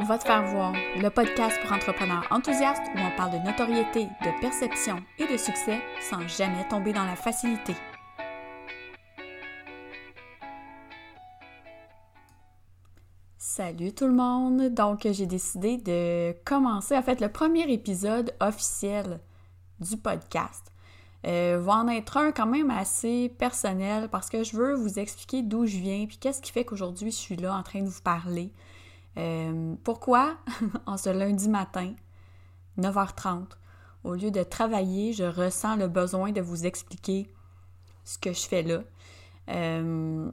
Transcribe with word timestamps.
Va 0.00 0.16
te 0.16 0.22
faire 0.24 0.46
voir, 0.46 0.74
le 0.96 1.08
podcast 1.10 1.58
pour 1.60 1.72
entrepreneurs 1.72 2.24
enthousiastes 2.30 2.84
où 2.94 2.98
on 3.00 3.16
parle 3.16 3.32
de 3.32 3.44
notoriété, 3.44 4.04
de 4.04 4.40
perception 4.40 5.02
et 5.18 5.26
de 5.26 5.36
succès 5.36 5.80
sans 6.00 6.26
jamais 6.28 6.66
tomber 6.68 6.92
dans 6.92 7.04
la 7.04 7.16
facilité. 7.16 7.74
Salut 13.38 13.92
tout 13.92 14.06
le 14.06 14.12
monde! 14.12 14.72
Donc 14.72 15.00
j'ai 15.10 15.26
décidé 15.26 15.78
de 15.78 16.32
commencer 16.44 16.96
en 16.96 17.02
fait 17.02 17.20
le 17.20 17.28
premier 17.28 17.68
épisode 17.72 18.32
officiel 18.38 19.18
du 19.80 19.96
podcast. 19.96 20.72
Euh, 21.26 21.58
va 21.60 21.72
en 21.72 21.88
être 21.88 22.16
un 22.18 22.30
quand 22.30 22.46
même 22.46 22.70
assez 22.70 23.34
personnel 23.36 24.08
parce 24.08 24.30
que 24.30 24.44
je 24.44 24.56
veux 24.56 24.74
vous 24.74 25.00
expliquer 25.00 25.42
d'où 25.42 25.66
je 25.66 25.78
viens 25.78 26.06
puis 26.06 26.18
qu'est-ce 26.18 26.40
qui 26.40 26.52
fait 26.52 26.64
qu'aujourd'hui 26.64 27.10
je 27.10 27.16
suis 27.16 27.34
là 27.34 27.52
en 27.52 27.64
train 27.64 27.80
de 27.80 27.88
vous 27.88 28.02
parler. 28.02 28.52
Euh, 29.18 29.74
pourquoi? 29.84 30.36
En 30.86 30.96
ce 30.96 31.10
lundi 31.10 31.48
matin, 31.48 31.92
9h30, 32.78 33.46
au 34.04 34.14
lieu 34.14 34.30
de 34.30 34.42
travailler, 34.42 35.12
je 35.12 35.24
ressens 35.24 35.76
le 35.76 35.88
besoin 35.88 36.32
de 36.32 36.40
vous 36.40 36.66
expliquer 36.66 37.32
ce 38.04 38.18
que 38.18 38.32
je 38.32 38.46
fais 38.46 38.62
là. 38.62 38.80
Euh, 39.48 40.30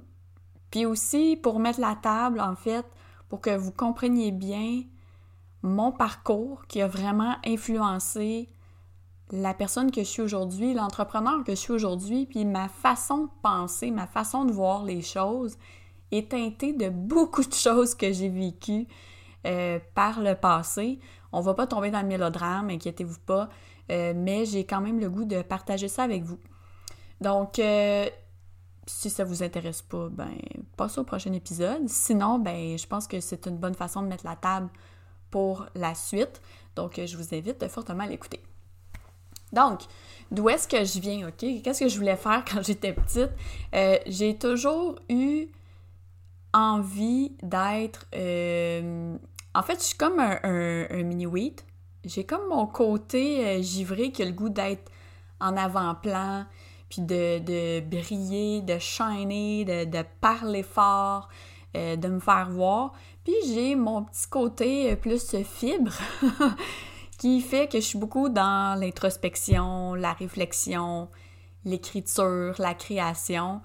puis 0.72 0.86
aussi 0.86 1.38
pour 1.41 1.60
mettre 1.60 1.80
la 1.80 1.96
table, 1.96 2.40
en 2.40 2.55
fait, 2.55 2.86
pour 3.30 3.41
que 3.41 3.55
vous 3.55 3.72
compreniez 3.72 4.32
bien 4.32 4.84
mon 5.63 5.91
parcours 5.91 6.66
qui 6.68 6.82
a 6.82 6.88
vraiment 6.88 7.36
influencé 7.46 8.49
la 9.32 9.55
personne 9.55 9.90
que 9.90 10.02
je 10.02 10.08
suis 10.08 10.22
aujourd'hui, 10.22 10.76
l'entrepreneur 10.76 11.44
que 11.44 11.54
je 11.54 11.60
suis 11.60 11.74
aujourd'hui, 11.74 12.27
puis 12.27 12.46
ma 12.46 12.68
façon 12.68 13.24
de 13.24 13.30
penser, 13.41 13.90
ma 13.90 14.05
façon 14.05 14.46
de 14.46 14.52
voir 14.52 14.84
les 14.84 15.02
choses 15.02 15.58
est 16.16 16.32
teintée 16.32 16.74
de 16.74 16.90
beaucoup 16.90 17.44
de 17.44 17.54
choses 17.54 17.96
que 17.96 18.12
j'ai 18.12 18.30
vécues 18.30 18.88
euh, 19.46 19.80
par 19.94 20.22
le 20.22 20.34
passé. 20.34 21.00
On 21.32 21.40
va 21.40 21.54
pas 21.54 21.68
tomber 21.68 21.91
dans 21.91 22.02
le 22.02 22.08
mélodrame, 22.08 22.71
inquiétez-vous 22.71 23.20
pas, 23.27 23.48
euh, 23.91 24.13
mais 24.16 24.46
j'ai 24.46 24.66
quand 24.66 24.82
même 24.82 24.99
le 24.99 25.08
goût 25.08 25.26
de 25.26 25.43
partager 25.43 25.88
ça 25.88 26.02
avec 26.02 26.24
vous. 26.24 26.40
Donc, 27.21 27.60
euh, 27.60 28.10
si 28.88 29.12
ça 29.12 29.24
vous 29.24 29.43
intéresse 29.43 29.84
pas, 29.84 30.10
ben, 30.10 30.36
passez 30.77 30.99
au 30.99 31.04
prochain 31.04 31.32
épisode. 31.34 31.88
Sinon, 31.88 32.40
ben, 32.40 32.76
je 32.76 32.88
pense 32.88 33.05
que 33.08 33.20
c'est 33.20 33.46
une 33.46 33.58
bonne 33.58 33.76
façon 33.76 34.02
de 34.02 34.08
mettre 34.08 34.26
la 34.26 34.36
table 34.36 34.70
pour 35.30 35.68
la 35.76 35.93
suite. 35.93 36.41
Donc, 36.76 36.99
je 37.05 37.16
vous 37.16 37.36
invite 37.36 37.68
fortement 37.68 38.05
à 38.05 38.08
l'écouter. 38.08 38.41
Donc, 39.54 39.82
d'où 40.32 40.49
est-ce 40.49 40.68
que 40.68 40.84
je 40.84 40.99
viens, 40.99 41.27
OK? 41.27 41.62
Qu'est-ce 41.63 41.82
que 41.82 41.88
je 41.88 41.98
voulais 41.98 42.18
faire 42.18 42.43
quand 42.52 42.63
j'étais 42.63 42.93
petite? 42.93 43.30
J'ai 44.08 44.36
toujours 44.40 44.98
eu 45.08 45.49
envie 46.56 47.36
d'être... 47.44 48.08
Euh, 48.16 49.18
en 49.54 49.62
fait, 49.62 49.80
je 49.80 49.86
suis 49.86 49.98
comme 49.98 50.20
un, 50.20 51.04
mini-wheat. 51.04 51.66
J'ai 52.04 52.24
comme 52.24 52.48
mon 52.50 52.68
côté 52.68 53.46
euh, 53.46 53.62
givré 53.62 54.12
qui 54.12 54.22
a 54.22 54.26
le 54.26 54.32
goût 54.32 54.50
d'être 54.50 54.92
en 55.40 55.58
avant-plan, 55.58 56.46
puis 56.90 57.02
de, 57.02 57.80
briller, 57.82 58.62
de 58.62 58.80
shiner, 58.80 59.66
de, 59.66 59.86
de 59.86 60.04
parler 60.22 60.64
fort, 60.64 61.30
de 61.74 62.08
me 62.08 62.20
faire 62.20 62.50
voir. 62.50 62.94
Puis 63.26 63.34
j'ai 63.48 63.76
mon 63.76 64.03
petit 64.03 64.28
côté 64.30 64.96
plus 64.96 65.36
fibre 65.44 65.92
qui 67.18 67.42
fait 67.42 67.68
que 67.68 67.80
je 67.80 67.86
suis 67.86 67.98
beaucoup 67.98 68.30
dans 68.30 68.80
l'introspection, 68.80 69.94
la 69.96 70.14
réflexion, 70.14 71.09
l'écriture, 71.66 72.53
la 72.59 72.74
création. 72.74 73.62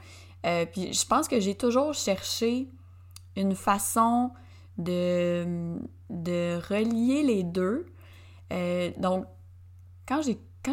Euh, 0.47 0.67
puis 0.67 0.93
je 0.93 1.07
pense 1.07 1.29
que 1.29 1.39
j'ai 1.39 1.55
toujours 1.55 1.95
cherché 1.95 2.69
une 3.36 3.55
façon 3.55 4.31
de, 4.78 5.78
de 6.09 6.59
relier 6.69 7.23
les 7.23 7.42
deux. 7.45 7.87
Euh, 8.53 8.91
donc, 8.98 9.27
quand 10.06 10.22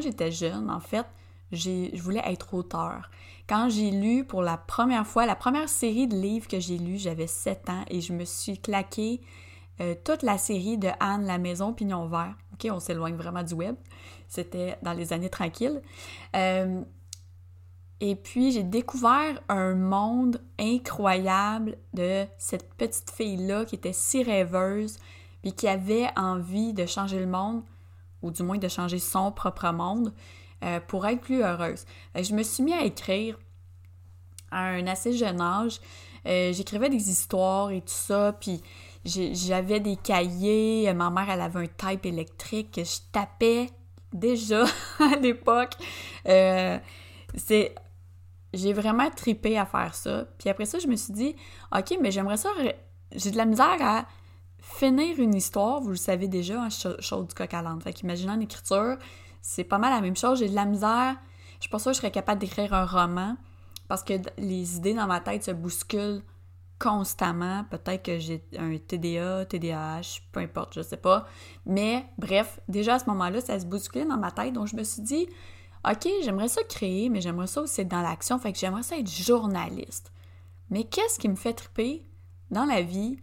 j'étais 0.02 0.32
jeune, 0.32 0.70
en 0.70 0.80
fait, 0.80 1.06
je 1.52 1.96
voulais 2.02 2.24
être 2.26 2.54
auteur. 2.54 3.10
Quand 3.48 3.70
j'ai 3.70 3.92
lu 3.92 4.26
pour 4.26 4.42
la 4.42 4.58
première 4.58 5.08
fois, 5.08 5.26
la 5.26 5.36
première 5.36 5.70
série 5.70 6.08
de 6.08 6.16
livres 6.16 6.48
que 6.48 6.60
j'ai 6.60 6.78
lu, 6.78 6.98
j'avais 6.98 7.28
7 7.28 7.70
ans 7.70 7.86
et 7.90 8.02
je 8.02 8.14
me 8.14 8.26
suis 8.26 8.60
claqué 8.60 9.22
euh, 9.80 9.96
toute 10.04 10.24
la 10.24 10.38
série 10.38 10.78
de 10.78 10.90
Anne, 11.00 11.26
La 11.26 11.38
Maison 11.38 11.72
Pignon 11.72 12.08
Vert. 12.08 12.36
OK, 12.54 12.68
on 12.72 12.80
s'éloigne 12.80 13.16
vraiment 13.16 13.44
du 13.44 13.54
web. 13.54 13.76
C'était 14.28 14.78
dans 14.82 14.94
les 14.94 15.14
années 15.14 15.30
tranquilles. 15.30 15.82
Euh, 16.36 16.82
et 18.00 18.16
puis, 18.16 18.52
j'ai 18.52 18.64
découvert 18.64 19.42
un 19.50 19.74
monde 19.74 20.42
incroyable 20.60 21.78
de 21.94 22.26
cette 22.38 22.74
petite 22.76 23.10
fille-là 23.10 23.66
qui 23.66 23.76
était 23.76 23.94
si 23.94 24.24
rêveuse, 24.24 24.98
puis 25.42 25.54
qui 25.54 25.68
avait 25.68 26.08
envie 26.16 26.74
de 26.74 26.86
changer 26.86 27.20
le 27.20 27.26
monde, 27.26 27.64
ou 28.22 28.32
du 28.32 28.44
moins 28.44 28.58
de 28.58 28.68
changer 28.68 29.00
son 29.00 29.32
propre 29.32 29.72
monde, 29.72 30.14
euh, 30.64 30.80
pour 30.88 31.06
être 31.08 31.22
plus 31.22 31.44
heureuse. 31.44 31.86
je 32.16 32.34
me 32.34 32.44
suis 32.44 32.64
mis 32.64 32.74
à 32.74 32.84
écrire 32.84 33.38
à 34.52 34.66
un 34.66 34.88
assez 34.88 35.14
jeune 35.14 35.42
âge. 35.42 35.80
J'écrivais 36.26 36.90
des 36.90 37.10
histoires 37.10 37.72
et 37.72 37.80
tout 37.80 37.88
ça, 37.88 38.34
puis 38.34 38.62
j'avais 39.06 39.80
des 39.80 39.96
cahiers, 39.96 40.92
ma 40.94 41.10
mère 41.10 41.30
elle 41.30 41.40
avait 41.40 41.62
un 41.62 41.68
type 41.68 42.06
électrique 42.06 42.72
que 42.72 42.84
je 42.84 42.98
tapais 43.14 43.70
déjà 44.14 44.66
à 45.00 45.16
l'époque. 45.16 45.74
Euh, 46.28 46.78
c'est 47.36 47.76
j'ai 48.58 48.74
vraiment 48.74 49.10
tripé 49.10 49.58
à 49.58 49.66
faire 49.66 49.96
ça. 49.96 50.26
Puis 50.38 50.50
après 50.50 50.66
ça, 50.66 50.80
je 50.80 50.88
me 50.88 50.96
suis 50.96 51.14
dit 51.14 51.36
OK, 51.76 51.98
mais 52.02 52.12
j'aimerais 52.12 52.38
ça 52.38 52.50
j'ai 53.14 53.32
de 53.32 53.38
la 53.38 53.46
misère 53.46 53.78
à 53.82 54.06
finir 54.60 55.20
une 55.20 55.34
histoire, 55.34 55.80
vous 55.82 55.92
le 55.92 55.96
savez 55.96 56.28
déjà, 56.28 56.62
en 56.62 56.70
chaud 56.70 57.24
du 57.24 57.34
coq 57.34 57.54
à 57.54 57.62
l'âne. 57.62 57.82
Fait 57.82 57.94
qu'imaginez 57.94 58.32
en 58.32 58.40
écriture, 58.40 58.98
c'est 59.42 59.64
pas 59.64 59.78
mal 59.78 59.94
la 59.94 60.02
même 60.02 60.16
chose, 60.16 60.40
j'ai 60.40 60.50
de 60.50 60.56
la 60.56 60.66
misère. 60.66 61.16
Je 61.56 61.64
suis 61.64 61.70
pas 61.70 61.80
sûre 61.80 61.92
que 61.92 61.96
je 61.96 62.02
serais 62.02 62.12
capable 62.12 62.40
d'écrire 62.40 62.74
un 62.74 62.86
roman 62.86 63.38
parce 63.88 64.04
que 64.04 64.14
les 64.38 64.76
idées 64.76 64.94
dans 64.94 65.08
ma 65.08 65.22
tête 65.22 65.44
se 65.44 65.52
bousculent 65.52 66.22
constamment. 66.80 67.64
Peut-être 67.72 68.04
que 68.04 68.20
j'ai 68.20 68.44
un 68.58 68.78
TDA, 68.78 69.46
TDAH, 69.46 70.22
peu 70.32 70.42
importe, 70.42 70.76
je 70.76 70.82
sais 70.82 70.98
pas. 70.98 71.26
Mais 71.66 72.06
bref, 72.18 72.60
déjà 72.68 72.96
à 72.96 73.00
ce 73.00 73.06
moment-là, 73.06 73.42
ça 73.42 73.60
se 73.60 73.66
bousculait 73.66 74.06
dans 74.06 74.18
ma 74.18 74.32
tête. 74.32 74.54
Donc 74.54 74.68
je 74.68 74.76
me 74.76 74.84
suis 74.84 75.02
dit, 75.02 75.28
OK, 75.90 76.08
j'aimerais 76.24 76.50
ça 76.50 76.64
créer, 76.64 77.10
mais 77.10 77.22
j'aimerais 77.22 77.48
ça 77.48 77.62
aussi 77.62 77.82
être 77.82 77.88
dans 77.88 78.02
l'action. 78.02 78.40
Fait 78.40 78.52
que 78.52 78.60
j'aimerais 78.60 78.84
ça 78.84 78.98
être 78.98 79.10
journaliste. 79.10 80.12
Mais 80.70 80.84
qu'est-ce 80.84 81.18
qui 81.18 81.30
me 81.30 81.36
fait 81.36 81.54
triper 81.54 82.04
dans 82.52 82.66
la 82.66 82.82
vie? 82.82 83.18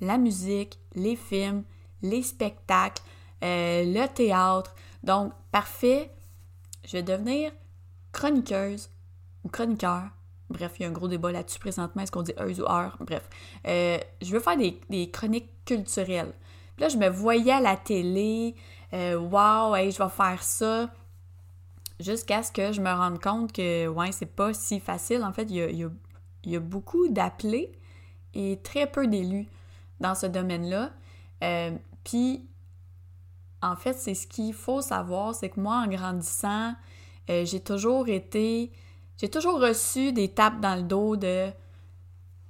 La 0.00 0.16
musique, 0.16 0.78
les 0.94 1.16
films, 1.16 1.64
les 2.02 2.22
spectacles, 2.22 3.02
euh, 3.44 3.84
le 3.84 4.06
théâtre. 4.06 4.74
Donc, 5.02 5.32
parfait, 5.50 6.10
je 6.84 6.92
vais 6.92 7.02
devenir 7.02 7.52
chroniqueuse 8.12 8.90
ou 9.44 9.48
chroniqueur 9.48 10.10
Bref, 10.48 10.74
il 10.78 10.82
y 10.82 10.84
a 10.86 10.88
un 10.88 10.92
gros 10.92 11.08
débat 11.08 11.32
là-dessus 11.32 11.58
présentement, 11.58 12.02
est-ce 12.02 12.12
qu'on 12.12 12.22
dit 12.22 12.32
heure 12.38 12.48
ou 12.48 12.70
heure? 12.70 12.96
Bref. 13.00 13.28
Euh, 13.66 13.98
je 14.22 14.30
veux 14.30 14.38
faire 14.38 14.56
des, 14.56 15.10
chroniques 15.10 15.50
culturelles. 15.64 16.32
là, 16.78 16.88
je 16.88 16.96
me 16.96 17.08
voyais 17.08 17.52
à 17.52 17.60
la 17.60 17.76
télé, 17.76 18.54
euh, 18.92 19.16
wow, 19.18 19.74
je 19.74 20.02
vais 20.02 20.08
faire 20.08 20.42
ça, 20.42 20.88
jusqu'à 22.00 22.42
ce 22.42 22.52
que 22.52 22.72
je 22.72 22.80
me 22.80 22.90
rende 22.90 23.20
compte 23.20 23.52
que, 23.52 23.86
ouais, 23.88 24.12
c'est 24.12 24.26
pas 24.26 24.52
si 24.54 24.80
facile. 24.80 25.22
En 25.24 25.32
fait, 25.32 25.50
il 25.50 25.90
y 26.44 26.54
a, 26.54 26.60
beaucoup 26.60 27.08
d'appelés 27.08 27.72
et 28.34 28.60
très 28.62 28.86
peu 28.86 29.06
d'élus 29.06 29.46
dans 30.00 30.14
ce 30.14 30.26
domaine-là. 30.26 30.92
Euh, 31.42 31.70
puis, 32.04 32.46
en 33.62 33.76
fait, 33.76 33.94
c'est 33.94 34.14
ce 34.14 34.26
qu'il 34.26 34.54
faut 34.54 34.80
savoir, 34.80 35.34
c'est 35.34 35.50
que 35.50 35.60
moi, 35.60 35.76
en 35.76 35.88
grandissant, 35.88 36.74
j'ai 37.28 37.60
toujours 37.60 38.08
été 38.08 38.70
j'ai 39.16 39.30
toujours 39.30 39.60
reçu 39.60 40.12
des 40.12 40.28
tapes 40.28 40.60
dans 40.60 40.76
le 40.76 40.82
dos 40.82 41.16
de 41.16 41.48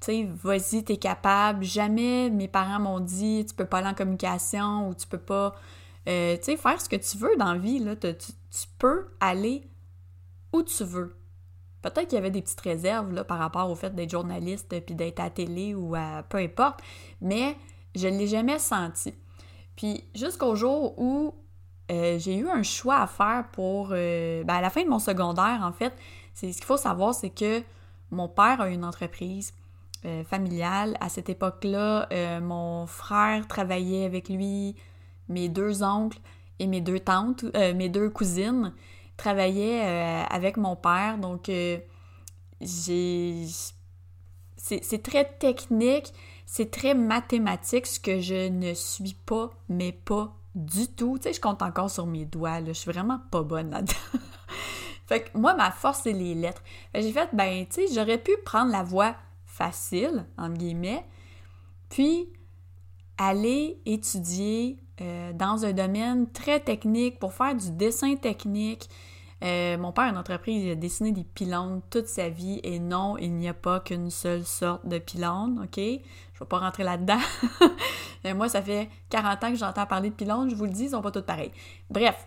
tu 0.00 0.12
sais, 0.12 0.28
vas-y, 0.42 0.84
t'es 0.84 0.98
capable. 0.98 1.64
Jamais 1.64 2.28
mes 2.28 2.48
parents 2.48 2.80
m'ont 2.80 3.00
dit 3.00 3.46
tu 3.48 3.54
peux 3.54 3.64
pas 3.64 3.78
aller 3.78 3.88
en 3.88 3.94
communication 3.94 4.88
ou 4.88 4.94
tu 4.94 5.06
peux 5.06 5.18
pas 5.18 5.54
euh, 6.08 6.36
tu 6.36 6.44
sais, 6.44 6.56
faire 6.56 6.80
ce 6.80 6.88
que 6.88 6.96
tu 6.96 7.18
veux 7.18 7.36
dans 7.36 7.52
la 7.52 7.58
vie. 7.58 7.78
Là. 7.78 7.94
Peux 8.78 9.08
aller 9.20 9.68
où 10.52 10.62
tu 10.62 10.84
veux. 10.84 11.16
Peut-être 11.82 12.08
qu'il 12.08 12.16
y 12.16 12.18
avait 12.18 12.30
des 12.30 12.42
petites 12.42 12.60
réserves 12.60 13.12
là, 13.12 13.24
par 13.24 13.38
rapport 13.38 13.70
au 13.70 13.74
fait 13.74 13.94
d'être 13.94 14.10
journaliste 14.10 14.74
puis 14.84 14.94
d'être 14.94 15.20
à 15.20 15.30
télé 15.30 15.74
ou 15.74 15.94
à 15.94 16.24
peu 16.28 16.38
importe, 16.38 16.80
mais 17.20 17.56
je 17.94 18.08
ne 18.08 18.18
l'ai 18.18 18.26
jamais 18.26 18.58
senti. 18.58 19.14
Puis 19.76 20.04
jusqu'au 20.14 20.56
jour 20.56 20.98
où 20.98 21.34
euh, 21.90 22.18
j'ai 22.18 22.36
eu 22.36 22.48
un 22.48 22.62
choix 22.62 22.96
à 22.96 23.06
faire 23.06 23.44
pour. 23.52 23.90
Euh, 23.92 24.42
ben, 24.44 24.54
à 24.54 24.60
la 24.60 24.70
fin 24.70 24.82
de 24.82 24.88
mon 24.88 24.98
secondaire, 24.98 25.60
en 25.62 25.72
fait, 25.72 25.94
c'est 26.34 26.52
ce 26.52 26.56
qu'il 26.56 26.66
faut 26.66 26.76
savoir, 26.76 27.14
c'est 27.14 27.30
que 27.30 27.62
mon 28.10 28.28
père 28.28 28.60
a 28.60 28.68
une 28.68 28.84
entreprise 28.84 29.54
euh, 30.04 30.24
familiale. 30.24 30.96
À 31.00 31.08
cette 31.08 31.28
époque-là, 31.28 32.08
mon 32.40 32.86
frère 32.86 33.46
travaillait 33.46 34.04
avec 34.04 34.28
lui, 34.28 34.74
mes 35.28 35.48
deux 35.48 35.82
oncles 35.82 36.18
et 36.58 36.66
mes 36.66 36.80
deux 36.80 37.00
tantes, 37.00 37.44
euh, 37.54 37.74
mes 37.74 37.88
deux 37.88 38.10
cousines 38.10 38.72
travaillaient 39.16 40.26
avec 40.28 40.56
mon 40.56 40.76
père. 40.76 41.18
Donc, 41.18 41.50
j'ai. 42.60 43.46
C'est 44.58 45.02
très 45.02 45.24
technique, 45.24 46.12
c'est 46.44 46.70
très 46.70 46.94
mathématique, 46.94 47.86
ce 47.86 48.00
que 48.00 48.20
je 48.20 48.48
ne 48.48 48.74
suis 48.74 49.14
pas, 49.14 49.50
mais 49.68 49.92
pas 49.92 50.36
du 50.54 50.88
tout. 50.88 51.18
Tu 51.18 51.24
sais, 51.24 51.32
je 51.34 51.40
compte 51.40 51.62
encore 51.62 51.90
sur 51.90 52.06
mes 52.06 52.24
doigts, 52.24 52.60
là. 52.60 52.68
Je 52.68 52.72
suis 52.72 52.90
vraiment 52.90 53.20
pas 53.30 53.42
bonne 53.42 53.70
là-dedans. 53.70 53.94
fait 55.06 55.24
que 55.24 55.38
moi, 55.38 55.54
ma 55.54 55.70
force, 55.70 56.00
c'est 56.02 56.12
les 56.12 56.34
lettres. 56.34 56.62
j'ai 56.94 57.12
fait, 57.12 57.28
ben, 57.32 57.64
tu 57.66 57.86
sais, 57.86 57.94
j'aurais 57.94 58.18
pu 58.18 58.32
prendre 58.44 58.72
la 58.72 58.82
voie 58.82 59.14
facile, 59.44 60.26
entre 60.36 60.54
guillemets, 60.54 61.04
puis 61.88 62.28
aller 63.18 63.80
étudier 63.86 64.78
euh, 65.02 65.32
dans 65.34 65.66
un 65.66 65.72
domaine 65.72 66.26
très 66.30 66.58
technique 66.58 67.18
pour 67.18 67.34
faire 67.34 67.54
du 67.54 67.70
dessin 67.70 68.16
technique. 68.16 68.88
Euh, 69.44 69.76
mon 69.76 69.92
père 69.92 70.04
une 70.04 70.16
entreprise, 70.16 70.64
il 70.64 70.70
a 70.70 70.74
dessiné 70.74 71.12
des 71.12 71.24
pylônes 71.24 71.82
toute 71.90 72.06
sa 72.06 72.30
vie 72.30 72.60
et 72.62 72.78
non, 72.78 73.18
il 73.18 73.34
n'y 73.34 73.46
a 73.46 73.52
pas 73.52 73.80
qu'une 73.80 74.08
seule 74.08 74.46
sorte 74.46 74.86
de 74.88 74.98
pylône, 74.98 75.60
OK? 75.64 75.76
Je 75.76 76.38
vais 76.40 76.46
pas 76.48 76.58
rentrer 76.58 76.84
là-dedans. 76.84 77.18
moi, 78.34 78.48
ça 78.48 78.62
fait 78.62 78.88
40 79.10 79.44
ans 79.44 79.50
que 79.50 79.58
j'entends 79.58 79.84
parler 79.84 80.08
de 80.08 80.14
pylônes, 80.14 80.48
je 80.48 80.54
vous 80.54 80.64
le 80.64 80.70
dis, 80.70 80.84
ils 80.84 80.90
sont 80.90 81.02
pas 81.02 81.10
tous 81.10 81.20
pareils. 81.20 81.52
Bref, 81.90 82.26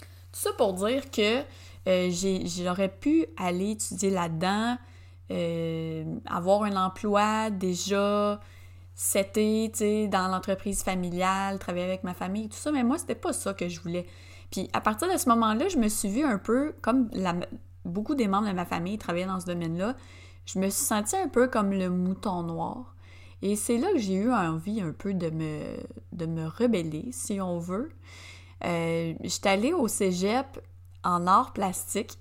tout 0.00 0.40
ça 0.40 0.50
pour 0.58 0.72
dire 0.74 1.08
que 1.12 1.44
euh, 1.86 2.10
j'aurais 2.44 2.88
pu 2.88 3.26
aller 3.36 3.70
étudier 3.70 4.10
là-dedans, 4.10 4.76
avoir 6.26 6.64
un 6.64 6.74
emploi 6.74 7.50
déjà 7.50 8.40
c'était, 9.00 10.08
dans 10.08 10.26
l'entreprise 10.26 10.82
familiale, 10.82 11.60
travailler 11.60 11.84
avec 11.84 12.02
ma 12.02 12.14
famille, 12.14 12.48
tout 12.48 12.56
ça, 12.56 12.72
mais 12.72 12.82
moi, 12.82 12.98
c'était 12.98 13.14
pas 13.14 13.32
ça 13.32 13.54
que 13.54 13.68
je 13.68 13.80
voulais. 13.80 14.06
Puis 14.50 14.68
à 14.72 14.80
partir 14.80 15.08
de 15.10 15.16
ce 15.16 15.28
moment-là, 15.28 15.68
je 15.68 15.78
me 15.78 15.86
suis 15.86 16.08
vue 16.08 16.24
un 16.24 16.38
peu 16.38 16.74
comme 16.82 17.08
beaucoup 17.84 18.16
des 18.16 18.26
membres 18.26 18.48
de 18.48 18.52
ma 18.52 18.64
famille 18.64 18.98
travaillaient 18.98 19.28
dans 19.28 19.38
ce 19.38 19.46
domaine-là. 19.46 19.94
Je 20.46 20.58
me 20.58 20.68
suis 20.68 20.84
sentie 20.84 21.14
un 21.14 21.28
peu 21.28 21.46
comme 21.46 21.70
le 21.70 21.90
mouton 21.90 22.42
noir. 22.42 22.96
Et 23.40 23.54
c'est 23.54 23.78
là 23.78 23.86
que 23.92 23.98
j'ai 23.98 24.14
eu 24.14 24.32
envie 24.32 24.80
un 24.80 24.90
peu 24.90 25.14
de 25.14 25.30
me, 25.30 25.60
de 26.10 26.26
me 26.26 26.48
rebeller, 26.48 27.10
si 27.12 27.40
on 27.40 27.60
veut. 27.60 27.92
Euh, 28.64 29.14
J'étais 29.22 29.48
allée 29.48 29.72
au 29.72 29.86
cégep 29.86 30.58
en 31.04 31.28
art 31.28 31.52
plastique 31.52 32.18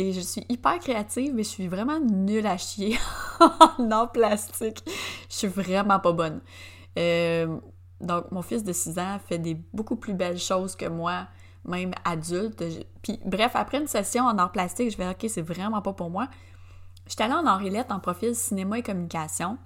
et 0.00 0.12
je 0.12 0.20
suis 0.20 0.46
hyper 0.48 0.78
créative, 0.78 1.34
mais 1.34 1.42
je 1.42 1.50
suis 1.50 1.68
vraiment 1.68 2.00
nulle 2.00 2.46
à 2.46 2.56
chier 2.56 2.98
en 3.78 4.06
plastique. 4.06 4.82
Je 5.28 5.34
suis 5.34 5.46
vraiment 5.46 6.00
pas 6.00 6.12
bonne. 6.12 6.40
Euh, 6.98 7.58
donc, 8.00 8.30
mon 8.30 8.40
fils 8.40 8.64
de 8.64 8.72
6 8.72 8.98
ans 8.98 9.18
fait 9.28 9.38
des 9.38 9.54
beaucoup 9.74 9.96
plus 9.96 10.14
belles 10.14 10.38
choses 10.38 10.74
que 10.74 10.86
moi, 10.86 11.26
même 11.66 11.92
adulte. 12.04 12.64
Puis, 13.02 13.20
bref, 13.26 13.52
après 13.54 13.78
une 13.78 13.86
session 13.86 14.24
en 14.24 14.38
art 14.38 14.52
plastique, 14.52 14.90
je 14.90 14.96
vais 14.96 15.06
OK, 15.06 15.26
c'est 15.28 15.42
vraiment 15.42 15.82
pas 15.82 15.92
pour 15.92 16.08
moi. 16.08 16.28
J'étais 17.06 17.24
allée 17.24 17.34
en 17.34 17.46
Henriette 17.46 17.92
en 17.92 18.00
profil 18.00 18.34
cinéma 18.34 18.78
et 18.78 18.82
communication. 18.82 19.58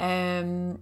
Euh, 0.00 0.74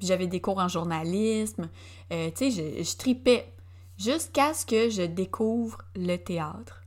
j'avais 0.00 0.28
des 0.28 0.40
cours 0.40 0.58
en 0.58 0.68
journalisme. 0.68 1.68
Euh, 2.10 2.30
tu 2.30 2.50
sais, 2.50 2.78
je, 2.78 2.82
je 2.82 2.96
tripais 2.96 3.52
jusqu'à 3.98 4.54
ce 4.54 4.64
que 4.64 4.88
je 4.88 5.02
découvre 5.02 5.78
le 5.94 6.16
théâtre. 6.16 6.85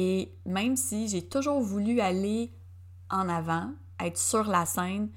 Et 0.00 0.32
même 0.46 0.76
si 0.76 1.08
j'ai 1.08 1.22
toujours 1.22 1.60
voulu 1.60 1.98
aller 2.00 2.52
en 3.10 3.28
avant, 3.28 3.72
être 3.98 4.16
sur 4.16 4.44
la 4.44 4.64
scène, 4.64 5.10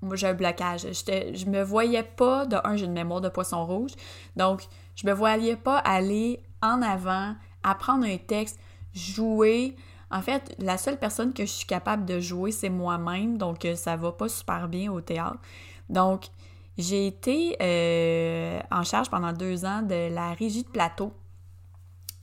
moi 0.00 0.16
j'ai 0.16 0.28
un 0.28 0.32
blocage. 0.32 0.86
Je 0.90 1.44
me 1.44 1.62
voyais 1.62 2.02
pas, 2.02 2.46
de 2.46 2.56
un, 2.64 2.76
j'ai 2.76 2.86
une 2.86 2.94
mémoire 2.94 3.20
de 3.20 3.28
poisson 3.28 3.66
rouge, 3.66 3.90
donc 4.34 4.62
je 4.96 5.06
me 5.06 5.12
voyais 5.12 5.56
pas 5.56 5.76
aller 5.76 6.42
en 6.62 6.80
avant, 6.80 7.34
apprendre 7.62 8.06
un 8.06 8.16
texte, 8.16 8.58
jouer. 8.94 9.76
En 10.10 10.22
fait, 10.22 10.56
la 10.58 10.78
seule 10.78 10.98
personne 10.98 11.34
que 11.34 11.44
je 11.44 11.50
suis 11.50 11.66
capable 11.66 12.06
de 12.06 12.18
jouer, 12.18 12.50
c'est 12.50 12.70
moi-même, 12.70 13.36
donc 13.36 13.66
euh, 13.66 13.76
ça 13.76 13.94
va 13.96 14.10
pas 14.10 14.30
super 14.30 14.68
bien 14.68 14.90
au 14.90 15.02
théâtre. 15.02 15.38
Donc, 15.90 16.28
j'ai 16.78 17.06
été 17.06 17.56
euh, 17.60 18.58
en 18.70 18.84
charge 18.84 19.10
pendant 19.10 19.34
deux 19.34 19.66
ans 19.66 19.82
de 19.82 20.08
la 20.14 20.32
régie 20.32 20.62
de 20.62 20.68
plateau 20.70 21.12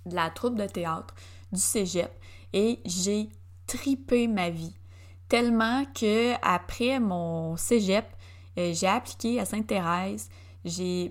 de 0.08 0.16
la 0.16 0.30
troupe 0.30 0.56
de 0.56 0.66
théâtre 0.66 1.14
du 1.52 1.60
cégep 1.60 2.12
et 2.54 2.80
j'ai 2.86 3.30
tripé 3.66 4.28
ma 4.28 4.50
vie. 4.50 4.76
Tellement 5.30 5.84
que 5.94 6.34
après 6.42 7.00
mon 7.00 7.58
cégep, 7.58 8.06
euh, 8.58 8.74
j'ai 8.74 8.88
appliqué 8.88 9.40
à 9.40 9.46
Sainte-Thérèse 9.46 10.30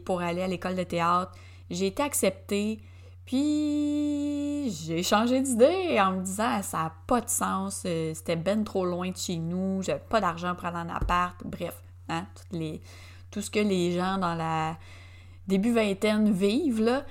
pour 0.05 0.21
aller 0.21 0.43
à 0.43 0.49
l'école 0.49 0.75
de 0.75 0.83
théâtre. 0.83 1.33
J'ai 1.71 1.89
été 1.89 2.03
acceptée, 2.03 2.81
puis 3.25 4.71
j'ai 4.71 5.03
changé 5.03 5.41
d'idée 5.41 5.99
en 6.01 6.13
me 6.13 6.23
disant 6.23 6.63
ça 6.63 6.79
n'a 6.79 6.93
pas 7.07 7.21
de 7.21 7.29
sens, 7.29 7.83
euh, 7.87 8.15
c'était 8.15 8.37
ben 8.37 8.65
trop 8.65 8.85
loin 8.85 9.11
de 9.11 9.17
chez 9.17 9.37
nous, 9.37 9.83
j'avais 9.83 10.01
pas 10.01 10.21
d'argent 10.21 10.55
pour 10.55 10.67
aller 10.67 10.91
en 10.91 10.95
appart, 10.95 11.37
bref, 11.45 11.83
hein, 12.09 12.27
les, 12.53 12.81
tout 13.31 13.41
ce 13.41 13.51
que 13.51 13.59
les 13.59 13.93
gens 13.93 14.19
dans 14.19 14.35
la 14.35 14.77
début 15.49 15.73
vingtaine 15.73 16.31
vivent, 16.31 16.83
là. 16.83 17.05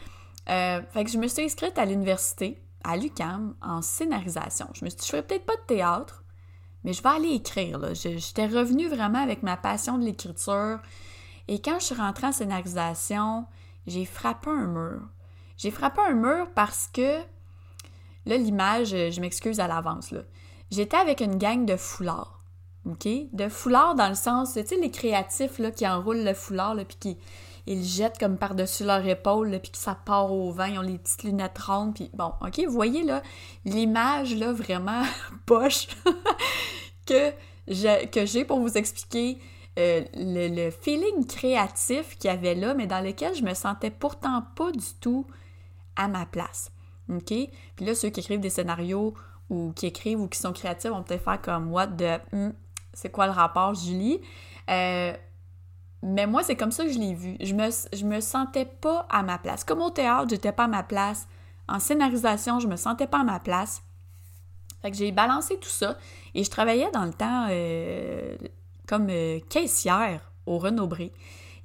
Euh, 0.49 0.81
fait 0.91 1.03
que 1.03 1.11
je 1.11 1.17
me 1.17 1.27
suis 1.27 1.43
inscrite 1.43 1.77
à 1.77 1.85
l'université, 1.85 2.61
à 2.83 2.97
l'UCAM, 2.97 3.55
en 3.61 3.81
scénarisation. 3.81 4.67
Je 4.73 4.85
me 4.85 4.89
suis 4.89 4.99
dit, 4.99 5.07
je 5.07 5.21
peut-être 5.21 5.45
pas 5.45 5.55
de 5.55 5.65
théâtre, 5.67 6.23
mais 6.83 6.93
je 6.93 7.01
vais 7.01 7.09
aller 7.09 7.29
écrire. 7.29 7.93
J'étais 7.93 8.45
revenue 8.45 8.87
vraiment 8.87 9.21
avec 9.21 9.43
ma 9.43 9.57
passion 9.57 9.97
de 9.97 10.05
l'écriture. 10.05 10.79
Et 11.47 11.61
quand 11.61 11.79
je 11.79 11.85
suis 11.85 11.95
rentrée 11.95 12.27
en 12.27 12.31
scénarisation, 12.31 13.45
j'ai 13.87 14.05
frappé 14.05 14.49
un 14.49 14.67
mur. 14.67 15.01
J'ai 15.57 15.71
frappé 15.71 16.01
un 16.01 16.13
mur 16.13 16.47
parce 16.53 16.87
que, 16.87 17.19
là, 18.25 18.37
l'image, 18.37 18.89
je 18.89 19.21
m'excuse 19.21 19.59
à 19.59 19.67
l'avance, 19.67 20.11
là. 20.11 20.21
J'étais 20.71 20.97
avec 20.97 21.21
une 21.21 21.37
gang 21.37 21.65
de 21.65 21.77
foulards. 21.77 22.43
OK? 22.85 23.07
De 23.33 23.49
foulards 23.49 23.95
dans 23.95 24.09
le 24.09 24.15
sens, 24.15 24.53
tu 24.53 24.65
sais, 24.65 24.77
les 24.77 24.91
créatifs 24.91 25.57
là, 25.59 25.71
qui 25.71 25.87
enroulent 25.87 26.23
le 26.23 26.33
foulard, 26.33 26.75
là, 26.75 26.85
puis 26.85 26.97
qui, 26.99 27.17
ils 27.67 27.83
jettent 27.83 28.19
comme 28.19 28.37
par-dessus 28.37 28.83
leur 28.83 29.05
épaule, 29.05 29.59
puis 29.61 29.71
que 29.71 29.77
ça 29.77 29.95
part 29.95 30.31
au 30.31 30.51
vent, 30.51 30.65
ils 30.65 30.79
ont 30.79 30.83
les 30.83 30.97
petites 30.97 31.23
lunettes 31.23 31.57
rondes, 31.57 31.95
puis 31.95 32.09
bon, 32.13 32.31
ok, 32.41 32.61
vous 32.67 32.73
voyez 32.73 33.03
là, 33.03 33.21
l'image 33.65 34.35
là 34.35 34.53
vraiment 34.53 35.03
poche 35.45 35.87
que 37.05 37.33
j'ai 38.25 38.45
pour 38.45 38.59
vous 38.59 38.77
expliquer 38.77 39.39
euh, 39.77 40.05
le, 40.13 40.69
feeling 40.69 41.25
créatif 41.25 42.17
qu'il 42.17 42.29
y 42.29 42.33
avait 42.33 42.55
là, 42.55 42.73
mais 42.73 42.87
dans 42.87 43.01
lequel 43.01 43.35
je 43.35 43.43
me 43.43 43.53
sentais 43.53 43.91
pourtant 43.91 44.43
pas 44.55 44.71
du 44.71 44.93
tout 45.01 45.27
à 45.97 46.07
ma 46.07 46.25
place. 46.25 46.71
OK? 47.09 47.27
Puis 47.27 47.85
là, 47.85 47.93
ceux 47.93 48.09
qui 48.09 48.21
écrivent 48.21 48.39
des 48.39 48.49
scénarios 48.49 49.13
ou 49.49 49.73
qui 49.73 49.87
écrivent 49.87 50.21
ou 50.21 50.27
qui 50.27 50.39
sont 50.39 50.53
créatifs 50.53 50.91
vont 50.91 51.03
peut-être 51.03 51.23
faire 51.23 51.41
comme 51.41 51.71
What 51.71 51.87
de 51.87 52.17
hmm, 52.31 52.51
c'est 52.93 53.11
quoi 53.11 53.25
le 53.25 53.33
rapport, 53.33 53.73
Julie? 53.75 54.21
Euh, 54.69 55.13
mais 56.03 56.27
moi, 56.27 56.43
c'est 56.43 56.55
comme 56.55 56.71
ça 56.71 56.85
que 56.85 56.91
je 56.91 56.99
l'ai 56.99 57.13
vu. 57.13 57.35
Je 57.39 57.53
me, 57.53 58.05
me 58.05 58.19
sentais 58.21 58.65
pas 58.65 59.07
à 59.09 59.23
ma 59.23 59.37
place. 59.37 59.63
Comme 59.63 59.81
au 59.81 59.89
théâtre, 59.89 60.27
j'étais 60.29 60.51
pas 60.51 60.65
à 60.65 60.67
ma 60.67 60.83
place. 60.83 61.27
En 61.67 61.79
scénarisation, 61.79 62.59
je 62.59 62.67
me 62.67 62.75
sentais 62.75 63.07
pas 63.07 63.21
à 63.21 63.23
ma 63.23 63.39
place. 63.39 63.81
Fait 64.81 64.91
que 64.91 64.97
j'ai 64.97 65.11
balancé 65.11 65.57
tout 65.57 65.69
ça 65.69 65.97
et 66.35 66.43
je 66.43 66.49
travaillais 66.49 66.91
dans 66.91 67.05
le 67.05 67.13
temps 67.13 67.47
euh, 67.49 68.35
comme 68.87 69.07
euh, 69.09 69.39
caissière 69.49 70.31
au 70.45 70.59
Renaud-Bré. 70.59 71.11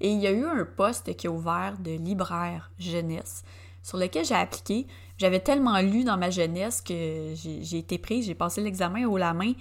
Et 0.00 0.10
il 0.10 0.20
y 0.20 0.26
a 0.26 0.30
eu 0.30 0.46
un 0.46 0.64
poste 0.64 1.14
qui 1.16 1.26
est 1.26 1.30
ouvert 1.30 1.76
de 1.78 1.90
libraire 1.90 2.70
jeunesse 2.78 3.44
sur 3.82 3.98
lequel 3.98 4.24
j'ai 4.24 4.34
appliqué. 4.34 4.86
J'avais 5.18 5.40
tellement 5.40 5.78
lu 5.80 6.04
dans 6.04 6.16
ma 6.16 6.30
jeunesse 6.30 6.80
que 6.80 7.34
j'ai 7.34 7.78
été 7.78 7.98
prise, 7.98 8.24
j'ai 8.24 8.34
passé 8.34 8.62
l'examen 8.62 9.04
haut 9.04 9.18
la 9.18 9.34
main 9.34 9.52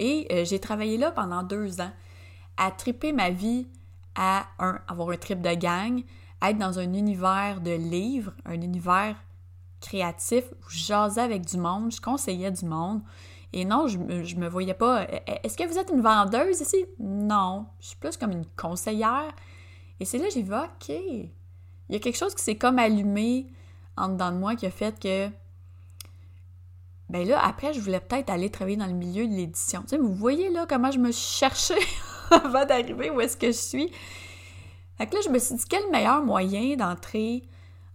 et 0.00 0.26
euh, 0.32 0.44
j'ai 0.44 0.58
travaillé 0.58 0.96
là 0.98 1.12
pendant 1.12 1.44
deux 1.44 1.80
ans 1.80 1.92
à 2.56 2.72
triper 2.72 3.12
ma 3.12 3.30
vie 3.30 3.68
à 4.14 4.46
un, 4.58 4.80
avoir 4.88 5.10
un 5.10 5.16
trip 5.16 5.40
de 5.40 5.54
gang, 5.54 6.02
être 6.42 6.58
dans 6.58 6.78
un 6.78 6.92
univers 6.92 7.60
de 7.60 7.72
livres, 7.72 8.32
un 8.44 8.60
univers 8.60 9.16
créatif 9.80 10.44
où 10.52 10.70
je 10.70 10.78
jasais 10.78 11.20
avec 11.20 11.44
du 11.44 11.58
monde, 11.58 11.92
je 11.92 12.00
conseillais 12.00 12.50
du 12.50 12.64
monde. 12.64 13.02
Et 13.52 13.64
non, 13.64 13.86
je, 13.86 13.98
me 13.98 14.48
voyais 14.48 14.74
pas. 14.74 15.04
E, 15.04 15.06
e, 15.06 15.38
est-ce 15.44 15.56
que 15.56 15.64
vous 15.64 15.78
êtes 15.78 15.90
une 15.90 16.00
vendeuse 16.00 16.60
ici? 16.60 16.86
Non. 16.98 17.66
Je 17.78 17.88
suis 17.88 17.96
plus 17.96 18.16
comme 18.16 18.32
une 18.32 18.46
conseillère. 18.56 19.32
Et 20.00 20.04
c'est 20.04 20.18
là 20.18 20.24
que 20.24 20.34
j'ai 20.34 20.42
vu, 20.42 20.54
OK. 20.54 20.88
Il 20.88 21.30
y 21.90 21.94
a 21.94 21.98
quelque 22.00 22.16
chose 22.16 22.34
qui 22.34 22.42
s'est 22.42 22.56
comme 22.56 22.78
allumé 22.78 23.46
en 23.96 24.08
dedans 24.08 24.32
de 24.32 24.38
moi 24.38 24.56
qui 24.56 24.66
a 24.66 24.70
fait 24.70 24.98
que. 24.98 25.28
Ben 27.10 27.28
là, 27.28 27.44
après, 27.44 27.72
je 27.74 27.80
voulais 27.80 28.00
peut-être 28.00 28.30
aller 28.30 28.50
travailler 28.50 28.78
dans 28.78 28.86
le 28.86 28.92
milieu 28.92 29.28
de 29.28 29.32
l'édition. 29.32 29.84
Tu 29.86 29.98
vous 29.98 30.14
voyez 30.14 30.50
là 30.50 30.66
comment 30.68 30.90
je 30.90 30.98
me 30.98 31.12
cherchais 31.12 31.74
avant 32.44 32.64
d'arriver 32.64 33.10
où 33.10 33.20
est-ce 33.20 33.36
que 33.36 33.48
je 33.48 33.52
suis. 33.52 33.92
Fait 34.96 35.06
que 35.06 35.14
là, 35.14 35.20
je 35.24 35.30
me 35.30 35.38
suis 35.38 35.56
dit, 35.56 35.64
quel 35.68 35.90
meilleur 35.90 36.22
moyen 36.22 36.76
d'entrer 36.76 37.42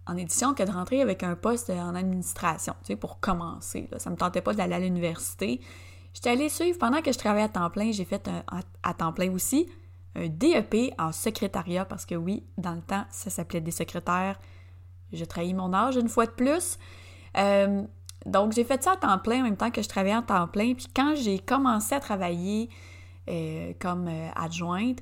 en 0.06 0.16
édition 0.16 0.54
que 0.54 0.62
de 0.62 0.70
rentrer 0.70 1.00
avec 1.02 1.22
un 1.22 1.36
poste 1.36 1.70
en 1.70 1.94
administration, 1.94 2.74
tu 2.80 2.88
sais, 2.88 2.96
pour 2.96 3.20
commencer. 3.20 3.88
Là. 3.90 3.98
Ça 3.98 4.10
me 4.10 4.16
tentait 4.16 4.40
pas 4.40 4.54
d'aller 4.54 4.74
à 4.74 4.80
l'université. 4.80 5.60
J'étais 6.14 6.30
allée 6.30 6.48
suivre, 6.48 6.78
pendant 6.78 7.00
que 7.00 7.12
je 7.12 7.18
travaillais 7.18 7.44
à 7.44 7.48
temps 7.48 7.70
plein, 7.70 7.92
j'ai 7.92 8.04
fait 8.04 8.28
à 8.82 8.94
temps 8.94 9.12
plein 9.12 9.30
aussi 9.32 9.68
un 10.14 10.28
DEP 10.28 10.92
en 10.98 11.12
secrétariat, 11.12 11.84
parce 11.84 12.04
que 12.04 12.14
oui, 12.14 12.44
dans 12.58 12.74
le 12.74 12.82
temps, 12.82 13.04
ça 13.10 13.30
s'appelait 13.30 13.60
des 13.60 13.70
secrétaires. 13.70 14.38
Je 15.12 15.24
trahis 15.24 15.54
mon 15.54 15.72
âge 15.72 15.96
une 15.96 16.08
fois 16.08 16.26
de 16.26 16.32
plus. 16.32 16.78
Euh, 17.36 17.82
donc, 18.26 18.52
j'ai 18.52 18.64
fait 18.64 18.82
ça 18.82 18.92
à 18.92 18.96
temps 18.96 19.18
plein 19.18 19.40
en 19.40 19.44
même 19.44 19.56
temps 19.56 19.70
que 19.70 19.82
je 19.82 19.88
travaillais 19.88 20.16
en 20.16 20.22
temps 20.22 20.48
plein. 20.48 20.74
Puis 20.74 20.86
quand 20.94 21.14
j'ai 21.14 21.38
commencé 21.38 21.94
à 21.94 22.00
travailler 22.00 22.68
comme 23.78 24.10
adjointe, 24.34 24.98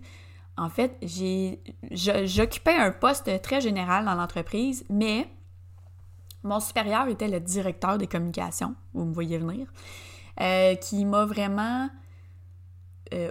en 0.56 0.68
fait, 0.68 0.98
j'occupais 1.90 2.74
un 2.74 2.90
poste 2.90 3.40
très 3.42 3.60
général 3.60 4.04
dans 4.04 4.14
l'entreprise, 4.14 4.84
mais 4.90 5.28
mon 6.42 6.60
supérieur 6.60 7.08
était 7.08 7.28
le 7.28 7.40
directeur 7.40 7.96
des 7.96 8.06
communications, 8.06 8.74
vous 8.92 9.04
me 9.04 9.14
voyez 9.14 9.38
venir, 9.38 9.66
qui 10.80 11.04
m'a 11.04 11.24
vraiment 11.24 11.88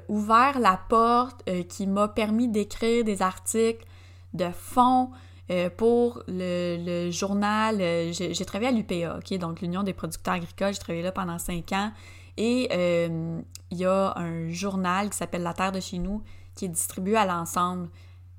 ouvert 0.08 0.60
la 0.60 0.80
porte, 0.90 1.44
qui 1.68 1.86
m'a 1.86 2.08
permis 2.08 2.48
d'écrire 2.48 3.04
des 3.04 3.22
articles 3.22 3.86
de 4.34 4.50
fond, 4.52 5.12
euh, 5.50 5.70
pour 5.70 6.24
le, 6.28 7.10
journal, 7.10 7.78
euh, 7.80 8.12
j'ai 8.12 8.46
travaillé 8.46 8.70
à 8.70 8.74
l'UPA, 8.74 9.38
donc 9.38 9.62
l'Union 9.62 9.84
des 9.84 9.94
producteurs 9.94 10.34
agricoles, 10.34 10.74
j'ai 10.74 10.80
travaillé 10.80 11.04
là 11.04 11.14
pendant 11.14 11.40
cinq 11.40 11.72
ans. 11.72 11.92
Et 12.38 12.70
euh, 12.72 13.42
il 13.72 13.78
y 13.78 13.86
a 13.86 14.14
un 14.18 14.50
journal 14.50 15.10
qui 15.10 15.18
s'appelle 15.18 15.44
La 15.44 15.54
Terre 15.54 15.72
de 15.72 15.80
chez 15.80 15.98
nous 15.98 16.24
qui 16.56 16.66
est 16.66 16.70
distribué 16.70 17.18
à 17.18 17.26
l'ensemble 17.26 17.90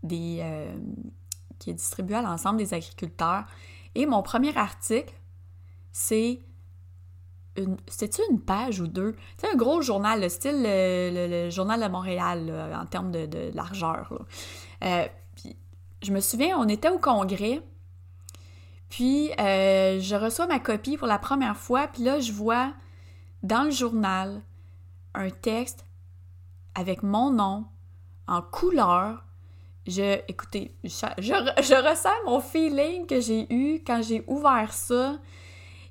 des 0.03 0.45
qui 1.59 1.71
est 1.71 1.75
distribué 1.75 2.17
à 2.17 2.23
l'ensemble 2.23 2.59
des 2.59 2.73
agriculteurs. 2.73 3.45
Et 3.97 4.07
mon 4.07 4.23
premier 4.23 4.57
article, 4.57 5.13
c'est 5.91 6.41
une, 7.57 7.77
page 8.47 8.81
ou 8.81 8.87
deux? 8.87 9.17
C'est 9.37 9.53
un 9.53 9.57
gros 9.57 9.83
journal, 9.83 10.21
le 10.21 10.29
style 10.29 10.63
le, 10.63 11.51
journal 11.51 11.83
de 11.83 11.89
Montréal 11.89 12.73
en 12.81 12.87
termes 12.87 13.11
de, 13.11 13.51
largeur 13.55 14.13
je 16.03 16.13
me 16.13 16.21
souviens, 16.21 16.59
on 16.59 16.69
était 16.69 16.89
au 16.89 16.99
congrès, 16.99 17.61
puis 18.89 19.31
euh, 19.41 20.01
je 20.01 20.15
reçois 20.15 20.47
ma 20.47 20.61
copie 20.61 20.97
pour 20.97 21.09
la 21.09 21.19
première 21.19 21.57
fois, 21.57 21.89
puis 21.89 22.03
là, 22.03 22.21
je 22.21 22.33
vois 22.33 22.73
dans 23.43 23.65
le 23.65 23.71
journal 23.71 24.43
un 25.15 25.31
texte 25.31 25.85
avec 26.75 27.03
mon 27.03 27.31
nom 27.31 27.67
en 28.27 28.43
couleur. 28.43 29.25
Je, 29.87 30.21
écoutez, 30.29 30.77
je, 30.85 30.91
je 31.19 31.89
ressens 31.89 32.11
mon 32.27 32.41
feeling 32.41 33.07
que 33.07 33.21
j'ai 33.21 33.53
eu 33.53 33.83
quand 33.85 34.03
j'ai 34.03 34.23
ouvert 34.27 34.73
ça 34.73 35.19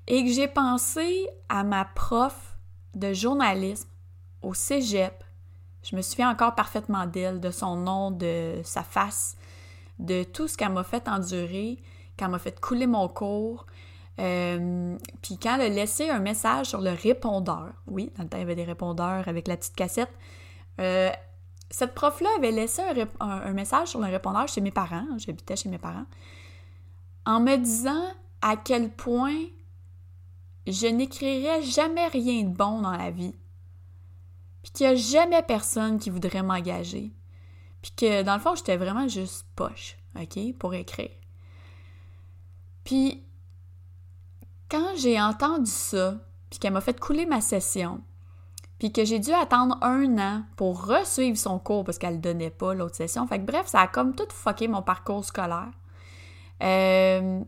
et 0.05 0.23
que 0.23 0.31
j'ai 0.31 0.47
pensé 0.47 1.27
à 1.49 1.63
ma 1.63 1.85
prof 1.85 2.57
de 2.93 3.13
journalisme 3.13 3.89
au 4.41 4.53
cégep. 4.53 5.23
Je 5.83 5.95
me 5.95 6.01
souviens 6.01 6.29
encore 6.29 6.53
parfaitement 6.53 7.05
d'elle, 7.07 7.39
de 7.39 7.49
son 7.49 7.75
nom, 7.75 8.11
de 8.11 8.61
sa 8.63 8.83
face 8.83 9.37
de 9.99 10.23
tout 10.23 10.47
ce 10.47 10.57
qu'elle 10.57 10.73
m'a 10.73 10.83
fait 10.83 11.07
endurer, 11.07 11.79
qu'elle 12.15 12.29
m'a 12.29 12.39
fait 12.39 12.59
couler 12.59 12.87
mon 12.87 13.07
cours. 13.07 13.65
Euh, 14.19 14.97
puis 15.21 15.37
quand 15.37 15.55
elle 15.55 15.61
a 15.61 15.69
laissé 15.69 16.09
un 16.09 16.19
message 16.19 16.67
sur 16.67 16.81
le 16.81 16.91
répondeur, 16.91 17.73
oui, 17.85 18.11
dans 18.17 18.23
le 18.23 18.29
temps, 18.29 18.37
il 18.37 18.41
y 18.41 18.43
avait 18.43 18.55
des 18.55 18.63
répondeurs 18.63 19.27
avec 19.27 19.47
la 19.47 19.57
petite 19.57 19.75
cassette, 19.75 20.11
euh, 20.79 21.11
cette 21.69 21.93
prof-là 21.93 22.29
avait 22.37 22.51
laissé 22.51 22.81
un, 23.19 23.53
message 23.53 23.89
sur 23.89 23.99
le 23.99 24.07
répondeur 24.07 24.47
chez 24.47 24.61
mes 24.61 24.71
parents, 24.71 25.05
j'habitais 25.17 25.55
chez 25.55 25.69
mes 25.69 25.77
parents, 25.77 26.05
en 27.25 27.39
me 27.39 27.57
disant 27.57 28.05
à 28.41 28.55
quel 28.55 28.89
point 28.89 29.37
je 30.65 30.87
n'écrirais 30.87 31.61
jamais 31.61 32.07
rien 32.07 32.43
de 32.43 32.55
bon 32.55 32.81
dans 32.81 32.91
la 32.91 33.11
vie, 33.11 33.35
puis 34.63 34.71
qu'il 34.71 34.87
n'y 34.87 34.93
a 34.93 34.95
jamais 34.95 35.43
personne 35.43 35.99
qui 35.99 36.09
voudrait 36.09 36.43
m'engager, 36.43 37.11
puis 37.81 37.91
que 37.95 38.23
dans 38.23 38.35
le 38.35 38.41
fond, 38.41 38.55
j'étais 38.55 38.77
vraiment 38.77 39.07
juste 39.07 39.45
poche, 39.55 39.97
OK, 40.15 40.57
pour 40.57 40.73
écrire. 40.73 41.11
Puis 42.83 43.26
quand 44.69 44.95
j'ai 44.97 45.19
entendu 45.21 45.71
ça, 45.71 46.15
puis 46.49 46.59
qu'elle 46.59 46.73
m'a 46.73 46.81
fait 46.81 46.99
couler 46.99 47.25
ma 47.25 47.41
session, 47.41 48.01
puis 48.79 48.91
que 48.91 49.05
j'ai 49.05 49.19
dû 49.19 49.31
attendre 49.33 49.77
un 49.81 50.17
an 50.17 50.43
pour 50.55 50.85
resuivre 50.85 51.37
son 51.37 51.57
cours 51.57 51.83
parce 51.83 51.97
qu'elle 51.97 52.17
ne 52.17 52.21
donnait 52.21 52.51
pas 52.51 52.73
l'autre 52.73 52.95
session. 52.95 53.25
Fait 53.27 53.39
que 53.39 53.45
bref, 53.45 53.67
ça 53.67 53.81
a 53.81 53.87
comme 53.87 54.13
tout 54.13 54.27
fucké 54.31 54.67
mon 54.67 54.83
parcours 54.83 55.25
scolaire. 55.25 55.71
Euh, 56.61 57.41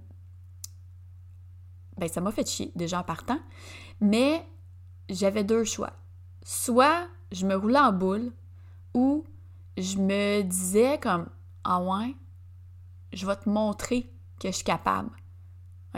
ben, 1.98 2.10
ça 2.10 2.22
m'a 2.22 2.32
fait 2.32 2.48
chier 2.48 2.72
déjà 2.76 3.00
en 3.00 3.04
partant. 3.04 3.40
Mais 4.02 4.46
j'avais 5.10 5.44
deux 5.44 5.66
choix. 5.66 5.94
Soit 6.44 7.08
je 7.32 7.46
me 7.46 7.56
roulais 7.56 7.80
en 7.80 7.94
boule 7.94 8.32
ou 8.94 9.24
je 9.78 9.98
me 9.98 10.42
disais 10.42 10.98
comme 11.00 11.28
Ah 11.64 11.82
ouais, 11.82 12.16
je 13.14 13.26
vais 13.28 13.36
te 13.36 13.48
montrer 13.48 14.12
que 14.40 14.48
je 14.48 14.56
suis 14.56 14.64
capable. 14.64 15.12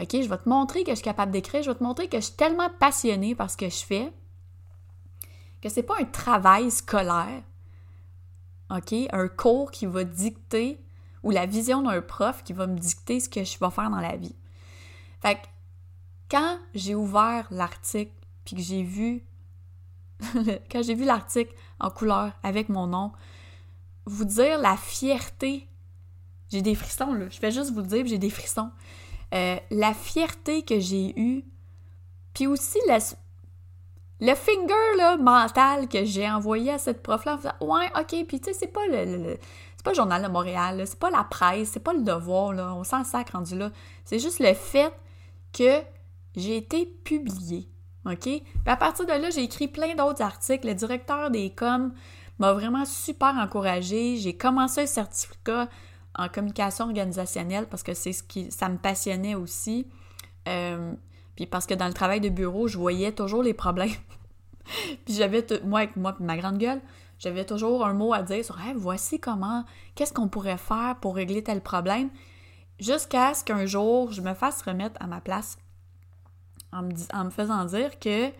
OK? 0.00 0.08
Je 0.12 0.28
vais 0.28 0.38
te 0.38 0.48
montrer 0.48 0.84
que 0.84 0.90
je 0.90 0.96
suis 0.96 1.04
capable 1.04 1.32
d'écrire, 1.32 1.62
je 1.62 1.70
vais 1.70 1.76
te 1.76 1.82
montrer 1.82 2.08
que 2.08 2.18
je 2.18 2.26
suis 2.26 2.34
tellement 2.34 2.70
passionnée 2.78 3.34
par 3.34 3.50
ce 3.50 3.56
que 3.56 3.68
je 3.68 3.84
fais 3.84 4.12
que 5.60 5.68
c'est 5.68 5.84
pas 5.84 5.94
un 6.00 6.04
travail 6.04 6.70
scolaire. 6.70 7.42
OK? 8.70 8.94
Un 9.12 9.28
cours 9.28 9.70
qui 9.70 9.86
va 9.86 10.02
dicter 10.02 10.84
ou 11.22 11.30
la 11.30 11.46
vision 11.46 11.82
d'un 11.82 12.02
prof 12.02 12.42
qui 12.42 12.52
va 12.52 12.66
me 12.66 12.76
dicter 12.76 13.20
ce 13.20 13.28
que 13.28 13.44
je 13.44 13.58
vais 13.58 13.70
faire 13.70 13.90
dans 13.90 14.00
la 14.00 14.16
vie. 14.16 14.34
Fait 15.20 15.36
que 15.36 15.46
quand 16.30 16.58
j'ai 16.74 16.96
ouvert 16.96 17.46
l'article 17.50 18.12
puis 18.44 18.56
que 18.56 18.62
j'ai 18.62 18.82
vu 18.82 19.24
quand 20.70 20.82
j'ai 20.82 20.94
vu 20.94 21.04
l'article 21.04 21.54
en 21.80 21.90
couleur 21.90 22.32
avec 22.42 22.68
mon 22.68 22.86
nom, 22.86 23.12
vous 24.06 24.24
dire 24.24 24.58
la 24.58 24.76
fierté. 24.76 25.68
J'ai 26.50 26.62
des 26.62 26.74
frissons, 26.74 27.14
là. 27.14 27.28
Je 27.30 27.40
vais 27.40 27.50
juste 27.50 27.72
vous 27.72 27.80
le 27.80 27.86
dire, 27.86 28.06
j'ai 28.06 28.18
des 28.18 28.30
frissons. 28.30 28.70
Euh, 29.32 29.56
la 29.70 29.94
fierté 29.94 30.62
que 30.62 30.78
j'ai 30.78 31.18
eue, 31.18 31.44
puis 32.34 32.46
aussi 32.46 32.78
le, 32.86 32.98
le 34.20 34.34
finger 34.34 34.96
là, 34.98 35.16
mental 35.16 35.88
que 35.88 36.04
j'ai 36.04 36.30
envoyé 36.30 36.72
à 36.72 36.78
cette 36.78 37.02
prof-là 37.02 37.34
en 37.34 37.38
faisant 37.38 37.54
Ouais, 37.60 37.90
ok, 37.98 38.26
puis 38.26 38.40
tu 38.40 38.44
sais, 38.44 38.52
c'est 38.52 38.66
pas 38.66 38.86
le, 38.88 39.38
c'est 39.76 39.84
pas 39.84 39.90
le 39.90 39.96
journal 39.96 40.22
de 40.22 40.28
Montréal, 40.28 40.82
c'est 40.86 40.98
pas 40.98 41.10
la 41.10 41.24
presse, 41.24 41.70
c'est 41.70 41.80
pas 41.80 41.94
le 41.94 42.02
devoir, 42.02 42.52
là, 42.52 42.74
on 42.74 42.84
s'en 42.84 43.04
sac 43.04 43.30
rendu 43.30 43.56
là. 43.56 43.70
C'est 44.04 44.18
juste 44.18 44.38
le 44.38 44.52
fait 44.52 44.92
que 45.52 45.82
j'ai 46.36 46.56
été 46.56 46.86
publiée. 46.86 47.68
OK? 48.04 48.20
Puis 48.20 48.42
à 48.66 48.76
partir 48.76 49.06
de 49.06 49.12
là, 49.12 49.30
j'ai 49.30 49.44
écrit 49.44 49.68
plein 49.68 49.94
d'autres 49.94 50.22
articles. 50.22 50.66
Le 50.66 50.74
directeur 50.74 51.30
des 51.30 51.50
coms 51.50 51.92
m'a 52.38 52.52
vraiment 52.52 52.84
super 52.84 53.34
encouragée. 53.36 54.16
J'ai 54.16 54.36
commencé 54.36 54.82
un 54.82 54.86
certificat 54.86 55.68
en 56.14 56.28
communication 56.28 56.86
organisationnelle 56.86 57.66
parce 57.66 57.82
que 57.82 57.94
c'est 57.94 58.12
ce 58.12 58.22
qui 58.22 58.50
ça 58.50 58.68
me 58.68 58.78
passionnait 58.78 59.34
aussi. 59.34 59.86
Euh, 60.48 60.92
puis 61.36 61.46
parce 61.46 61.66
que 61.66 61.74
dans 61.74 61.86
le 61.86 61.94
travail 61.94 62.20
de 62.20 62.28
bureau, 62.28 62.68
je 62.68 62.76
voyais 62.76 63.12
toujours 63.12 63.42
les 63.42 63.54
problèmes. 63.54 63.90
puis 65.04 65.14
j'avais, 65.14 65.44
moi 65.64 65.80
avec 65.80 65.96
moi 65.96 66.16
ma 66.20 66.36
grande 66.36 66.58
gueule, 66.58 66.80
j'avais 67.18 67.44
toujours 67.44 67.86
un 67.86 67.94
mot 67.94 68.12
à 68.12 68.22
dire 68.22 68.44
sur 68.44 68.60
hey, 68.60 68.74
voici 68.76 69.20
comment, 69.20 69.64
qu'est-ce 69.94 70.12
qu'on 70.12 70.28
pourrait 70.28 70.58
faire 70.58 70.96
pour 71.00 71.14
régler 71.14 71.42
tel 71.42 71.60
problème, 71.60 72.10
jusqu'à 72.78 73.34
ce 73.34 73.44
qu'un 73.44 73.64
jour 73.66 74.12
je 74.12 74.20
me 74.20 74.34
fasse 74.34 74.62
remettre 74.62 75.00
à 75.00 75.06
ma 75.06 75.20
place 75.20 75.56
en 76.72 76.82
me, 76.82 76.92
en 77.14 77.24
me 77.24 77.30
faisant 77.30 77.64
dire 77.64 77.98
que 77.98 78.30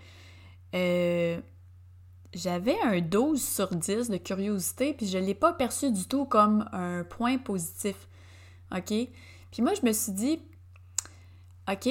euh, 0.74 1.40
j'avais 2.34 2.78
un 2.82 3.00
12 3.00 3.42
sur 3.42 3.68
10 3.68 4.08
de 4.08 4.16
curiosité, 4.16 4.94
puis 4.94 5.06
je 5.06 5.18
ne 5.18 5.24
l'ai 5.24 5.34
pas 5.34 5.52
perçu 5.52 5.90
du 5.90 6.06
tout 6.06 6.24
comme 6.24 6.68
un 6.72 7.04
point 7.04 7.38
positif. 7.38 8.08
OK? 8.74 8.92
Puis 9.50 9.62
moi, 9.62 9.72
je 9.74 9.86
me 9.86 9.92
suis 9.92 10.12
dit, 10.12 10.40
OK, 11.70 11.88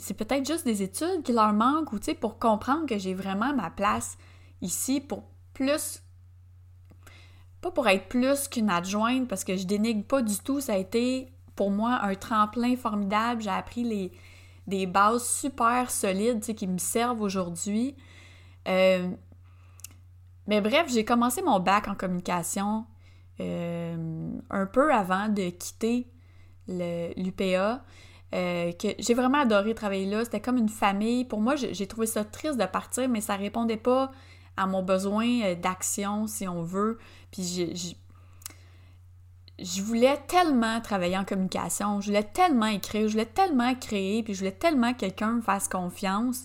c'est 0.00 0.14
peut-être 0.14 0.46
juste 0.46 0.64
des 0.64 0.82
études 0.82 1.22
qui 1.24 1.32
leur 1.32 1.52
manquent, 1.52 1.92
ou 1.92 1.98
tu 1.98 2.06
sais, 2.06 2.14
pour 2.14 2.38
comprendre 2.38 2.86
que 2.86 2.98
j'ai 2.98 3.14
vraiment 3.14 3.54
ma 3.54 3.70
place 3.70 4.16
ici 4.60 5.00
pour 5.00 5.24
plus. 5.52 6.02
Pas 7.60 7.70
pour 7.70 7.88
être 7.88 8.08
plus 8.08 8.48
qu'une 8.48 8.70
adjointe, 8.70 9.28
parce 9.28 9.44
que 9.44 9.56
je 9.56 9.66
dénigre 9.66 10.04
pas 10.04 10.22
du 10.22 10.38
tout. 10.38 10.60
Ça 10.60 10.74
a 10.74 10.78
été 10.78 11.32
pour 11.56 11.70
moi 11.70 12.00
un 12.02 12.14
tremplin 12.14 12.76
formidable. 12.76 13.42
J'ai 13.42 13.50
appris 13.50 13.84
les, 13.84 14.12
des 14.66 14.86
bases 14.86 15.28
super 15.28 15.90
solides, 15.90 16.40
tu 16.40 16.46
sais, 16.46 16.54
qui 16.54 16.66
me 16.66 16.78
servent 16.78 17.20
aujourd'hui. 17.20 17.96
Euh, 18.68 19.10
mais 20.46 20.60
bref, 20.60 20.86
j'ai 20.92 21.04
commencé 21.04 21.42
mon 21.42 21.60
bac 21.60 21.88
en 21.88 21.94
communication 21.94 22.84
euh, 23.40 24.30
un 24.50 24.66
peu 24.66 24.92
avant 24.92 25.28
de 25.28 25.50
quitter 25.50 26.06
l'UPA. 26.68 27.84
Euh, 28.34 28.72
que 28.72 28.88
j'ai 28.98 29.12
vraiment 29.14 29.40
adoré 29.40 29.74
travailler 29.74 30.06
là. 30.06 30.24
C'était 30.24 30.40
comme 30.40 30.56
une 30.56 30.68
famille. 30.68 31.24
Pour 31.24 31.40
moi, 31.40 31.54
j'ai 31.56 31.86
trouvé 31.86 32.06
ça 32.06 32.24
triste 32.24 32.58
de 32.58 32.64
partir, 32.64 33.08
mais 33.08 33.20
ça 33.20 33.36
répondait 33.36 33.76
pas 33.76 34.10
à 34.56 34.66
mon 34.66 34.82
besoin 34.82 35.26
euh, 35.42 35.54
d'action, 35.54 36.26
si 36.26 36.48
on 36.48 36.62
veut. 36.62 36.98
Puis 37.30 37.96
je 39.58 39.82
voulais 39.82 40.18
tellement 40.28 40.80
travailler 40.80 41.16
en 41.16 41.24
communication, 41.24 42.00
je 42.00 42.06
voulais 42.06 42.24
tellement 42.24 42.66
écrire, 42.66 43.06
je 43.06 43.12
voulais 43.12 43.26
tellement 43.26 43.74
créer, 43.74 44.22
puis 44.22 44.34
je 44.34 44.40
voulais 44.40 44.50
tellement 44.52 44.92
que 44.92 45.00
quelqu'un 45.00 45.32
me 45.32 45.42
fasse 45.42 45.68
confiance. 45.68 46.44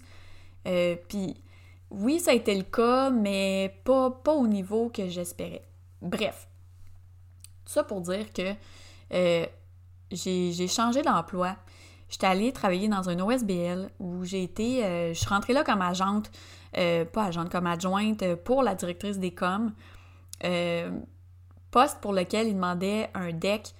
puis 0.63 1.35
oui, 1.89 2.19
ça 2.19 2.31
a 2.31 2.33
été 2.33 2.55
le 2.55 2.63
cas, 2.63 3.09
mais 3.09 3.81
pas, 3.83 4.11
au 4.33 4.47
niveau 4.47 4.89
que 4.89 5.07
j'espérais. 5.07 5.63
Bref, 6.01 6.47
tout 7.65 7.73
ça 7.73 7.83
pour 7.83 8.01
dire 8.01 8.31
que 8.33 8.53
euh, 9.13 9.45
j'ai 10.11 10.67
changé 10.67 11.01
d'emploi. 11.01 11.55
J'étais 12.09 12.27
allée 12.27 12.53
travailler 12.53 12.87
dans 12.87 13.09
un 13.09 13.19
OSBL 13.19 13.89
où 13.99 14.23
j'ai 14.23 14.43
été, 14.43 14.85
euh, 14.85 15.13
je 15.13 15.19
suis 15.19 15.27
rentrée 15.27 15.53
là 15.53 15.63
comme 15.63 15.81
agente 15.81 16.31
euh, 16.77 17.05
pas 17.05 17.25
agente, 17.25 17.49
comme 17.49 17.67
adjointe 17.67 18.35
pour 18.35 18.63
la 18.63 18.75
directrice 18.75 19.17
des 19.17 19.31
coms. 19.31 19.73
poste 21.71 21.99
pour 22.01 22.13
lequel 22.13 22.47
il 22.47 22.55
demandait 22.55 23.09
un 23.13 23.31
deck 23.31 23.73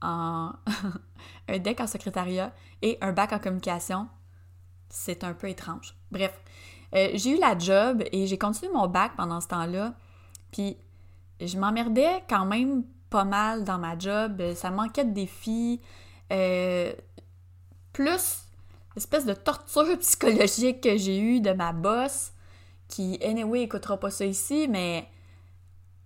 en 0.00 0.52
un 1.48 1.58
deck 1.58 1.80
en 1.80 1.86
secrétariat 1.86 2.52
et 2.82 2.98
un 3.00 3.12
bac 3.12 3.32
en 3.32 3.38
communication. 3.38 4.08
C'est 4.88 5.24
un 5.24 5.34
peu 5.34 5.48
étrange. 5.48 5.94
Bref, 6.10 6.32
j'ai 6.92 7.36
eu 7.36 7.38
la 7.38 7.58
job 7.58 8.02
et 8.12 8.26
j'ai 8.26 8.38
continué 8.38 8.72
mon 8.72 8.86
bac 8.86 9.12
pendant 9.16 9.40
ce 9.40 9.48
temps-là. 9.48 9.94
Puis 10.50 10.76
je 11.40 11.58
m'emmerdais 11.58 12.24
quand 12.28 12.46
même 12.46 12.84
pas 13.10 13.24
mal 13.24 13.64
dans 13.64 13.78
ma 13.78 13.98
job. 13.98 14.42
Ça 14.54 14.70
manquait 14.70 15.04
de 15.04 15.12
défis. 15.12 15.80
Euh, 16.32 16.92
plus 17.92 18.44
l'espèce 18.94 19.24
de 19.24 19.34
torture 19.34 19.98
psychologique 20.00 20.82
que 20.82 20.96
j'ai 20.96 21.18
eue 21.18 21.40
de 21.40 21.52
ma 21.52 21.72
boss, 21.72 22.32
qui, 22.88 23.18
anyway, 23.24 23.62
écoutera 23.62 23.98
pas 23.98 24.10
ça 24.10 24.24
ici, 24.24 24.66
mais 24.68 25.08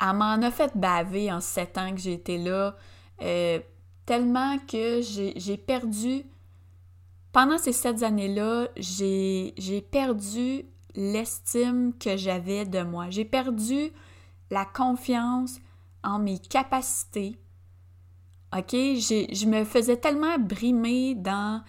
elle 0.01 0.17
m'en 0.17 0.41
a 0.43 0.51
fait 0.51 0.77
baver 0.77 1.33
en 1.33 1.41
sept 1.41 1.79
ans 1.79 1.93
que 1.93 2.01
j'ai 2.01 2.15
été 2.15 2.39
là. 2.39 2.77
Euh, 3.23 3.61
tellement 4.05 4.59
que 4.59 5.01
j'ai 5.01 5.57
perdu. 5.57 6.25
Pendant 7.33 7.57
ces 7.57 7.73
sept 7.73 8.03
années-là, 8.03 8.69
j'ai 8.77 9.87
perdu 9.91 10.67
l'estime 10.95 11.93
que 11.99 12.17
j'avais 12.17 12.65
de 12.65 12.83
moi. 12.83 13.11
J'ai 13.11 13.25
perdu 13.25 13.91
la 14.51 14.65
confiance 14.65 15.59
en 16.05 16.19
mes 16.19 16.39
capacités. 16.39 17.39
OK? 18.57 18.73
Je 18.73 19.47
me 19.47 19.65
faisais 19.65 19.97
tellement 19.97 20.39
brimer 20.39 21.15
dans 21.15 21.63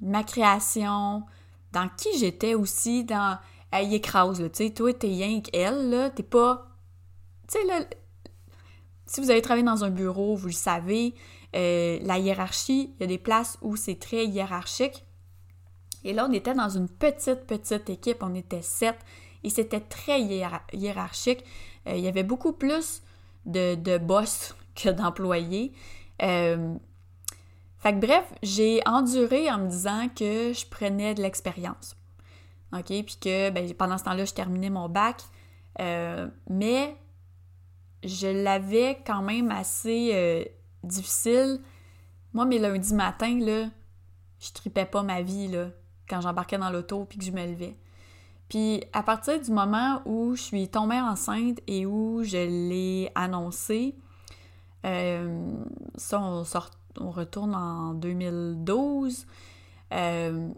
ma 0.00 0.24
création, 0.24 1.24
dans 1.72 1.88
qui 1.96 2.18
j'étais 2.18 2.54
aussi, 2.54 3.04
dans. 3.04 3.38
Elle 3.70 3.94
écrase, 3.94 4.38
tu 4.38 4.48
sais. 4.52 4.70
Toi, 4.70 4.92
t'es 4.92 5.06
rien 5.06 5.40
qu'elle, 5.40 5.88
là. 5.88 6.10
T'es 6.10 6.22
pas. 6.22 6.66
Tu 7.48 7.58
sais, 7.58 7.66
là. 7.66 7.84
Si 9.06 9.20
vous 9.20 9.30
avez 9.30 9.42
travaillé 9.42 9.64
dans 9.64 9.84
un 9.84 9.90
bureau, 9.90 10.36
vous 10.36 10.48
le 10.48 10.52
savez, 10.52 11.14
euh, 11.54 11.98
la 12.02 12.18
hiérarchie, 12.18 12.94
il 12.94 13.00
y 13.00 13.04
a 13.04 13.06
des 13.06 13.18
places 13.18 13.58
où 13.62 13.76
c'est 13.76 13.98
très 13.98 14.26
hiérarchique. 14.26 15.04
Et 16.04 16.12
là, 16.12 16.26
on 16.28 16.32
était 16.32 16.54
dans 16.54 16.68
une 16.68 16.88
petite, 16.88 17.46
petite 17.46 17.88
équipe. 17.90 18.18
On 18.22 18.34
était 18.34 18.62
sept 18.62 18.98
et 19.44 19.50
c'était 19.50 19.80
très 19.80 20.20
hiérarchique. 20.22 21.44
Euh, 21.86 21.96
il 21.96 22.00
y 22.00 22.08
avait 22.08 22.22
beaucoup 22.22 22.52
plus 22.52 23.02
de, 23.46 23.74
de 23.74 23.98
boss 23.98 24.54
que 24.74 24.88
d'employés. 24.88 25.72
Euh, 26.22 26.74
fait 27.78 27.94
que 27.94 27.98
bref, 27.98 28.24
j'ai 28.42 28.80
enduré 28.86 29.50
en 29.50 29.58
me 29.58 29.68
disant 29.68 30.08
que 30.08 30.52
je 30.52 30.66
prenais 30.66 31.14
de 31.14 31.22
l'expérience. 31.22 31.96
OK? 32.72 32.86
Puis 32.86 33.18
que 33.20 33.50
ben, 33.50 33.72
pendant 33.74 33.98
ce 33.98 34.04
temps-là, 34.04 34.24
je 34.24 34.34
terminais 34.34 34.70
mon 34.70 34.88
bac. 34.88 35.22
Euh, 35.80 36.28
mais 36.48 36.96
je 38.04 38.28
l'avais 38.28 39.02
quand 39.06 39.22
même 39.22 39.50
assez 39.50 40.52
difficile. 40.84 41.60
Moi, 42.32 42.44
mes 42.44 42.58
lundis 42.58 42.94
matins, 42.94 43.38
là, 43.38 43.68
je 44.40 44.52
tripais 44.52 44.86
pas 44.86 45.02
ma 45.02 45.22
vie, 45.22 45.48
là, 45.48 45.68
quand 46.12 46.20
j'embarquais 46.20 46.58
dans 46.58 46.68
l'auto 46.68 47.06
puis 47.06 47.18
que 47.18 47.24
je 47.24 47.32
me 47.32 47.46
levais. 47.46 47.74
Puis 48.50 48.84
à 48.92 49.02
partir 49.02 49.40
du 49.40 49.50
moment 49.50 50.02
où 50.04 50.36
je 50.36 50.42
suis 50.42 50.68
tombée 50.68 51.00
enceinte 51.00 51.58
et 51.66 51.86
où 51.86 52.22
je 52.22 52.36
l'ai 52.36 53.10
annoncé, 53.14 53.94
euh, 54.84 55.54
ça 55.94 56.20
on, 56.20 56.44
sort, 56.44 56.68
on 57.00 57.10
retourne 57.10 57.54
en 57.54 57.94
2012, 57.94 59.26
euh, 59.94 60.48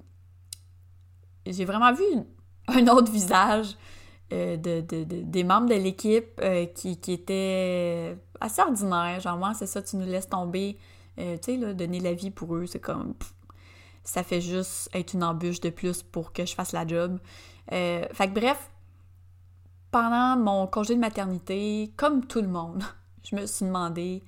j'ai 1.47 1.65
vraiment 1.65 1.93
vu 1.93 2.03
un 2.67 2.89
autre 2.89 3.13
visage 3.13 3.77
euh, 4.33 4.57
de, 4.57 4.81
des 4.81 5.45
membres 5.45 5.69
de 5.69 5.75
l'équipe 5.75 6.41
qui, 6.75 6.97
qui 6.97 7.13
étaient 7.13 8.19
assez 8.41 8.61
ordinaires. 8.61 9.21
Genre, 9.21 9.37
moi, 9.37 9.55
c'est 9.55 9.67
ça, 9.67 9.81
tu 9.83 9.97
nous 9.99 10.07
laisses 10.07 10.29
tomber. 10.29 10.79
tu 11.17 11.23
sais, 11.43 11.75
donner 11.75 12.01
la 12.01 12.15
vie 12.15 12.33
pour 12.33 12.57
eux, 12.57 12.67
c'est 12.67 12.81
comme. 12.81 13.15
Ça 14.05 14.23
fait 14.23 14.41
juste 14.41 14.91
être 14.95 15.15
une 15.15 15.25
embûche 15.25 15.61
de 15.61 15.71
plus 15.71 16.03
pour 16.03 16.33
que 16.33 16.45
je 16.45 16.55
fasse 16.55 16.73
la 16.73 16.87
job. 16.87 17.19
Euh, 17.73 18.07
fait 18.13 18.29
que 18.29 18.35
bref, 18.35 18.71
pendant 19.91 20.37
mon 20.37 20.67
congé 20.67 20.95
de 20.95 21.01
maternité, 21.01 21.93
comme 21.97 22.27
tout 22.27 22.43
le 22.43 22.49
monde, 22.49 22.85
je 23.25 23.35
me 23.35 23.47
suis 23.47 23.65
demandé 23.65 24.23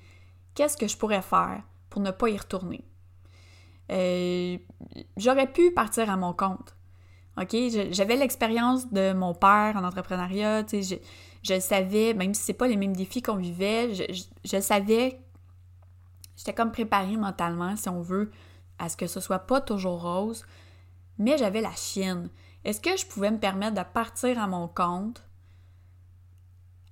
qu'est-ce 0.55 0.77
que 0.77 0.87
je 0.87 0.97
pourrais 0.97 1.21
faire 1.21 1.61
pour 1.89 2.01
ne 2.01 2.11
pas 2.11 2.29
y 2.29 2.37
retourner. 2.37 2.83
Euh, 3.91 4.57
j'aurais 5.15 5.47
pu 5.47 5.71
partir 5.71 6.09
à 6.09 6.17
mon 6.17 6.33
compte. 6.33 6.75
OK? 7.39 7.55
J'avais 7.91 8.15
l'expérience 8.15 8.91
de 8.91 9.13
mon 9.13 9.33
père 9.33 9.75
en 9.75 9.83
entrepreneuriat. 9.83 10.65
Je, 10.71 10.95
je 11.43 11.59
savais, 11.59 12.13
même 12.13 12.33
si 12.33 12.43
c'est 12.43 12.53
pas 12.53 12.67
les 12.67 12.75
mêmes 12.75 12.95
défis 12.95 13.21
qu'on 13.21 13.35
vivait, 13.35 13.93
je, 13.93 14.25
je 14.43 14.59
savais, 14.59 15.21
j'étais 16.35 16.53
comme 16.53 16.71
préparée 16.71 17.15
mentalement, 17.15 17.75
si 17.75 17.87
on 17.89 18.01
veut, 18.01 18.31
à 18.79 18.89
ce 18.89 18.97
que 18.97 19.07
ce 19.07 19.19
soit 19.19 19.39
pas 19.39 19.61
toujours 19.61 20.01
rose. 20.01 20.45
Mais 21.17 21.37
j'avais 21.37 21.61
la 21.61 21.71
chienne. 21.71 22.29
Est-ce 22.63 22.81
que 22.81 22.97
je 22.97 23.05
pouvais 23.05 23.31
me 23.31 23.39
permettre 23.39 23.75
de 23.75 23.93
partir 23.93 24.39
à 24.39 24.47
mon 24.47 24.67
compte 24.67 25.23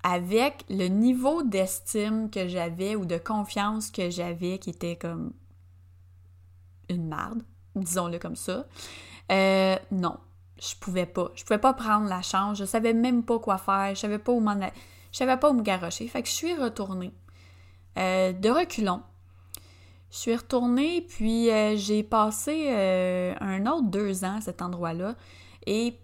avec 0.03 0.63
le 0.69 0.87
niveau 0.87 1.43
d'estime 1.43 2.29
que 2.29 2.47
j'avais 2.47 2.95
ou 2.95 3.05
de 3.05 3.17
confiance 3.17 3.89
que 3.89 4.09
j'avais 4.09 4.59
qui 4.59 4.69
était 4.69 4.95
comme 4.95 5.33
une 6.89 7.07
marde, 7.07 7.41
disons-le 7.75 8.19
comme 8.19 8.35
ça? 8.35 8.65
Euh, 9.31 9.75
non, 9.91 10.17
je 10.59 10.75
pouvais 10.75 11.05
pas. 11.05 11.31
Je 11.35 11.43
pouvais 11.43 11.59
pas 11.59 11.73
prendre 11.73 12.07
la 12.07 12.21
chance. 12.21 12.57
Je 12.57 12.65
savais 12.65 12.93
même 12.93 13.23
pas 13.23 13.39
quoi 13.39 13.57
faire. 13.57 13.95
Je 13.95 13.99
savais 13.99 14.19
pas 14.19 14.31
où 14.31 14.39
m'en 14.39 14.55
Je 14.55 15.17
savais 15.17 15.37
pas 15.37 15.49
où 15.49 15.53
me 15.53 15.61
garocher. 15.61 16.07
Fait 16.07 16.21
que 16.21 16.29
je 16.29 16.33
suis 16.33 16.53
retournée. 16.53 17.11
Euh, 17.97 18.33
de 18.33 18.49
reculons. 18.49 19.01
Je 20.15 20.21
suis 20.21 20.35
retournée, 20.35 21.01
puis 21.01 21.51
euh, 21.51 21.75
j'ai 21.75 22.01
passé 22.01 22.69
un 23.41 23.65
autre 23.65 23.89
deux 23.89 24.23
ans 24.23 24.37
à 24.37 24.41
cet 24.41 24.61
endroit-là. 24.61 25.15
Et 25.67 25.99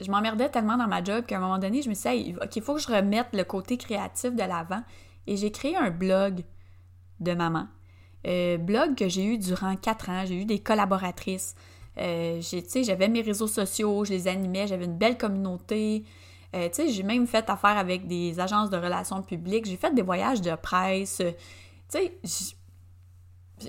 je 0.00 0.10
m'emmerdais 0.10 0.48
tellement 0.48 0.78
dans 0.78 0.86
ma 0.86 1.04
job 1.04 1.26
qu'à 1.26 1.36
un 1.36 1.40
moment 1.40 1.58
donné, 1.58 1.82
je 1.82 1.90
me 1.90 1.94
suis 1.94 2.10
dit, 2.10 2.34
OK, 2.42 2.56
il 2.56 2.62
faut 2.62 2.74
que 2.74 2.80
je 2.80 2.88
remette 2.88 3.28
le 3.34 3.44
côté 3.44 3.76
créatif 3.76 4.34
de 4.34 4.42
l'avant. 4.42 4.82
Et 5.26 5.36
j'ai 5.36 5.52
créé 5.52 5.76
un 5.76 5.90
blog 5.90 6.42
de 7.20 7.34
maman. 7.34 7.66
Euh, 8.26 8.56
blog 8.56 8.94
que 8.94 9.08
j'ai 9.08 9.24
eu 9.24 9.38
durant 9.38 9.76
quatre 9.76 10.08
ans. 10.08 10.24
J'ai 10.26 10.40
eu 10.40 10.44
des 10.44 10.58
collaboratrices. 10.58 11.54
Euh, 11.98 12.40
j'avais 12.40 13.08
mes 13.08 13.20
réseaux 13.20 13.46
sociaux, 13.46 14.04
je 14.04 14.12
les 14.12 14.28
animais, 14.28 14.66
j'avais 14.66 14.86
une 14.86 14.96
belle 14.96 15.18
communauté. 15.18 16.04
Euh, 16.56 16.68
j'ai 16.72 17.02
même 17.02 17.26
fait 17.26 17.48
affaire 17.50 17.76
avec 17.76 18.06
des 18.06 18.40
agences 18.40 18.70
de 18.70 18.76
relations 18.76 19.22
publiques. 19.22 19.66
J'ai 19.66 19.76
fait 19.76 19.94
des 19.94 20.02
voyages 20.02 20.40
de 20.40 20.54
presse. 20.54 21.22
Tu 21.90 21.98
sais, 22.24 22.50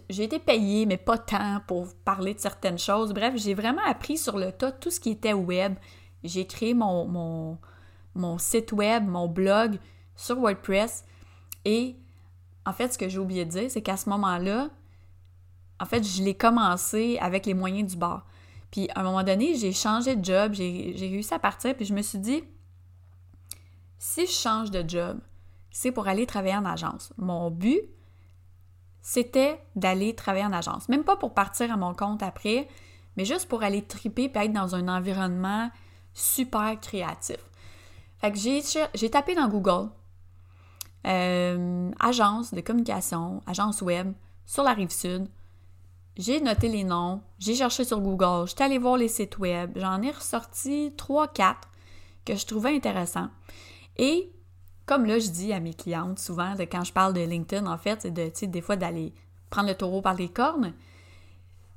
j'ai 0.09 0.23
été 0.23 0.39
payée, 0.39 0.85
mais 0.85 0.97
pas 0.97 1.17
tant 1.17 1.61
pour 1.67 1.93
parler 2.05 2.33
de 2.33 2.39
certaines 2.39 2.79
choses. 2.79 3.13
Bref, 3.13 3.33
j'ai 3.37 3.53
vraiment 3.53 3.81
appris 3.85 4.17
sur 4.17 4.37
le 4.37 4.51
tas 4.51 4.71
tout 4.71 4.89
ce 4.89 4.99
qui 4.99 5.11
était 5.11 5.33
web. 5.33 5.75
J'ai 6.23 6.45
créé 6.45 6.73
mon, 6.73 7.57
mon, 8.15 8.37
site 8.37 8.71
web, 8.71 9.07
mon 9.07 9.27
blog 9.27 9.77
sur 10.15 10.37
WordPress. 10.39 11.03
Et 11.65 11.95
en 12.65 12.73
fait, 12.73 12.93
ce 12.93 12.97
que 12.97 13.09
j'ai 13.09 13.19
oublié 13.19 13.45
de 13.45 13.51
dire, 13.51 13.71
c'est 13.71 13.81
qu'à 13.81 13.97
ce 13.97 14.09
moment-là, 14.09 14.69
en 15.79 15.85
fait, 15.85 16.03
je 16.03 16.21
l'ai 16.23 16.35
commencé 16.35 17.17
avec 17.19 17.45
les 17.45 17.53
moyens 17.53 17.91
du 17.91 17.97
bord. 17.97 18.23
Puis 18.69 18.87
à 18.95 19.01
un 19.01 19.03
moment 19.03 19.23
donné, 19.23 19.55
j'ai 19.55 19.73
changé 19.73 20.15
de 20.15 20.23
job, 20.23 20.53
j'ai 20.53 20.95
réussi 20.97 21.33
à 21.33 21.39
partir, 21.39 21.75
puis 21.75 21.85
je 21.85 21.93
me 21.93 22.01
suis 22.01 22.19
dit, 22.19 22.43
si 23.97 24.25
je 24.25 24.31
change 24.31 24.71
de 24.71 24.87
job, 24.87 25.19
c'est 25.71 25.91
pour 25.91 26.07
aller 26.07 26.25
travailler 26.25 26.55
en 26.55 26.65
agence. 26.65 27.13
Mon 27.17 27.49
but, 27.49 27.81
c'était 29.01 29.59
d'aller 29.75 30.15
travailler 30.15 30.45
en 30.45 30.53
agence. 30.53 30.89
Même 30.89 31.03
pas 31.03 31.15
pour 31.15 31.33
partir 31.33 31.71
à 31.71 31.77
mon 31.77 31.93
compte 31.93 32.23
après, 32.23 32.67
mais 33.17 33.25
juste 33.25 33.47
pour 33.47 33.63
aller 33.63 33.81
triper 33.81 34.31
et 34.33 34.37
être 34.37 34.53
dans 34.53 34.75
un 34.75 34.87
environnement 34.87 35.69
super 36.13 36.79
créatif. 36.79 37.37
Fait 38.19 38.31
que 38.31 38.37
j'ai 38.93 39.09
tapé 39.09 39.35
dans 39.35 39.47
Google 39.47 39.89
euh, 41.07 41.91
agence 41.99 42.53
de 42.53 42.61
communication, 42.61 43.41
agence 43.47 43.81
web 43.81 44.13
sur 44.45 44.63
la 44.63 44.73
rive 44.73 44.91
sud. 44.91 45.27
J'ai 46.17 46.41
noté 46.41 46.67
les 46.67 46.83
noms, 46.83 47.21
j'ai 47.39 47.55
cherché 47.55 47.85
sur 47.85 48.01
Google, 48.01 48.47
j'étais 48.47 48.65
allé 48.65 48.77
voir 48.77 48.97
les 48.97 49.07
sites 49.07 49.39
web, 49.39 49.71
j'en 49.75 50.01
ai 50.01 50.11
ressorti 50.11 50.93
3-4 50.97 51.55
que 52.25 52.35
je 52.35 52.45
trouvais 52.45 52.75
intéressants. 52.75 53.29
Et 53.97 54.31
comme 54.91 55.05
là, 55.05 55.19
je 55.19 55.29
dis 55.29 55.53
à 55.53 55.61
mes 55.61 55.73
clientes 55.73 56.19
souvent, 56.19 56.53
de, 56.53 56.63
quand 56.63 56.83
je 56.83 56.91
parle 56.91 57.13
de 57.13 57.21
LinkedIn, 57.21 57.65
en 57.65 57.77
fait, 57.77 58.01
c'est 58.01 58.11
de, 58.11 58.51
des 58.51 58.59
fois 58.59 58.75
d'aller 58.75 59.13
prendre 59.49 59.69
le 59.69 59.75
taureau 59.75 60.01
par 60.01 60.15
les 60.15 60.27
cornes. 60.27 60.73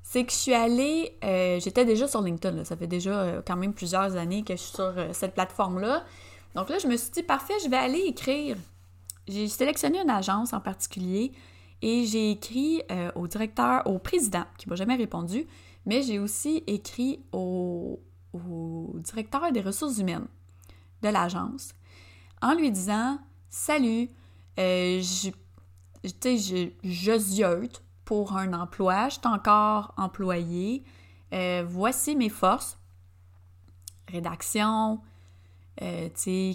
C'est 0.03 0.25
que 0.25 0.33
je 0.33 0.37
suis 0.37 0.53
allée, 0.53 1.17
euh, 1.23 1.61
j'étais 1.61 1.85
déjà 1.85 2.09
sur 2.09 2.23
LinkedIn, 2.23 2.65
ça 2.65 2.77
fait 2.77 2.89
déjà 2.89 3.13
euh, 3.13 3.41
quand 3.47 3.55
même 3.55 3.73
plusieurs 3.73 4.17
années 4.17 4.43
que 4.43 4.57
je 4.57 4.63
suis 4.63 4.75
sur 4.75 4.93
euh, 4.99 5.11
cette 5.13 5.35
plateforme-là. 5.35 6.03
Donc 6.57 6.69
là, 6.69 6.79
je 6.79 6.89
me 6.89 6.97
suis 6.97 7.13
dit, 7.13 7.23
parfait, 7.23 7.55
je 7.63 7.71
vais 7.71 7.77
aller 7.77 8.01
écrire. 8.01 8.57
J'ai 9.29 9.47
sélectionné 9.47 10.01
une 10.01 10.11
agence 10.11 10.53
en 10.53 10.61
particulier 10.61 11.31
et 11.83 12.07
j'ai 12.07 12.33
écrit 12.33 12.83
au 13.15 13.29
directeur, 13.29 13.87
au 13.87 14.01
président, 14.01 14.45
qui 14.59 14.69
m'a 14.69 14.75
jamais 14.75 14.97
répondu, 14.97 15.47
mais 15.87 16.03
j'ai 16.03 16.19
aussi 16.19 16.65
écrit 16.67 17.21
au 17.33 18.01
directeur 19.05 19.53
des 19.53 19.61
ressources 19.61 19.99
humaines 19.99 20.27
de 21.03 21.09
l'agence 21.09 21.75
en 22.45 22.55
lui 22.55 22.71
disant 22.71 23.19
Salut, 23.49 24.11
euh, 24.59 25.01
je, 25.01 25.31
je, 26.05 27.69
pour 28.05 28.37
un 28.37 28.53
emploi, 28.53 29.09
je 29.09 29.15
suis 29.15 29.27
encore 29.27 29.95
employé. 29.97 30.85
Euh, 31.33 31.65
voici 31.67 32.15
mes 32.15 32.29
forces 32.29 32.79
rédaction, 34.09 35.01
euh, 35.83 36.09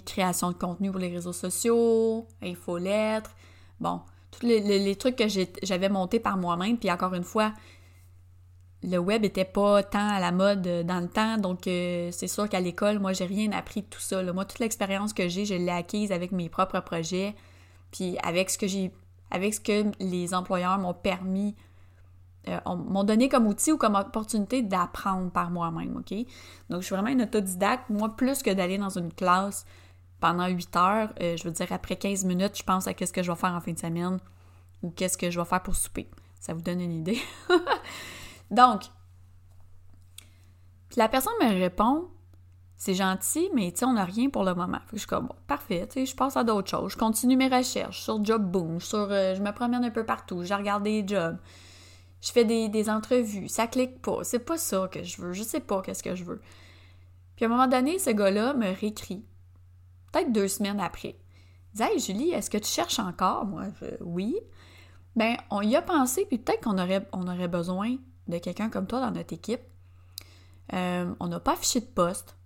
création 0.06 0.50
de 0.50 0.56
contenu 0.56 0.90
pour 0.90 1.00
les 1.00 1.08
réseaux 1.08 1.32
sociaux, 1.32 2.26
infolettres, 2.40 3.32
bon, 3.80 4.00
tous 4.30 4.46
les, 4.46 4.96
trucs 4.96 5.16
que 5.16 5.24
j'avais 5.62 5.88
montés 5.88 6.20
par 6.20 6.36
moi-même. 6.36 6.78
Puis 6.78 6.90
encore 6.90 7.14
une 7.14 7.24
fois, 7.24 7.52
le 8.82 8.96
web 8.98 9.24
était 9.24 9.44
pas 9.44 9.82
tant 9.82 10.08
à 10.08 10.20
la 10.20 10.32
mode 10.32 10.66
euh, 10.66 10.82
dans 10.82 11.00
le 11.00 11.08
temps, 11.08 11.36
donc 11.36 11.66
euh, 11.66 12.08
c'est 12.12 12.28
sûr 12.28 12.48
qu'à 12.48 12.60
l'école, 12.60 12.98
moi, 12.98 13.12
j'ai 13.12 13.26
rien 13.26 13.52
appris 13.52 13.82
de 13.82 13.86
tout 13.86 14.00
ça. 14.00 14.22
Moi, 14.32 14.44
toute 14.44 14.58
l'expérience 14.58 15.12
que 15.12 15.28
j'ai, 15.28 15.44
je 15.44 15.54
l'ai 15.54 15.70
acquise 15.70 16.12
avec 16.12 16.32
mes 16.32 16.48
propres 16.48 16.80
projets, 16.80 17.34
puis 17.92 18.16
avec 18.22 18.48
ce 18.48 18.56
que 18.56 18.66
j'ai, 18.66 18.90
avec 19.30 19.54
ce 19.54 19.60
que 19.60 19.90
les 20.00 20.32
employeurs 20.32 20.78
m'ont 20.78 20.94
permis, 20.94 21.54
euh, 22.48 22.58
m'ont 22.66 23.04
donné 23.04 23.28
comme 23.28 23.46
outil 23.46 23.70
ou 23.72 23.76
comme 23.76 23.96
opportunité 23.96 24.62
d'apprendre 24.62 25.30
par 25.30 25.50
moi-même, 25.50 25.98
OK? 25.98 26.14
Donc, 26.70 26.80
je 26.80 26.86
suis 26.86 26.94
vraiment 26.94 27.10
une 27.10 27.22
autodidacte. 27.22 27.90
Moi, 27.90 28.08
plus 28.16 28.42
que 28.42 28.50
d'aller 28.50 28.78
dans 28.78 28.98
une 28.98 29.12
classe 29.12 29.66
pendant 30.20 30.46
8 30.46 30.76
heures, 30.76 31.12
je 31.20 31.42
veux 31.44 31.50
dire, 31.50 31.70
après 31.70 31.96
15 31.96 32.24
minutes, 32.24 32.56
je 32.56 32.62
pense 32.62 32.86
à 32.86 32.94
qu'est-ce 32.94 33.12
que 33.12 33.22
je 33.22 33.30
vais 33.30 33.38
faire 33.38 33.54
en 33.54 33.60
fin 33.60 33.72
de 33.72 33.78
semaine 33.78 34.18
ou 34.82 34.90
qu'est-ce 34.90 35.18
que 35.18 35.30
je 35.30 35.38
vais 35.38 35.46
faire 35.46 35.62
pour 35.62 35.76
souper. 35.76 36.08
Ça 36.40 36.54
vous 36.54 36.62
donne 36.62 36.80
une 36.80 36.92
idée? 36.92 37.18
Donc, 38.50 38.82
la 40.96 41.08
personne 41.08 41.32
me 41.40 41.48
répond, 41.48 42.08
c'est 42.76 42.94
gentil, 42.94 43.50
mais 43.54 43.72
tu 43.72 43.84
on 43.84 43.92
n'a 43.92 44.04
rien 44.04 44.30
pour 44.30 44.42
le 44.42 44.54
moment. 44.54 44.80
je 44.92 44.98
suis 44.98 45.06
comme, 45.06 45.28
parfait, 45.46 45.86
tu 45.86 46.00
sais, 46.00 46.06
je 46.06 46.16
passe 46.16 46.36
à 46.36 46.44
d'autres 46.44 46.70
choses. 46.70 46.92
Je 46.92 46.96
continue 46.96 47.36
mes 47.36 47.48
recherches 47.48 48.00
sur 48.00 48.24
Job 48.24 48.42
Boom, 48.42 48.80
sur, 48.80 49.08
euh, 49.10 49.34
je 49.34 49.42
me 49.42 49.52
promène 49.52 49.84
un 49.84 49.90
peu 49.90 50.04
partout, 50.04 50.42
je 50.44 50.54
regarde 50.54 50.82
des 50.82 51.06
jobs, 51.06 51.36
je 52.22 52.32
fais 52.32 52.44
des, 52.44 52.90
entrevues, 52.90 53.48
ça 53.48 53.66
clique 53.66 54.00
pas. 54.00 54.24
C'est 54.24 54.40
pas 54.40 54.56
ça 54.56 54.88
que 54.90 55.02
je 55.02 55.20
veux, 55.20 55.32
je 55.32 55.42
sais 55.42 55.60
pas 55.60 55.82
qu'est-ce 55.82 56.02
que 56.02 56.14
je 56.14 56.24
veux. 56.24 56.40
Puis 57.36 57.44
à 57.44 57.48
un 57.48 57.50
moment 57.50 57.68
donné, 57.68 57.98
ce 57.98 58.10
gars-là 58.10 58.54
me 58.54 58.74
réécrit, 58.74 59.24
peut-être 60.10 60.32
deux 60.32 60.48
semaines 60.48 60.80
après. 60.80 61.16
Il 61.74 61.76
dit 61.76 61.82
Hey 61.82 62.00
Julie, 62.00 62.30
est-ce 62.30 62.50
que 62.50 62.58
tu 62.58 62.68
cherches 62.68 62.98
encore? 62.98 63.44
Moi, 63.44 63.64
je, 63.80 63.86
oui. 64.00 64.36
Ben, 65.16 65.36
on 65.50 65.60
y 65.60 65.76
a 65.76 65.82
pensé, 65.82 66.24
puis 66.24 66.38
peut-être 66.38 66.64
qu'on 66.64 66.78
aurait, 66.78 67.06
on 67.12 67.28
aurait 67.28 67.48
besoin 67.48 67.96
de 68.30 68.38
quelqu'un 68.38 68.70
comme 68.70 68.86
toi 68.86 69.00
dans 69.00 69.10
notre 69.10 69.32
équipe. 69.32 69.60
Euh, 70.72 71.12
on 71.20 71.28
n'a 71.28 71.40
pas 71.40 71.52
affiché 71.52 71.80
de 71.80 71.86
poste. 71.86 72.36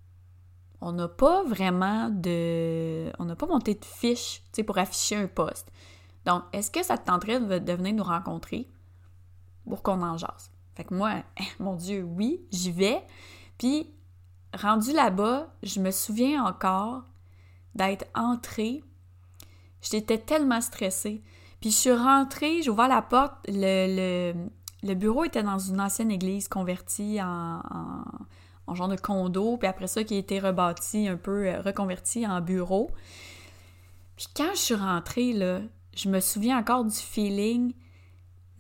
On 0.81 0.92
n'a 0.92 1.09
pas 1.09 1.42
vraiment 1.44 2.11
de. 2.11 3.11
On 3.18 3.25
n'a 3.25 3.37
pas 3.37 3.47
monté 3.47 3.75
de 3.75 3.85
fiche 3.85 4.42
pour 4.66 4.79
afficher 4.79 5.16
un 5.16 5.29
poste. 5.29 5.70
Donc, 6.27 6.42
est-ce 6.53 6.70
que 6.70 6.83
ça 6.83 6.99
te 6.99 7.07
tenterait 7.07 7.40
de, 7.40 7.73
venir 7.73 7.94
nous 7.94 8.05
rencontrer 8.05 8.68
pour 9.68 9.83
qu'on 9.83 10.03
en 10.03 10.16
jase? 10.16 10.51
Fait 10.75 10.85
que 10.85 10.94
moi, 10.94 11.23
mon 11.59 11.77
Dieu, 11.77 12.03
oui, 12.03 12.47
j'y 12.51 12.73
vais. 12.73 13.03
Puis, 13.59 13.90
rendu 14.55 14.92
là-bas, 14.92 15.49
je 15.62 15.81
me 15.81 15.90
souviens 15.90 16.44
encore 16.44 17.03
d'être 17.75 18.07
entrée. 18.14 18.83
J'étais 19.81 20.18
tellement 20.18 20.61
stressée. 20.61 21.23
Puis 21.61 21.70
je 21.70 21.77
suis 21.77 21.92
rentrée, 21.92 22.62
j'ai 22.62 22.70
ouvert 22.70 22.88
la 22.88 23.01
porte, 23.01 23.37
le, 23.49 24.35
le 24.35 24.51
bureau 24.92 25.25
était 25.25 25.42
dans 25.42 25.59
une 25.59 25.81
ancienne 25.81 26.11
église 26.11 26.49
convertie 26.49 27.18
en, 27.23 27.62
genre 28.75 28.88
de 28.88 28.97
condo, 28.97 29.57
puis 29.57 29.66
après 29.66 29.87
ça 29.87 30.05
qui 30.05 30.14
a 30.14 30.18
été 30.18 30.38
rebâti, 30.38 31.09
un 31.09 31.16
peu 31.16 31.47
euh, 31.47 31.62
reconverti 31.62 32.27
en 32.27 32.42
bureau. 32.42 32.90
Puis 34.16 34.27
quand 34.37 34.51
je 34.55 34.61
suis 34.61 34.75
rentrée, 34.75 35.33
là, 35.33 35.61
je 35.97 36.09
me 36.11 36.20
souviens 36.20 36.59
encore 36.59 36.85
du 36.85 36.97
feeling, 36.97 37.73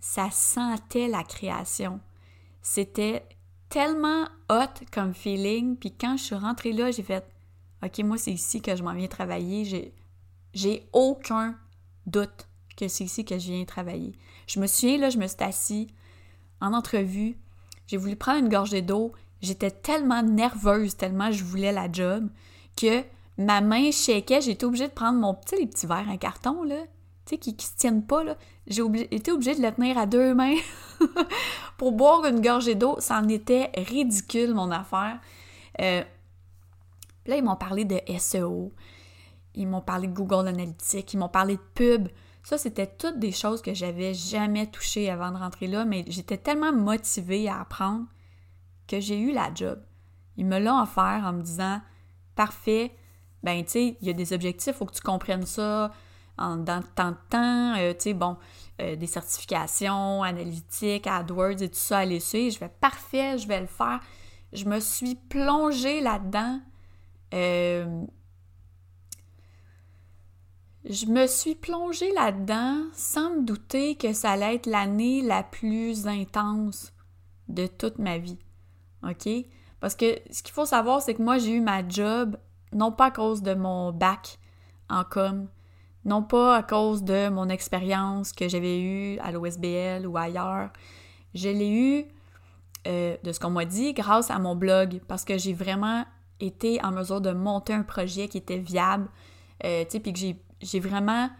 ça 0.00 0.30
sentait 0.30 1.08
la 1.08 1.24
création. 1.24 2.00
C'était 2.62 3.26
tellement 3.68 4.24
hot 4.48 4.84
comme 4.92 5.12
feeling, 5.12 5.76
puis 5.76 5.92
quand 5.92 6.16
je 6.16 6.22
suis 6.22 6.34
rentrée 6.34 6.72
là, 6.72 6.90
j'ai 6.90 7.02
fait 7.02 7.26
OK, 7.84 7.98
moi 7.98 8.16
c'est 8.16 8.32
ici 8.32 8.62
que 8.62 8.74
je 8.74 8.82
m'en 8.82 8.94
viens 8.94 9.08
travailler, 9.08 9.92
j'ai 10.54 10.88
aucun 10.92 11.54
doute 12.06 12.48
que 12.76 12.88
c'est 12.88 13.04
ici 13.04 13.24
que 13.24 13.38
je 13.38 13.52
viens 13.52 13.64
travailler. 13.64 14.12
Je 14.46 14.60
me 14.60 14.66
souviens 14.66 14.98
là, 14.98 15.10
je 15.10 15.18
me 15.18 15.26
suis 15.26 15.42
assise 15.42 15.88
en 16.64 16.72
entrevue, 16.72 17.36
j'ai 17.86 17.96
voulu 17.96 18.16
prendre 18.16 18.40
une 18.40 18.48
gorgée 18.48 18.82
d'eau. 18.82 19.12
J'étais 19.42 19.70
tellement 19.70 20.22
nerveuse, 20.22 20.96
tellement 20.96 21.30
je 21.30 21.44
voulais 21.44 21.72
la 21.72 21.90
job, 21.90 22.28
que 22.76 23.02
ma 23.36 23.60
main 23.60 23.90
shakeait. 23.90 24.40
J'étais 24.40 24.64
obligée 24.64 24.88
de 24.88 24.92
prendre 24.92 25.18
mon 25.18 25.34
petit, 25.34 25.56
les 25.56 25.66
petits 25.66 25.86
en 25.86 26.16
carton, 26.16 26.62
là, 26.62 26.80
tu 27.26 27.34
sais, 27.34 27.38
qui, 27.38 27.52
ne 27.52 27.60
se 27.60 27.76
tiennent 27.76 28.04
pas, 28.06 28.24
là. 28.24 28.36
J'ai 28.66 28.82
été 29.14 29.30
obligée 29.30 29.54
de 29.54 29.62
le 29.62 29.70
tenir 29.72 29.98
à 29.98 30.06
deux 30.06 30.34
mains 30.34 30.56
pour 31.76 31.92
boire 31.92 32.24
une 32.24 32.40
gorgée 32.40 32.74
d'eau. 32.74 32.96
Ça 32.98 33.18
en 33.18 33.28
était 33.28 33.70
ridicule, 33.76 34.54
mon 34.54 34.70
affaire. 34.70 35.20
Euh, 35.80 36.02
là, 37.26 37.36
ils 37.36 37.44
m'ont 37.44 37.56
parlé 37.56 37.84
de 37.84 38.00
SEO. 38.18 38.72
Ils 39.54 39.68
m'ont 39.68 39.82
parlé 39.82 40.08
de 40.08 40.14
Google 40.14 40.48
Analytics. 40.48 41.12
Ils 41.12 41.18
m'ont 41.18 41.28
parlé 41.28 41.56
de 41.56 41.62
pub. 41.74 42.08
Ça, 42.44 42.58
c'était 42.58 42.86
toutes 42.86 43.18
des 43.18 43.32
choses 43.32 43.62
que 43.62 43.74
j'avais 43.74 44.14
jamais 44.14 44.66
touchées 44.70 45.10
avant 45.10 45.32
de 45.32 45.38
rentrer 45.38 45.66
là, 45.66 45.84
mais 45.84 46.04
j'étais 46.08 46.36
tellement 46.36 46.72
motivée 46.72 47.48
à 47.48 47.60
apprendre 47.60 48.04
que 48.86 49.00
j'ai 49.00 49.18
eu 49.18 49.32
la 49.32 49.50
job. 49.52 49.82
Ils 50.36 50.46
me 50.46 50.60
l'ont 50.60 50.80
offert 50.80 51.22
en 51.24 51.32
me 51.32 51.42
disant 51.42 51.80
Parfait, 52.36 52.94
ben 53.42 53.64
tu 53.64 53.70
sais, 53.70 53.96
il 54.00 54.06
y 54.06 54.10
a 54.10 54.12
des 54.12 54.32
objectifs, 54.32 54.74
il 54.74 54.78
faut 54.78 54.84
que 54.84 54.94
tu 54.94 55.00
comprennes 55.00 55.46
ça 55.46 55.90
dans 56.36 56.82
tant 56.94 57.12
de 57.12 57.16
temps, 57.30 57.76
euh, 57.76 57.92
tu 57.92 58.00
sais, 58.00 58.12
bon, 58.14 58.36
euh, 58.80 58.96
des 58.96 59.06
certifications 59.06 60.22
analytiques, 60.22 61.06
AdWords 61.06 61.62
et 61.62 61.68
tout 61.68 61.74
ça 61.74 61.98
à 61.98 62.20
suivre. 62.20 62.54
Je 62.54 62.58
vais 62.58 62.72
parfait, 62.80 63.38
je 63.38 63.46
vais 63.46 63.60
le 63.60 63.66
faire. 63.66 64.00
Je 64.52 64.64
me 64.66 64.80
suis 64.80 65.14
plongée 65.14 66.00
là-dedans. 66.00 66.60
Euh, 67.32 68.04
je 70.88 71.06
me 71.06 71.26
suis 71.26 71.54
plongée 71.54 72.12
là-dedans 72.12 72.82
sans 72.92 73.36
me 73.36 73.42
douter 73.42 73.96
que 73.96 74.12
ça 74.12 74.32
allait 74.32 74.56
être 74.56 74.66
l'année 74.66 75.22
la 75.22 75.42
plus 75.42 76.06
intense 76.06 76.92
de 77.48 77.66
toute 77.66 77.98
ma 77.98 78.18
vie. 78.18 78.38
OK? 79.02 79.28
Parce 79.80 79.94
que 79.94 80.18
ce 80.30 80.42
qu'il 80.42 80.52
faut 80.52 80.66
savoir, 80.66 81.02
c'est 81.02 81.14
que 81.14 81.22
moi, 81.22 81.38
j'ai 81.38 81.52
eu 81.52 81.60
ma 81.60 81.86
job 81.86 82.36
non 82.72 82.92
pas 82.92 83.06
à 83.06 83.10
cause 83.10 83.42
de 83.42 83.54
mon 83.54 83.92
bac 83.92 84.38
en 84.90 85.04
com, 85.04 85.48
non 86.04 86.22
pas 86.22 86.56
à 86.56 86.62
cause 86.62 87.02
de 87.02 87.28
mon 87.28 87.48
expérience 87.48 88.32
que 88.32 88.48
j'avais 88.48 88.80
eue 88.80 89.18
à 89.20 89.32
l'OSBL 89.32 90.06
ou 90.06 90.16
ailleurs. 90.16 90.70
Je 91.34 91.48
l'ai 91.48 91.70
eu, 91.70 92.04
euh, 92.86 93.16
de 93.22 93.32
ce 93.32 93.40
qu'on 93.40 93.50
m'a 93.50 93.64
dit, 93.64 93.94
grâce 93.94 94.30
à 94.30 94.38
mon 94.38 94.54
blog, 94.54 95.00
parce 95.08 95.24
que 95.24 95.38
j'ai 95.38 95.54
vraiment 95.54 96.04
été 96.40 96.82
en 96.84 96.90
mesure 96.90 97.20
de 97.20 97.30
monter 97.30 97.72
un 97.72 97.82
projet 97.82 98.28
qui 98.28 98.38
était 98.38 98.58
viable, 98.58 99.08
euh, 99.64 99.84
tu 99.84 99.92
sais, 99.92 100.00
puis 100.00 100.12
que 100.12 100.18
j'ai 100.64 100.80
vraiment. 100.80 101.30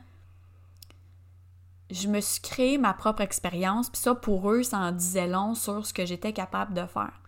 Je 1.90 2.08
me 2.08 2.20
suis 2.20 2.40
créé 2.40 2.78
ma 2.78 2.92
propre 2.92 3.22
expérience, 3.22 3.90
puis 3.90 4.00
ça, 4.00 4.14
pour 4.14 4.50
eux, 4.50 4.62
ça 4.62 4.78
en 4.78 4.92
disait 4.92 5.26
long 5.26 5.54
sur 5.54 5.86
ce 5.86 5.92
que 5.92 6.06
j'étais 6.06 6.32
capable 6.32 6.74
de 6.74 6.86
faire. 6.86 7.20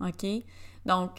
OK? 0.00 0.26
Donc, 0.86 1.10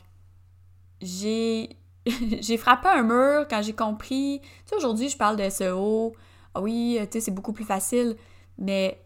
j'ai. 1.02 1.78
j'ai 2.42 2.58
frappé 2.58 2.88
un 2.88 3.02
mur 3.02 3.48
quand 3.50 3.62
j'ai 3.62 3.74
compris. 3.74 4.40
Tu 4.42 4.50
sais, 4.66 4.76
aujourd'hui, 4.76 5.10
je 5.10 5.18
parle 5.18 5.38
de 5.38 5.50
SEO. 5.50 6.14
Ah 6.54 6.62
oui, 6.62 7.00
tu 7.04 7.08
sais, 7.14 7.20
c'est 7.20 7.32
beaucoup 7.32 7.54
plus 7.54 7.66
facile. 7.66 8.16
Mais 8.58 9.04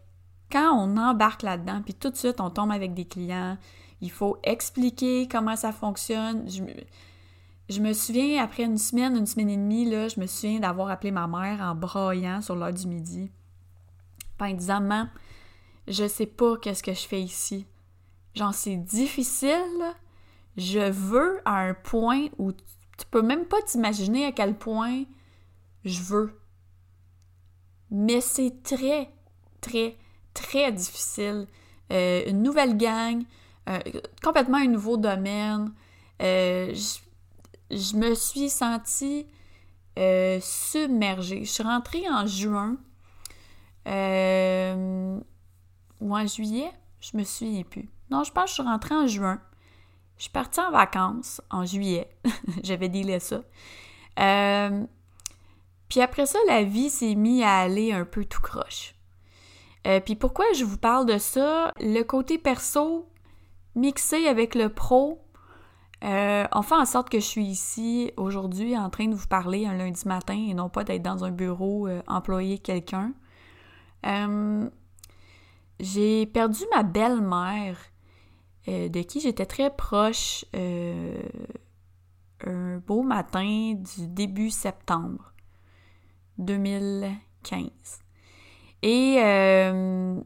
quand 0.52 0.72
on 0.74 0.96
embarque 0.96 1.42
là-dedans, 1.42 1.82
puis 1.82 1.94
tout 1.94 2.10
de 2.10 2.16
suite, 2.16 2.40
on 2.40 2.50
tombe 2.50 2.70
avec 2.70 2.92
des 2.92 3.06
clients, 3.06 3.56
il 4.00 4.10
faut 4.10 4.38
expliquer 4.42 5.28
comment 5.28 5.56
ça 5.56 5.72
fonctionne. 5.72 6.48
Je, 6.48 6.62
je 7.70 7.80
me 7.80 7.92
souviens, 7.92 8.42
après 8.42 8.64
une 8.64 8.78
semaine, 8.78 9.16
une 9.16 9.26
semaine 9.26 9.48
et 9.48 9.56
demie, 9.56 9.86
je 9.86 10.18
me 10.18 10.26
souviens 10.26 10.58
d'avoir 10.58 10.90
appelé 10.90 11.12
ma 11.12 11.28
mère 11.28 11.60
en 11.60 11.76
braillant 11.76 12.42
sur 12.42 12.56
l'heure 12.56 12.72
du 12.72 12.88
midi. 12.88 13.30
En 14.40 14.52
disant, 14.52 14.80
Maman, 14.80 15.08
je 15.86 16.08
sais 16.08 16.26
pas 16.26 16.56
qu'est-ce 16.56 16.82
que 16.82 16.92
je 16.92 17.06
fais 17.06 17.22
ici. 17.22 17.66
Genre, 18.34 18.52
c'est 18.52 18.76
difficile. 18.76 19.94
Je 20.56 20.90
veux 20.90 21.40
à 21.44 21.60
un 21.60 21.74
point 21.74 22.26
où 22.38 22.50
tu 22.52 23.06
peux 23.08 23.22
même 23.22 23.44
pas 23.44 23.62
t'imaginer 23.62 24.26
à 24.26 24.32
quel 24.32 24.58
point 24.58 25.04
je 25.84 26.02
veux. 26.02 26.40
Mais 27.92 28.20
c'est 28.20 28.64
très, 28.64 29.10
très, 29.60 29.96
très 30.34 30.72
difficile. 30.72 31.46
Euh, 31.92 32.24
une 32.26 32.42
nouvelle 32.42 32.76
gang, 32.76 33.22
euh, 33.68 33.78
complètement 34.24 34.58
un 34.58 34.66
nouveau 34.66 34.96
domaine. 34.96 35.72
Euh, 36.20 36.74
me 37.96 38.14
suis 38.14 38.50
sentie 38.50 39.26
euh, 39.98 40.38
submergée. 40.40 41.44
Je 41.44 41.50
suis 41.50 41.62
rentrée 41.62 42.08
en 42.10 42.26
juin 42.26 42.76
euh, 43.86 45.18
ou 46.00 46.16
en 46.16 46.26
juillet, 46.26 46.70
je 47.00 47.16
me 47.16 47.24
souviens 47.24 47.62
plus. 47.62 47.88
Non, 48.10 48.24
je 48.24 48.32
pense 48.32 48.44
que 48.44 48.48
je 48.50 48.54
suis 48.54 48.62
rentrée 48.62 48.94
en 48.94 49.06
juin. 49.06 49.40
Je 50.16 50.24
suis 50.24 50.32
partie 50.32 50.60
en 50.60 50.70
vacances 50.70 51.40
en 51.50 51.64
juillet. 51.64 52.10
J'avais 52.62 52.88
délai 52.88 53.20
ça. 53.20 53.42
Euh, 54.18 54.84
puis 55.88 56.00
après 56.00 56.26
ça, 56.26 56.38
la 56.46 56.62
vie 56.62 56.90
s'est 56.90 57.14
mise 57.14 57.42
à 57.42 57.58
aller 57.58 57.92
un 57.92 58.04
peu 58.04 58.24
tout 58.24 58.40
croche. 58.40 58.94
Euh, 59.86 60.00
puis 60.00 60.14
pourquoi 60.14 60.44
je 60.54 60.64
vous 60.64 60.76
parle 60.76 61.06
de 61.06 61.18
ça? 61.18 61.72
Le 61.80 62.02
côté 62.02 62.38
perso 62.38 63.08
mixé 63.74 64.26
avec 64.26 64.54
le 64.54 64.68
pro, 64.68 65.24
euh, 66.04 66.46
on 66.52 66.62
fait 66.62 66.74
en 66.74 66.86
sorte 66.86 67.10
que 67.10 67.20
je 67.20 67.24
suis 67.24 67.44
ici 67.44 68.12
aujourd'hui 68.16 68.76
en 68.76 68.90
train 68.90 69.06
de 69.08 69.14
vous 69.14 69.26
parler 69.26 69.66
un 69.66 69.74
lundi 69.74 70.06
matin 70.06 70.46
et 70.48 70.54
non 70.54 70.68
pas 70.68 70.84
d'être 70.84 71.02
dans 71.02 71.24
un 71.24 71.30
bureau 71.30 71.86
euh, 71.86 72.02
employé 72.06 72.58
quelqu'un. 72.58 73.12
j'ai 75.80 76.26
perdu 76.26 76.64
ma 76.74 76.82
belle-mère 76.82 77.78
de 78.66 79.02
qui 79.02 79.20
j'étais 79.20 79.46
très 79.46 79.74
proche 79.74 80.44
un 82.46 82.78
beau 82.78 83.02
matin 83.02 83.74
du 83.74 84.06
début 84.06 84.50
septembre 84.50 85.32
2015. 86.38 87.68
Et 88.82 89.16
euh, 89.18 90.20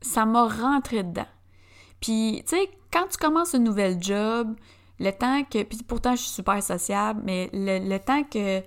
ça 0.00 0.24
m'a 0.24 0.48
rentré 0.48 1.02
dedans. 1.02 1.26
Puis, 2.00 2.42
tu 2.46 2.56
sais, 2.56 2.70
quand 2.92 3.06
tu 3.08 3.18
commences 3.18 3.52
une 3.52 3.64
nouvelle 3.64 4.02
job, 4.02 4.56
le 5.00 5.10
temps 5.12 5.42
que. 5.44 5.62
Puis 5.64 5.78
pourtant, 5.86 6.14
je 6.14 6.22
suis 6.22 6.30
super 6.30 6.62
sociable, 6.62 7.22
mais 7.24 7.50
le, 7.52 7.98
temps 7.98 8.22
que. 8.22 8.60
Tu 8.60 8.66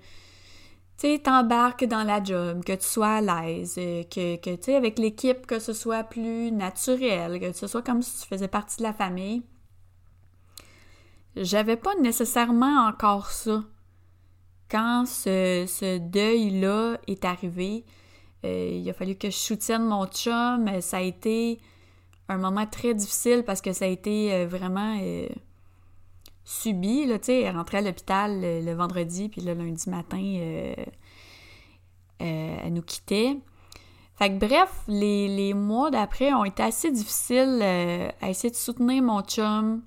sais, 0.98 1.19
t'embarques 1.19 1.86
dans 1.86 2.04
la 2.04 2.24
job, 2.24 2.63
que 2.63 2.74
tu 2.74 2.86
sois 2.86 3.15
à 3.15 3.22
l'aise, 3.22 3.76
euh, 3.78 4.04
que, 4.04 4.36
que 4.38 4.56
tu 4.56 4.63
sais, 4.63 4.76
avec 4.76 5.00
l'équipe, 5.00 5.46
que 5.46 5.60
ce 5.60 5.74
soit 5.74 6.04
plus 6.04 6.52
naturel, 6.52 7.39
que 7.39 7.52
ce 7.52 7.67
soit 7.67 7.82
comme 7.82 8.02
si 8.02 8.22
tu 8.22 8.28
faisais 8.28 8.48
partie 8.48 8.78
de 8.78 8.84
la 8.84 8.93
famille. 8.93 9.43
J'avais 11.36 11.78
pas 11.78 11.96
nécessairement 11.96 12.88
encore 12.88 13.32
ça. 13.32 13.63
Quand 14.69 15.06
ce, 15.08 15.65
ce 15.67 15.98
deuil-là 15.98 16.98
est 17.08 17.26
arrivé, 17.26 17.86
euh, 18.46 18.80
il 18.82 18.89
a 18.89 18.93
fallu 18.93 19.15
que 19.15 19.30
je 19.30 19.36
soutienne 19.36 19.84
mon 19.84 20.06
chum. 20.08 20.69
Ça 20.82 20.98
a 20.98 21.02
été 21.02 21.60
un 22.30 22.38
moment 22.38 22.65
très 22.65 22.93
difficile 22.93 23.43
parce 23.46 23.62
que 23.62 23.74
ça 23.74 23.86
a 23.86 23.88
été 23.88 24.34
euh, 24.34 24.48
vraiment 24.48 24.98
subi. 26.43 27.06
Là, 27.06 27.17
elle 27.27 27.56
rentrait 27.56 27.79
à 27.79 27.82
l'hôpital 27.82 28.39
le, 28.41 28.73
vendredi, 28.73 29.29
puis 29.29 29.41
le 29.41 29.53
lundi 29.53 29.89
matin, 29.89 30.21
elle 32.19 32.73
nous 32.73 32.82
quittait. 32.82 33.38
Fait 34.15 34.29
que 34.29 34.45
bref, 34.45 34.84
les, 34.88 35.27
les 35.27 35.53
mois 35.53 35.89
d'après 35.89 36.34
ont 36.34 36.45
été 36.45 36.62
assez 36.62 36.91
difficiles 36.91 37.62
à 38.21 38.29
essayer 38.29 38.51
de 38.51 38.56
soutenir 38.56 39.01
mon 39.01 39.21
chum, 39.21 39.82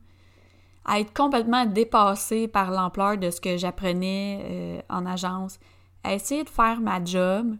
à 0.84 0.98
être 1.00 1.14
complètement 1.14 1.64
dépassée 1.64 2.48
par 2.48 2.70
l'ampleur 2.70 3.18
de 3.18 3.30
ce 3.30 3.40
que 3.40 3.56
j'apprenais 3.56 4.84
en 4.88 5.06
agence, 5.06 5.60
à 6.02 6.14
essayer 6.14 6.42
de 6.42 6.50
faire 6.50 6.80
ma 6.80 7.04
job, 7.04 7.56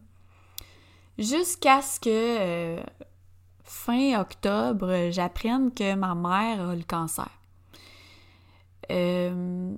Jusqu'à 1.18 1.80
ce 1.80 1.98
que 1.98 2.11
euh, 2.11 2.82
fin 3.64 4.20
octobre, 4.20 5.09
j'apprenne 5.11 5.72
que 5.72 5.94
ma 5.94 6.14
mère 6.14 6.68
a 6.68 6.74
le 6.74 6.82
cancer. 6.82 7.30
Euh... 8.90 9.75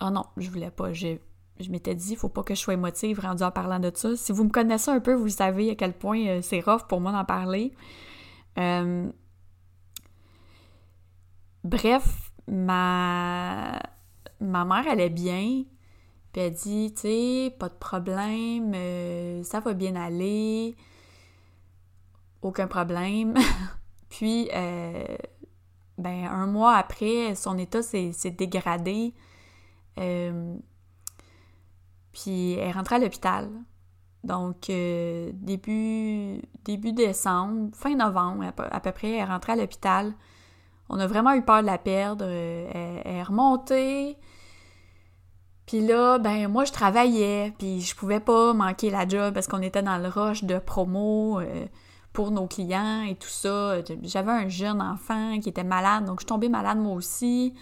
Oh 0.00 0.10
non, 0.10 0.24
je 0.36 0.50
voulais 0.50 0.70
pas. 0.70 0.92
Je, 0.92 1.16
m'étais 1.70 1.94
dit, 1.94 2.16
faut 2.16 2.28
pas 2.28 2.42
que 2.42 2.54
je 2.54 2.60
sois 2.60 2.74
émotive 2.74 3.20
rendu 3.20 3.42
en 3.42 3.50
parlant 3.50 3.80
de 3.80 3.90
ça. 3.94 4.14
Si 4.16 4.32
vous 4.32 4.44
me 4.44 4.50
connaissez 4.50 4.90
un 4.90 5.00
peu, 5.00 5.14
vous 5.14 5.28
savez 5.28 5.70
à 5.70 5.74
quel 5.74 5.94
point 5.94 6.26
euh, 6.26 6.42
c'est 6.42 6.60
rough 6.60 6.86
pour 6.88 7.00
moi 7.00 7.12
d'en 7.12 7.24
parler. 7.24 7.72
Euh, 8.58 9.10
bref, 11.64 12.32
ma... 12.46 13.80
ma 14.40 14.64
mère 14.64 14.86
allait 14.88 15.10
bien. 15.10 15.64
Puis 16.32 16.42
elle 16.42 16.52
dit, 16.52 16.92
tu 16.94 17.00
sais, 17.00 17.56
pas 17.58 17.70
de 17.70 17.74
problème, 17.74 18.72
euh, 18.74 19.42
ça 19.42 19.60
va 19.60 19.72
bien 19.72 19.96
aller, 19.96 20.76
aucun 22.42 22.66
problème. 22.66 23.34
Puis, 24.10 24.50
euh, 24.54 25.16
ben, 25.98 26.26
un 26.26 26.46
mois 26.46 26.74
après, 26.74 27.34
son 27.34 27.58
état 27.58 27.82
s'est 27.82 28.12
dégradé. 28.36 29.14
Euh, 29.98 30.56
puis, 32.12 32.52
elle 32.52 32.76
est 32.76 32.92
à 32.92 32.98
l'hôpital. 32.98 33.50
Donc, 34.24 34.66
début, 34.66 36.42
début 36.64 36.92
décembre, 36.92 37.74
fin 37.74 37.94
novembre 37.94 38.44
à 38.58 38.80
peu, 38.80 38.92
près, 38.92 39.12
elle 39.12 39.28
est 39.28 39.50
à 39.50 39.56
l'hôpital. 39.56 40.14
On 40.88 40.98
a 40.98 41.06
vraiment 41.06 41.32
eu 41.34 41.42
peur 41.42 41.62
de 41.62 41.66
la 41.66 41.78
perdre. 41.78 42.24
elle 42.24 43.02
est 43.04 43.22
remontée. 43.22 44.18
Puis 45.66 45.80
là, 45.80 46.18
ben 46.18 46.48
moi 46.48 46.64
je 46.64 46.72
travaillais, 46.72 47.52
puis 47.58 47.80
je 47.80 47.94
pouvais 47.96 48.20
pas 48.20 48.54
manquer 48.54 48.88
la 48.88 49.06
job 49.06 49.34
parce 49.34 49.48
qu'on 49.48 49.62
était 49.62 49.82
dans 49.82 49.98
le 49.98 50.08
rush 50.08 50.44
de 50.44 50.58
promo 50.58 51.40
euh, 51.40 51.66
pour 52.16 52.30
nos 52.30 52.46
clients 52.46 53.02
et 53.02 53.14
tout 53.14 53.28
ça. 53.28 53.76
J'avais 54.02 54.32
un 54.32 54.48
jeune 54.48 54.80
enfant 54.80 55.38
qui 55.38 55.50
était 55.50 55.64
malade, 55.64 56.06
donc 56.06 56.20
je 56.20 56.22
suis 56.22 56.28
tombée 56.28 56.48
malade 56.48 56.78
moi 56.78 56.94
aussi. 56.94 57.52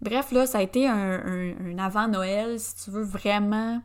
Bref, 0.00 0.32
là, 0.32 0.46
ça 0.46 0.58
a 0.58 0.62
été 0.62 0.88
un, 0.88 1.78
avant 1.78 2.08
Noël, 2.08 2.58
si 2.58 2.74
tu 2.76 2.90
veux, 2.90 3.04
vraiment 3.04 3.82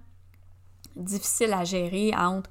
difficile 0.96 1.52
à 1.52 1.66
gérer 1.66 2.14
entre 2.16 2.50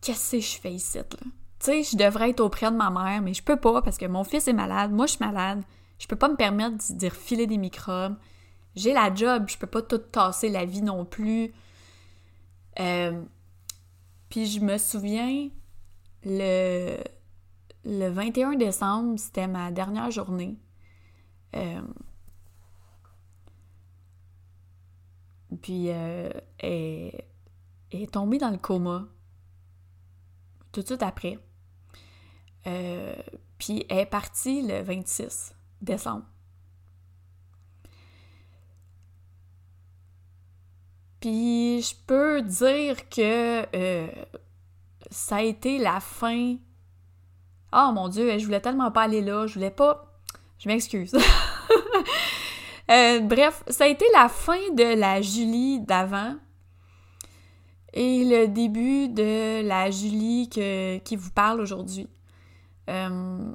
qu'est-ce 0.00 0.36
que 0.36 0.42
je 0.42 0.58
fais 0.58 0.72
ici, 0.72 0.98
là? 0.98 1.04
Tu 1.12 1.26
sais, 1.60 1.82
je 1.84 1.96
devrais 1.96 2.30
être 2.30 2.40
auprès 2.40 2.70
de 2.70 2.76
ma 2.76 2.90
mère, 2.90 3.22
mais 3.22 3.32
je 3.32 3.42
peux 3.42 3.56
pas 3.56 3.80
parce 3.80 3.96
que 3.96 4.06
mon 4.06 4.24
fils 4.24 4.48
est 4.48 4.52
malade, 4.52 4.90
moi 4.90 5.06
je 5.06 5.12
suis 5.12 5.24
malade. 5.24 5.62
Je 5.98 6.08
peux 6.08 6.16
pas 6.16 6.28
me 6.28 6.36
permettre 6.36 6.76
de 6.90 7.06
refiler 7.06 7.46
des 7.46 7.58
microbes 7.58 8.16
j'ai 8.76 8.92
la 8.92 9.14
job, 9.14 9.44
je 9.48 9.56
peux 9.56 9.66
pas 9.66 9.82
tout 9.82 9.98
tasser 9.98 10.48
la 10.48 10.64
vie 10.64 10.82
non 10.82 11.04
plus. 11.04 11.52
Euh, 12.80 13.22
puis 14.28 14.46
je 14.46 14.60
me 14.60 14.78
souviens, 14.78 15.48
le, 16.24 16.96
le 17.84 18.08
21 18.08 18.54
décembre, 18.56 19.18
c'était 19.18 19.46
ma 19.46 19.70
dernière 19.70 20.10
journée. 20.10 20.56
Euh, 21.54 21.82
puis 25.62 25.90
euh, 25.90 26.30
elle, 26.58 27.24
est 27.90 28.12
tombée 28.12 28.38
dans 28.38 28.50
le 28.50 28.58
coma 28.58 29.06
tout 30.72 30.82
de 30.82 30.86
suite 30.86 31.02
après. 31.02 31.38
puis 33.58 33.86
elle 33.88 33.98
est 33.98 34.06
partie 34.06 34.62
le 34.66 34.82
26 34.82 35.54
décembre. 35.80 36.24
Puis 41.24 41.80
je 41.80 41.94
peux 42.06 42.42
dire 42.42 43.08
que 43.08 43.64
euh, 43.74 44.08
ça 45.10 45.36
a 45.36 45.42
été 45.42 45.78
la 45.78 46.00
fin. 46.00 46.56
Oh 47.72 47.90
mon 47.92 48.08
Dieu, 48.08 48.38
je 48.38 48.44
voulais 48.44 48.60
tellement 48.60 48.90
pas 48.90 49.02
aller 49.02 49.20
là, 49.20 49.46
je 49.46 49.54
voulais 49.54 49.70
pas. 49.70 50.20
Je 50.58 50.68
m'excuse. 50.68 51.14
Euh, 52.90 53.20
bref, 53.20 53.64
ça 53.68 53.84
a 53.84 53.86
été 53.86 54.04
la 54.12 54.28
fin 54.28 54.70
de 54.74 54.94
la 55.00 55.22
Julie 55.22 55.80
d'avant 55.80 56.36
et 57.94 58.24
le 58.26 58.46
début 58.46 59.08
de 59.08 59.66
la 59.66 59.90
Julie 59.90 60.50
qui 60.50 61.16
vous 61.16 61.30
parle 61.30 61.62
aujourd'hui. 61.62 62.06
Euh, 62.90 63.54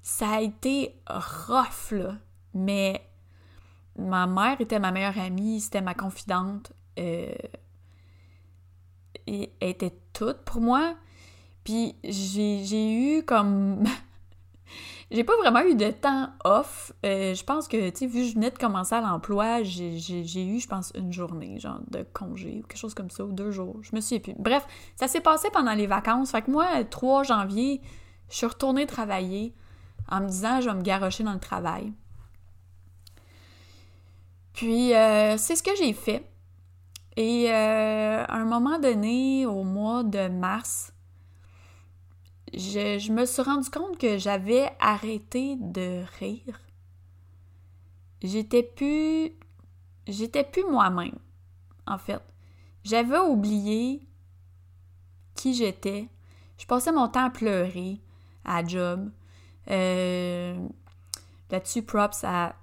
ça 0.00 0.28
a 0.36 0.40
été 0.40 0.94
rough, 1.08 1.90
là, 1.90 2.14
mais 2.54 3.06
ma 3.98 4.26
mère 4.26 4.60
était 4.60 4.78
ma 4.78 4.92
meilleure 4.92 5.18
amie, 5.18 5.60
c'était 5.60 5.82
ma 5.82 5.94
confidente. 5.94 6.72
Euh, 6.98 7.34
et 9.26 9.50
était 9.60 9.94
toute 10.12 10.38
pour 10.38 10.60
moi. 10.60 10.94
Puis 11.64 11.96
j'ai 12.04 12.92
eu 12.92 13.24
comme. 13.24 13.84
j'ai 15.10 15.24
pas 15.24 15.36
vraiment 15.38 15.60
eu 15.60 15.74
de 15.74 15.90
temps 15.90 16.30
off. 16.44 16.92
Euh, 17.04 17.34
je 17.34 17.44
pense 17.44 17.68
que, 17.68 17.90
tu 17.90 17.96
sais, 17.98 18.06
vu 18.06 18.20
que 18.20 18.28
je 18.28 18.34
venais 18.34 18.50
de 18.50 18.58
commencer 18.58 18.94
à 18.94 19.00
l'emploi, 19.00 19.62
j'ai 19.62 19.96
eu, 19.96 20.60
je 20.60 20.68
pense, 20.68 20.92
une 20.94 21.12
journée, 21.12 21.58
genre, 21.58 21.80
de 21.90 22.04
congé 22.12 22.60
ou 22.62 22.66
quelque 22.66 22.78
chose 22.78 22.94
comme 22.94 23.10
ça, 23.10 23.24
ou 23.24 23.32
deux 23.32 23.50
jours. 23.50 23.76
Je 23.82 23.94
me 23.94 24.00
suis 24.00 24.20
plus. 24.20 24.34
Bref, 24.38 24.66
ça 24.96 25.08
s'est 25.08 25.20
passé 25.20 25.48
pendant 25.52 25.74
les 25.74 25.86
vacances. 25.86 26.30
Fait 26.30 26.42
que 26.42 26.50
moi, 26.50 26.84
3 26.84 27.24
janvier, 27.24 27.80
je 28.28 28.36
suis 28.36 28.46
retournée 28.46 28.86
travailler 28.86 29.54
en 30.08 30.20
me 30.20 30.28
disant, 30.28 30.60
je 30.60 30.68
vais 30.68 30.76
me 30.76 30.82
garrocher 30.82 31.24
dans 31.24 31.34
le 31.34 31.40
travail. 31.40 31.92
Puis, 34.52 34.94
euh, 34.94 35.36
c'est 35.36 35.56
ce 35.56 35.62
que 35.62 35.74
j'ai 35.76 35.92
fait. 35.92 36.24
Et 37.16 37.50
euh, 37.50 38.24
à 38.24 38.34
un 38.34 38.44
moment 38.44 38.78
donné, 38.78 39.46
au 39.46 39.64
mois 39.64 40.04
de 40.04 40.28
mars, 40.28 40.92
je, 42.52 43.10
me 43.10 43.24
suis 43.24 43.42
rendu 43.42 43.70
compte 43.70 43.98
que 43.98 44.18
j'avais 44.18 44.70
arrêté 44.80 45.56
de 45.56 46.02
rire. 46.18 46.60
J'étais 48.22 48.62
plus. 48.62 49.32
J'étais 50.06 50.44
plus 50.44 50.64
moi-même, 50.64 51.18
en 51.86 51.98
fait. 51.98 52.22
J'avais 52.84 53.18
oublié 53.18 54.06
qui 55.34 55.54
j'étais. 55.54 56.08
Je 56.58 56.66
passais 56.66 56.92
mon 56.92 57.08
temps 57.08 57.26
à 57.26 57.30
pleurer 57.30 58.00
à 58.44 58.64
job. 58.64 59.10
Euh, 59.68 60.68
là-dessus, 61.50 61.82
props 61.82 62.22
à 62.24 62.54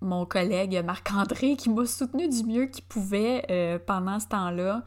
mon 0.00 0.26
collègue 0.26 0.82
Marc-André 0.84 1.56
qui 1.56 1.70
m'a 1.70 1.86
soutenu 1.86 2.28
du 2.28 2.44
mieux 2.44 2.66
qu'il 2.66 2.84
pouvait 2.84 3.44
euh, 3.50 3.78
pendant 3.84 4.20
ce 4.20 4.28
temps-là. 4.28 4.84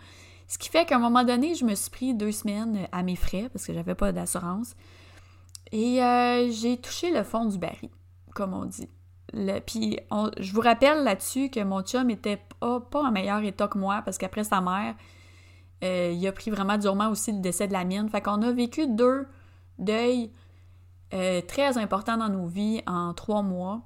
Ce 0.47 0.57
qui 0.57 0.69
fait 0.69 0.85
qu'à 0.85 0.95
un 0.95 0.99
moment 0.99 1.23
donné, 1.23 1.55
je 1.55 1.65
me 1.65 1.75
suis 1.75 1.89
pris 1.89 2.13
deux 2.13 2.31
semaines 2.31 2.87
à 2.91 3.03
mes 3.03 3.15
frais 3.15 3.49
parce 3.51 3.65
que 3.65 3.73
j'avais 3.73 3.95
pas 3.95 4.11
d'assurance. 4.11 4.75
Et 5.71 6.03
euh, 6.03 6.49
j'ai 6.51 6.77
touché 6.77 7.11
le 7.11 7.23
fond 7.23 7.45
du 7.45 7.57
baril, 7.57 7.89
comme 8.33 8.53
on 8.53 8.65
dit. 8.65 8.89
puis 9.65 9.99
je 10.39 10.53
vous 10.53 10.61
rappelle 10.61 11.03
là-dessus 11.03 11.49
que 11.49 11.63
mon 11.63 11.81
chum 11.83 12.09
était 12.09 12.41
pas, 12.59 12.81
en 12.93 13.11
meilleur 13.11 13.43
état 13.43 13.67
que 13.67 13.77
moi 13.77 14.01
parce 14.03 14.17
qu'après 14.17 14.43
sa 14.43 14.61
mère, 14.61 14.95
euh, 15.83 16.11
il 16.13 16.27
a 16.27 16.31
pris 16.31 16.49
vraiment 16.49 16.77
durement 16.77 17.09
aussi 17.09 17.31
le 17.31 17.39
décès 17.39 17.67
de 17.67 17.73
la 17.73 17.85
mienne. 17.85 18.09
Fait 18.09 18.21
qu'on 18.21 18.41
a 18.41 18.51
vécu 18.51 18.87
deux 18.87 19.27
deuils 19.77 20.31
très 21.47 21.77
importants 21.79 22.17
dans 22.17 22.29
nos 22.29 22.45
vies 22.45 22.83
en 22.85 23.13
trois 23.15 23.41
mois. 23.41 23.81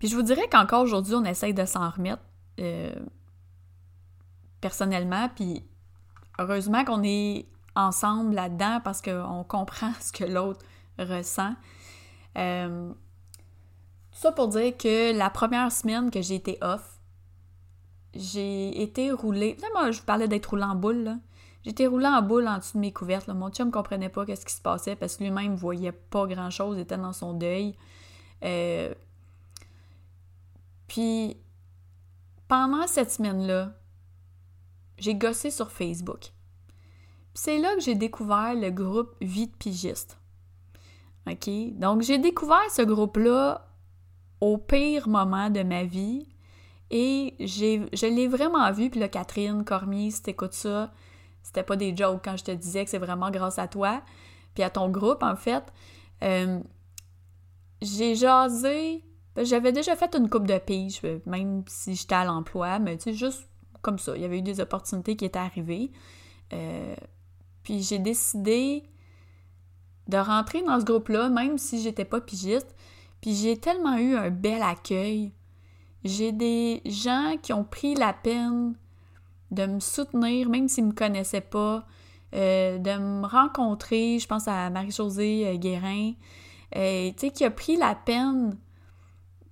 Puis 0.00 0.08
je 0.08 0.16
vous 0.16 0.22
dirais 0.22 0.48
qu'encore 0.50 0.82
aujourd'hui, 0.82 1.14
on 1.14 1.24
essaye 1.24 1.54
de 1.54 1.64
s'en 1.66 1.88
remettre 1.90 2.22
euh, 2.58 2.92
personnellement. 4.60 5.28
Puis 5.28 5.62
heureusement 6.38 6.84
qu'on 6.84 7.02
est 7.04 7.46
ensemble 7.76 8.34
là-dedans 8.34 8.80
parce 8.82 9.02
qu'on 9.02 9.44
comprend 9.46 9.92
ce 10.00 10.10
que 10.10 10.24
l'autre 10.24 10.64
ressent. 10.98 11.54
Euh, 12.38 12.90
tout 14.10 14.18
ça 14.18 14.32
pour 14.32 14.48
dire 14.48 14.76
que 14.76 15.16
la 15.16 15.30
première 15.30 15.70
semaine 15.70 16.10
que 16.10 16.22
j'ai 16.22 16.34
été 16.36 16.58
off, 16.62 16.98
j'ai 18.14 18.82
été 18.82 19.12
roulée. 19.12 19.56
moi, 19.74 19.90
je 19.90 20.00
vous 20.00 20.06
parlais 20.06 20.28
d'être 20.28 20.46
roulé 20.46 20.64
en 20.64 20.74
boule, 20.74 21.04
là. 21.04 21.16
J'étais 21.62 21.86
roulée 21.86 22.06
en 22.06 22.22
boule 22.22 22.48
en 22.48 22.56
dessous 22.56 22.78
de 22.78 22.80
mes 22.80 22.92
couvertes. 22.92 23.28
Mon 23.28 23.50
chum 23.50 23.66
ne 23.66 23.72
comprenait 23.72 24.08
pas 24.08 24.24
ce 24.24 24.46
qui 24.46 24.54
se 24.54 24.62
passait 24.62 24.96
parce 24.96 25.16
que 25.16 25.24
lui-même 25.24 25.54
voyait 25.56 25.92
pas 25.92 26.26
grand-chose, 26.26 26.78
était 26.78 26.96
dans 26.96 27.12
son 27.12 27.34
deuil. 27.34 27.76
Euh, 28.42 28.94
puis, 30.90 31.36
pendant 32.48 32.88
cette 32.88 33.12
semaine-là, 33.12 33.74
j'ai 34.98 35.14
gossé 35.14 35.52
sur 35.52 35.70
Facebook. 35.70 36.32
c'est 37.32 37.58
là 37.58 37.76
que 37.76 37.80
j'ai 37.80 37.94
découvert 37.94 38.56
le 38.56 38.70
groupe 38.70 39.14
Vie 39.20 39.46
de 39.46 39.54
pigiste. 39.54 40.18
OK? 41.28 41.48
Donc, 41.78 42.02
j'ai 42.02 42.18
découvert 42.18 42.68
ce 42.72 42.82
groupe-là 42.82 43.68
au 44.40 44.58
pire 44.58 45.08
moment 45.08 45.48
de 45.48 45.62
ma 45.62 45.84
vie. 45.84 46.26
Et 46.90 47.36
je 47.38 48.06
l'ai 48.06 48.26
vraiment 48.26 48.72
vu. 48.72 48.90
Puis 48.90 48.98
là, 48.98 49.08
Catherine 49.08 49.64
Cormier, 49.64 50.10
si 50.10 50.24
t'écoutes 50.24 50.54
ça, 50.54 50.92
c'était 51.44 51.62
pas 51.62 51.76
des 51.76 51.96
jokes 51.96 52.24
quand 52.24 52.36
je 52.36 52.42
te 52.42 52.50
disais 52.50 52.84
que 52.84 52.90
c'est 52.90 52.98
vraiment 52.98 53.30
grâce 53.30 53.60
à 53.60 53.68
toi. 53.68 54.02
Puis 54.54 54.64
à 54.64 54.70
ton 54.70 54.88
groupe, 54.88 55.22
en 55.22 55.36
fait. 55.36 55.62
Euh, 56.24 56.58
j'ai 57.80 58.16
jasé 58.16 59.04
j'avais 59.36 59.72
déjà 59.72 59.96
fait 59.96 60.14
une 60.14 60.28
coupe 60.28 60.46
de 60.46 60.58
pige, 60.58 61.00
euh, 61.04 61.20
même 61.26 61.62
si 61.66 61.94
j'étais 61.94 62.14
à 62.14 62.24
l'emploi, 62.24 62.78
mais 62.78 62.96
tu 62.96 63.04
sais, 63.04 63.12
juste 63.12 63.48
comme 63.82 63.98
ça. 63.98 64.16
Il 64.16 64.22
y 64.22 64.24
avait 64.24 64.38
eu 64.38 64.42
des 64.42 64.60
opportunités 64.60 65.16
qui 65.16 65.24
étaient 65.24 65.38
arrivées. 65.38 65.90
Euh, 66.52 66.96
puis 67.62 67.82
j'ai 67.82 67.98
décidé 67.98 68.82
de 70.08 70.16
rentrer 70.16 70.62
dans 70.62 70.80
ce 70.80 70.84
groupe-là, 70.84 71.28
même 71.28 71.58
si 71.58 71.80
j'étais 71.80 72.04
pas 72.04 72.20
pigiste. 72.20 72.74
Puis 73.20 73.34
j'ai 73.34 73.56
tellement 73.56 73.96
eu 73.96 74.16
un 74.16 74.30
bel 74.30 74.62
accueil. 74.62 75.32
J'ai 76.04 76.32
des 76.32 76.82
gens 76.86 77.36
qui 77.40 77.52
ont 77.52 77.64
pris 77.64 77.94
la 77.94 78.12
peine 78.12 78.74
de 79.50 79.66
me 79.66 79.80
soutenir, 79.80 80.48
même 80.48 80.68
s'ils 80.68 80.86
me 80.86 80.92
connaissaient 80.92 81.40
pas, 81.40 81.86
euh, 82.34 82.78
de 82.78 82.90
me 82.98 83.26
rencontrer. 83.26 84.18
Je 84.18 84.26
pense 84.26 84.48
à 84.48 84.70
Marie-Josée 84.70 85.58
Guérin, 85.58 86.12
tu 86.72 86.78
sais, 87.16 87.30
qui 87.32 87.44
a 87.44 87.50
pris 87.50 87.76
la 87.76 87.94
peine 87.94 88.56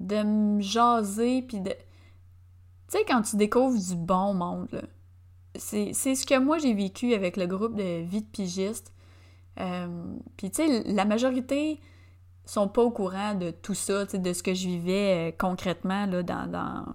de 0.01 0.23
me 0.23 0.61
jaser, 0.61 1.43
puis 1.43 1.61
de... 1.61 1.71
Tu 1.71 2.99
sais, 2.99 3.05
quand 3.07 3.23
tu 3.23 3.37
découvres 3.37 3.79
du 3.79 3.97
bon 3.97 4.35
monde, 4.35 4.69
là, 4.73 4.83
c'est, 5.59 5.93
ce 5.93 6.27
que 6.27 6.39
moi 6.39 6.59
j'ai 6.59 6.75
vécu 6.75 7.15
avec 7.15 7.37
le 7.37 7.47
groupe 7.47 7.75
de 7.75 8.03
vie 8.03 8.23
de 8.23 8.27
pigiste. 8.27 8.93
Euh, 9.61 9.87
puis 10.37 10.51
tu 10.51 10.67
sais, 10.67 10.83
la 10.85 11.05
majorité 11.05 11.81
sont 12.45 12.69
pas 12.69 12.83
au 12.83 12.91
courant 12.91 13.35
de 13.35 13.51
tout 13.51 13.75
ça, 13.75 14.05
de 14.05 14.33
ce 14.33 14.43
que 14.43 14.55
je 14.55 14.67
vivais 14.69 15.31
euh, 15.31 15.37
concrètement 15.37 16.07
là, 16.07 16.23
dans, 16.23 16.87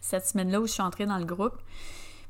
cette 0.00 0.26
semaine-là 0.26 0.60
où 0.60 0.66
je 0.66 0.72
suis 0.72 0.82
entrée 0.82 1.06
dans 1.06 1.18
le 1.18 1.24
groupe. 1.24 1.56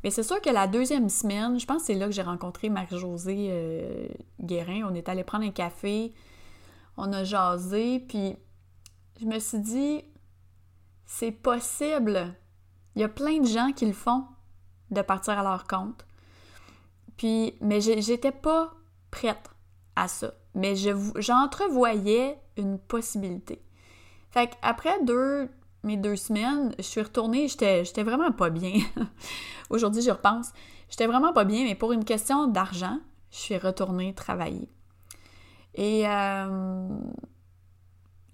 Mais 0.02 0.10
c'est 0.10 0.22
sûr 0.22 0.40
que 0.40 0.50
la 0.50 0.66
deuxième 0.66 1.08
semaine, 1.08 1.58
je 1.58 1.64
pense 1.64 1.78
que 1.78 1.86
c'est 1.86 1.94
là 1.94 2.06
que 2.06 2.12
j'ai 2.12 2.22
rencontré 2.22 2.68
Marie-Josée 2.68 3.48
euh, 3.50 4.06
Guérin. 4.42 4.82
On 4.90 4.94
est 4.94 5.08
allé 5.08 5.24
prendre 5.24 5.46
un 5.46 5.50
café, 5.50 6.12
on 6.98 7.10
a 7.12 7.24
jasé, 7.24 8.00
puis 8.00 8.36
je 9.20 9.26
me 9.26 9.38
suis 9.38 9.60
dit, 9.60 10.04
c'est 11.04 11.32
possible. 11.32 12.34
Il 12.94 13.02
y 13.02 13.04
a 13.04 13.08
plein 13.08 13.40
de 13.40 13.46
gens 13.46 13.72
qui 13.72 13.86
le 13.86 13.92
font, 13.92 14.24
de 14.90 15.02
partir 15.02 15.38
à 15.38 15.42
leur 15.42 15.66
compte. 15.66 16.04
Puis, 17.16 17.54
mais 17.60 17.80
j'étais 17.80 18.32
pas 18.32 18.74
prête 19.10 19.50
à 19.96 20.08
ça. 20.08 20.34
Mais 20.54 20.74
j'entrevoyais 21.16 22.38
une 22.56 22.78
possibilité. 22.78 23.62
Fait 24.30 24.50
qu'après 24.50 25.02
deux, 25.04 25.48
mes 25.82 25.96
deux 25.96 26.16
semaines, 26.16 26.74
je 26.78 26.82
suis 26.82 27.02
retournée, 27.02 27.48
j'étais 27.48 28.02
vraiment 28.02 28.32
pas 28.32 28.50
bien. 28.50 28.74
Aujourd'hui, 29.70 30.02
je 30.02 30.10
repense. 30.10 30.52
J'étais 30.88 31.06
vraiment 31.06 31.32
pas 31.32 31.44
bien, 31.44 31.64
mais 31.64 31.74
pour 31.74 31.92
une 31.92 32.04
question 32.04 32.46
d'argent, 32.46 32.98
je 33.30 33.38
suis 33.38 33.58
retournée 33.58 34.14
travailler. 34.14 34.68
Et 35.74 36.06
euh, 36.08 36.88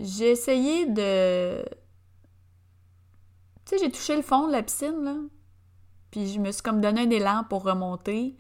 j'ai 0.03 0.31
essayé 0.31 0.87
de. 0.87 1.65
Tu 3.65 3.77
sais, 3.77 3.79
j'ai 3.79 3.91
touché 3.91 4.17
le 4.17 4.23
fond 4.23 4.47
de 4.47 4.53
la 4.53 4.63
piscine, 4.63 5.03
là. 5.03 5.17
Puis 6.11 6.29
je 6.33 6.41
me 6.41 6.51
suis 6.51 6.63
comme 6.63 6.81
donné 6.81 7.03
un 7.03 7.11
élan 7.11 7.45
pour 7.49 7.63
remonter. 7.63 8.37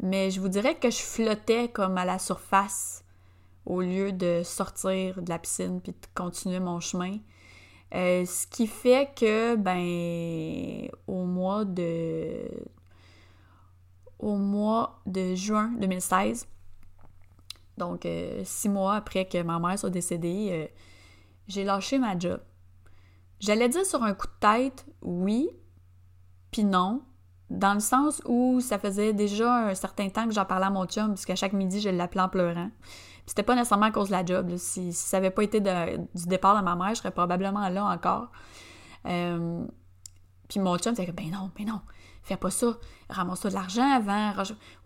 Mais 0.00 0.30
je 0.30 0.40
vous 0.40 0.48
dirais 0.48 0.76
que 0.76 0.90
je 0.90 0.98
flottais 0.98 1.68
comme 1.68 1.98
à 1.98 2.04
la 2.04 2.18
surface 2.18 3.04
au 3.66 3.80
lieu 3.80 4.12
de 4.12 4.42
sortir 4.44 5.20
de 5.20 5.28
la 5.28 5.38
piscine 5.38 5.80
puis 5.80 5.92
de 5.92 5.98
continuer 6.14 6.60
mon 6.60 6.80
chemin. 6.80 7.18
Euh, 7.94 8.24
ce 8.24 8.46
qui 8.46 8.66
fait 8.66 9.10
que, 9.16 9.56
ben, 9.56 10.88
au 11.06 11.24
mois 11.24 11.64
de. 11.64 12.48
Au 14.18 14.36
mois 14.36 15.00
de 15.06 15.36
juin 15.36 15.72
2016, 15.78 16.48
donc 17.76 18.04
euh, 18.04 18.42
six 18.44 18.68
mois 18.68 18.96
après 18.96 19.26
que 19.26 19.40
ma 19.42 19.60
mère 19.60 19.78
soit 19.78 19.90
décédée, 19.90 20.48
euh, 20.50 20.66
j'ai 21.48 21.64
lâché 21.64 21.98
ma 21.98 22.18
job. 22.18 22.40
J'allais 23.40 23.68
dire 23.68 23.84
sur 23.84 24.02
un 24.02 24.14
coup 24.14 24.26
de 24.26 24.38
tête, 24.40 24.86
oui, 25.02 25.48
puis 26.50 26.64
non, 26.64 27.02
dans 27.50 27.74
le 27.74 27.80
sens 27.80 28.22
où 28.26 28.60
ça 28.60 28.78
faisait 28.78 29.12
déjà 29.12 29.68
un 29.68 29.74
certain 29.74 30.08
temps 30.08 30.26
que 30.26 30.32
j'en 30.32 30.44
parlais 30.44 30.66
à 30.66 30.70
mon 30.70 30.86
chum, 30.86 31.14
puisqu'à 31.14 31.36
chaque 31.36 31.52
midi, 31.52 31.80
je 31.80 31.88
l'appelais 31.88 32.22
en 32.22 32.28
pleurant. 32.28 32.70
Puis 32.80 33.28
c'était 33.28 33.42
pas 33.42 33.54
nécessairement 33.54 33.86
à 33.86 33.90
cause 33.90 34.08
de 34.08 34.12
la 34.12 34.24
job. 34.24 34.56
Si, 34.56 34.92
ça 34.92 35.18
n'avait 35.18 35.30
pas 35.30 35.42
été 35.42 35.60
du 35.60 36.26
départ 36.26 36.58
de 36.58 36.64
ma 36.64 36.76
mère, 36.76 36.90
je 36.90 37.00
serais 37.00 37.10
probablement 37.10 37.68
là 37.68 37.84
encore. 37.84 38.30
Euh, 39.06 39.64
puis 40.48 40.60
mon 40.60 40.76
chum, 40.78 40.94
c'était 40.94 41.12
ben 41.12 41.30
non, 41.30 41.50
ben 41.56 41.66
non, 41.66 41.80
fais 42.22 42.36
pas 42.36 42.50
ça, 42.50 42.76
ramasse-toi 43.08 43.50
de 43.50 43.54
l'argent 43.54 43.88
avant. 43.90 44.32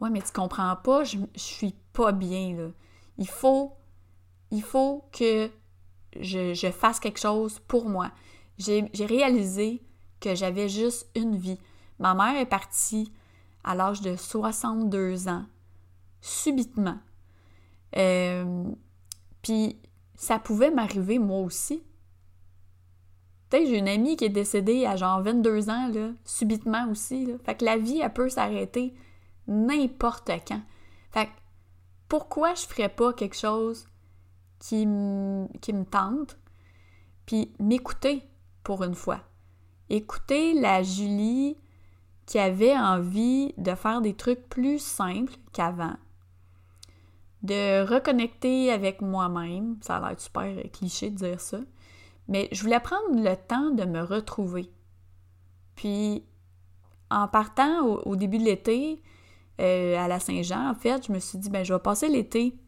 Ouais, 0.00 0.10
mais 0.10 0.20
tu 0.20 0.32
comprends 0.32 0.76
pas, 0.76 1.04
je, 1.04 1.18
je 1.34 1.40
suis 1.40 1.74
pas 1.92 2.12
bien, 2.12 2.54
là. 2.56 2.68
Il 3.18 3.28
faut, 3.28 3.76
il 4.50 4.62
faut 4.62 5.08
que 5.12 5.50
je, 6.20 6.70
fasse 6.70 7.00
quelque 7.00 7.20
chose 7.20 7.58
pour 7.68 7.88
moi. 7.88 8.10
J'ai 8.58 8.90
réalisé 9.06 9.82
que 10.20 10.34
j'avais 10.34 10.68
juste 10.68 11.08
une 11.16 11.36
vie. 11.36 11.58
Ma 11.98 12.14
mère 12.14 12.40
est 12.40 12.46
partie 12.46 13.12
à 13.64 13.74
l'âge 13.74 14.00
de 14.00 14.16
62 14.16 15.28
ans, 15.28 15.44
subitement. 16.20 16.98
Euh, 17.96 18.64
puis 19.42 19.78
ça 20.14 20.38
pouvait 20.38 20.70
m'arriver 20.70 21.18
moi 21.18 21.40
aussi. 21.40 21.82
J'ai 23.52 23.78
une 23.78 23.88
amie 23.88 24.16
qui 24.16 24.24
est 24.24 24.30
décédée 24.30 24.86
à 24.86 24.96
genre 24.96 25.20
22 25.20 25.68
ans, 25.68 25.90
subitement 26.24 26.88
aussi. 26.90 27.28
Fait 27.44 27.54
que 27.54 27.64
la 27.64 27.76
vie, 27.76 28.00
elle 28.00 28.12
peut 28.12 28.30
s'arrêter 28.30 28.94
n'importe 29.46 30.30
quand. 30.48 30.62
Fait 31.10 31.26
que 31.26 31.30
pourquoi 32.08 32.54
je 32.54 32.66
ferais 32.66 32.88
pas 32.88 33.12
quelque 33.12 33.36
chose 33.36 33.86
qui, 34.62 34.86
me 34.86 35.84
tente, 35.84 36.38
puis 37.26 37.52
m'écouter 37.58 38.22
pour 38.62 38.84
une 38.84 38.94
fois. 38.94 39.20
Écouter 39.90 40.54
la 40.54 40.84
Julie 40.84 41.56
qui 42.26 42.38
avait 42.38 42.76
envie 42.78 43.52
de 43.58 43.74
faire 43.74 44.00
des 44.00 44.14
trucs 44.14 44.48
plus 44.48 44.78
simples 44.78 45.34
qu'avant, 45.52 45.96
de 47.42 47.82
reconnecter 47.84 48.70
avec 48.70 49.02
moi-même. 49.02 49.78
Ça 49.82 49.96
a 49.96 50.08
l'air 50.08 50.20
super 50.20 50.54
cliché 50.72 51.10
de 51.10 51.16
dire 51.16 51.40
ça. 51.40 51.58
Mais 52.28 52.48
je 52.52 52.62
voulais 52.62 52.78
prendre 52.78 53.20
le 53.20 53.34
temps 53.34 53.70
de 53.70 53.84
me 53.84 54.00
retrouver. 54.00 54.70
Puis, 55.74 56.24
en 57.10 57.26
partant 57.26 57.84
au, 57.84 58.14
début 58.14 58.38
de 58.38 58.44
l'été, 58.44 59.02
euh, 59.60 59.98
à 59.98 60.06
la 60.06 60.20
Saint-Jean, 60.20 60.70
en 60.70 60.74
fait, 60.76 61.08
je 61.08 61.12
me 61.12 61.18
suis 61.18 61.38
dit, 61.38 61.50
ben, 61.50 61.64
je 61.64 61.74
vais 61.74 61.80
passer 61.80 62.08
l'été 62.08 62.61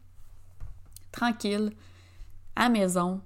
tranquille, 1.15 1.71
à 2.55 2.69
maison. 2.69 3.21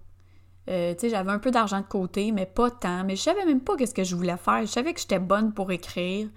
Euh, 0.70 0.94
tu 0.94 1.02
sais, 1.02 1.10
j'avais 1.10 1.32
un 1.32 1.40
peu 1.40 1.52
d'argent 1.52 1.82
de 1.82 1.86
côté, 1.86 2.32
mais 2.32 2.46
pas 2.46 2.70
tant. 2.70 3.04
Mais 3.04 3.16
je 3.16 3.22
savais 3.22 3.46
même 3.46 3.62
pas 3.62 3.76
qu'est-ce 3.76 3.94
que 3.94 4.04
je 4.04 4.16
voulais 4.16 4.38
faire. 4.38 4.62
Je 4.62 4.68
savais 4.68 4.94
que 4.94 5.00
j'étais 5.00 5.20
bonne 5.20 5.54
pour 5.54 5.72
écrire. 5.72 6.30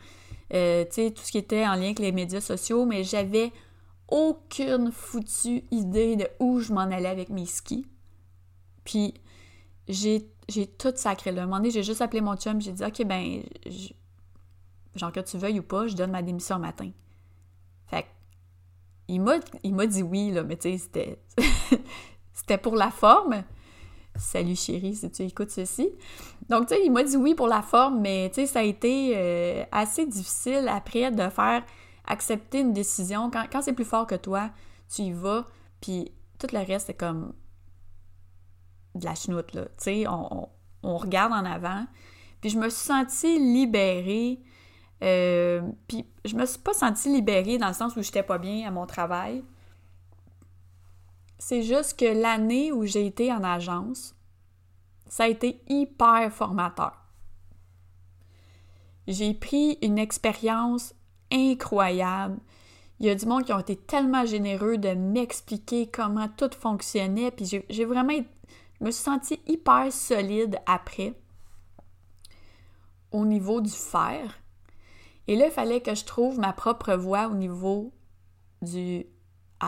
Euh, 0.55 0.85
tu 0.85 0.93
sais, 0.93 1.11
tout 1.11 1.23
ce 1.23 1.31
qui 1.31 1.39
était 1.39 1.67
en 1.67 1.75
lien 1.75 1.85
avec 1.85 1.99
les 1.99 2.13
médias 2.13 2.41
sociaux, 2.41 2.87
mais 2.87 3.05
j'avais 3.05 3.53
aucune 4.09 4.93
foutue 4.93 5.65
idée 5.71 6.17
de 6.17 6.29
où 6.39 6.61
je 6.61 6.73
m'en 6.73 6.83
allais 6.83 7.09
avec 7.09 7.29
mes 7.31 7.47
skis. 7.47 7.87
Puis 8.85 9.15
j'ai, 9.89 10.29
tout 10.79 10.93
sacré. 10.95 11.33
Là. 11.33 11.43
Un 11.43 11.45
moment 11.47 11.57
donné, 11.57 11.71
j'ai 11.71 11.83
juste 11.83 12.03
appelé 12.03 12.21
mon 12.21 12.37
chum, 12.37 12.61
j'ai 12.61 12.73
dit 12.73 12.85
OK, 12.85 13.05
ben, 13.07 13.43
genre 14.95 15.13
que 15.13 15.21
tu 15.21 15.39
veuilles 15.39 15.61
ou 15.61 15.63
pas, 15.63 15.87
je 15.87 15.95
donne 15.95 16.11
ma 16.11 16.23
démission 16.23 16.57
au 16.57 16.59
matin. 16.59 16.91
Il 19.13 19.21
m'a, 19.75 19.87
dit 19.87 20.03
oui, 20.03 20.31
là, 20.31 20.43
mais 20.43 20.57
tu 20.57 20.71
sais, 20.71 20.79
c'était, 20.79 21.19
c'était 22.33 22.57
pour 22.57 22.77
la 22.77 22.91
forme. 22.91 23.45
Salut 24.17 24.57
chérie, 24.57 24.95
si 24.95 25.11
tu 25.11 25.23
écoutes 25.23 25.51
ceci. 25.51 25.91
Donc, 26.49 26.69
tu 26.69 26.75
sais, 26.75 26.81
il 26.85 26.91
m'a 26.91 27.03
dit 27.03 27.17
oui 27.17 27.35
pour 27.35 27.47
la 27.47 27.61
forme, 27.61 28.01
mais 28.01 28.31
tu 28.31 28.37
sais, 28.37 28.47
ça 28.47 28.61
a 28.61 28.63
été 28.63 29.13
euh, 29.15 29.65
assez 29.71 30.07
difficile 30.07 30.67
après 30.69 31.11
de 31.11 31.29
faire 31.29 31.63
accepter 32.07 32.61
une 32.61 32.73
décision. 32.73 33.31
Quand, 33.31 33.45
quand 33.53 33.61
c'est 33.61 33.75
plus 33.75 33.85
fort 33.85 34.07
que 34.07 34.15
toi, 34.15 34.51
tu 34.89 35.03
y 35.03 35.13
vas, 35.13 35.47
puis 35.83 36.13
tout 36.39 36.49
le 36.53 36.59
reste, 36.59 36.87
c'est 36.87 36.95
comme 36.95 37.35
de 38.95 39.05
la 39.05 39.15
chenoute, 39.15 39.53
là. 39.53 39.65
Tu 39.65 39.73
sais, 39.79 40.09
on, 40.09 40.49
on, 40.83 40.97
regarde 40.97 41.33
en 41.33 41.45
avant. 41.45 41.87
Puis 42.41 42.51
je 42.51 42.59
me 42.59 42.71
suis 42.71 42.87
sentie 42.87 43.39
libérée. 43.39 44.41
Euh, 45.03 45.63
puis 45.89 46.07
je 46.25 46.37
me 46.37 46.47
suis 46.47 46.61
pas 46.61 46.73
sentie 46.73 47.13
libérée 47.13 47.59
dans 47.59 47.69
le 47.69 47.75
sens 47.75 47.97
où 47.97 48.03
j'étais 48.03 48.23
pas 48.23 48.39
bien 48.39 48.67
à 48.67 48.71
mon 48.71 48.87
travail. 48.87 49.43
C'est 51.39 51.63
juste 51.63 51.99
que 51.99 52.05
l'année 52.05 52.71
où 52.71 52.87
j'ai 52.87 53.07
été 53.07 53.33
en 53.33 53.43
agence, 53.43 54.15
ça 55.09 55.25
a 55.25 55.29
été 55.29 55.61
hyper 55.69 56.33
formateur. 56.33 56.93
J'ai 59.09 59.35
pris 59.35 59.77
une 59.83 59.99
expérience 59.99 60.95
incroyable. 61.33 62.39
Il 63.01 63.07
y 63.07 63.11
a 63.11 63.17
du 63.17 63.27
monde 63.27 63.45
qui 63.45 63.53
ont 63.53 63.59
été 63.59 63.75
tellement 63.75 64.25
généreux 64.25 64.79
de 64.79 64.95
m'expliquer 64.95 65.91
comment 65.91 66.29
tout 66.29 66.51
fonctionnait, 66.57 67.33
puis 67.33 67.47
j'ai 67.69 67.85
vraiment... 67.85 68.15
Je 68.79 68.85
me 68.85 68.91
suis 68.93 69.03
sentie 69.03 69.41
hyper 69.49 69.93
solide 69.93 70.61
après 70.67 71.15
au 73.11 73.25
niveau 73.25 73.61
du 73.61 73.71
faire. 73.71 74.42
Et 75.29 75.37
là, 75.37 75.47
il 75.47 75.53
fallait 75.53 75.81
que 75.81 75.95
je 75.95 76.05
trouve 76.05 76.39
ma 76.39 76.53
propre 76.53 76.95
voie 76.95 77.29
au 77.29 77.35
niveau 77.35 77.93
du 78.61 79.07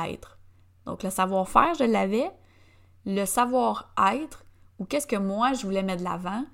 être. 0.07 0.39
Donc, 0.87 1.03
le 1.03 1.11
savoir-faire, 1.11 1.75
je 1.79 1.85
l'avais. 1.85 2.31
Le 3.07 3.25
savoir-être, 3.25 4.45
ou 4.79 4.85
qu'est-ce 4.85 5.07
que 5.07 5.17
moi, 5.17 5.53
je 5.53 5.63
voulais 5.63 5.83
mettre 5.83 6.01
de 6.01 6.05
l'avant, 6.05 6.45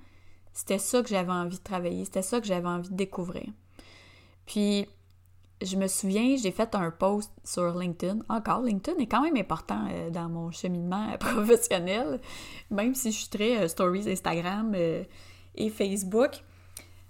c'était 0.53 0.79
ça 0.79 1.01
que 1.01 1.09
j'avais 1.09 1.31
envie 1.31 1.57
de 1.57 1.63
travailler. 1.63 2.05
C'était 2.05 2.21
ça 2.21 2.39
que 2.39 2.47
j'avais 2.47 2.67
envie 2.67 2.89
de 2.89 2.95
découvrir. 2.95 3.47
Puis, 4.45 4.87
je 5.61 5.75
me 5.77 5.87
souviens, 5.87 6.35
j'ai 6.37 6.51
fait 6.51 6.75
un 6.75 6.91
post 6.91 7.31
sur 7.43 7.77
LinkedIn. 7.77 8.19
Encore, 8.29 8.61
LinkedIn 8.61 8.97
est 8.99 9.07
quand 9.07 9.21
même 9.21 9.37
important 9.37 9.87
euh, 9.91 10.09
dans 10.09 10.27
mon 10.27 10.51
cheminement 10.51 11.15
professionnel, 11.19 12.19
même 12.69 12.95
si 12.95 13.11
je 13.11 13.19
suis 13.19 13.29
très 13.29 13.63
euh, 13.63 13.67
stories 13.67 14.09
Instagram 14.09 14.73
euh, 14.75 15.03
et 15.55 15.69
Facebook. 15.69 16.43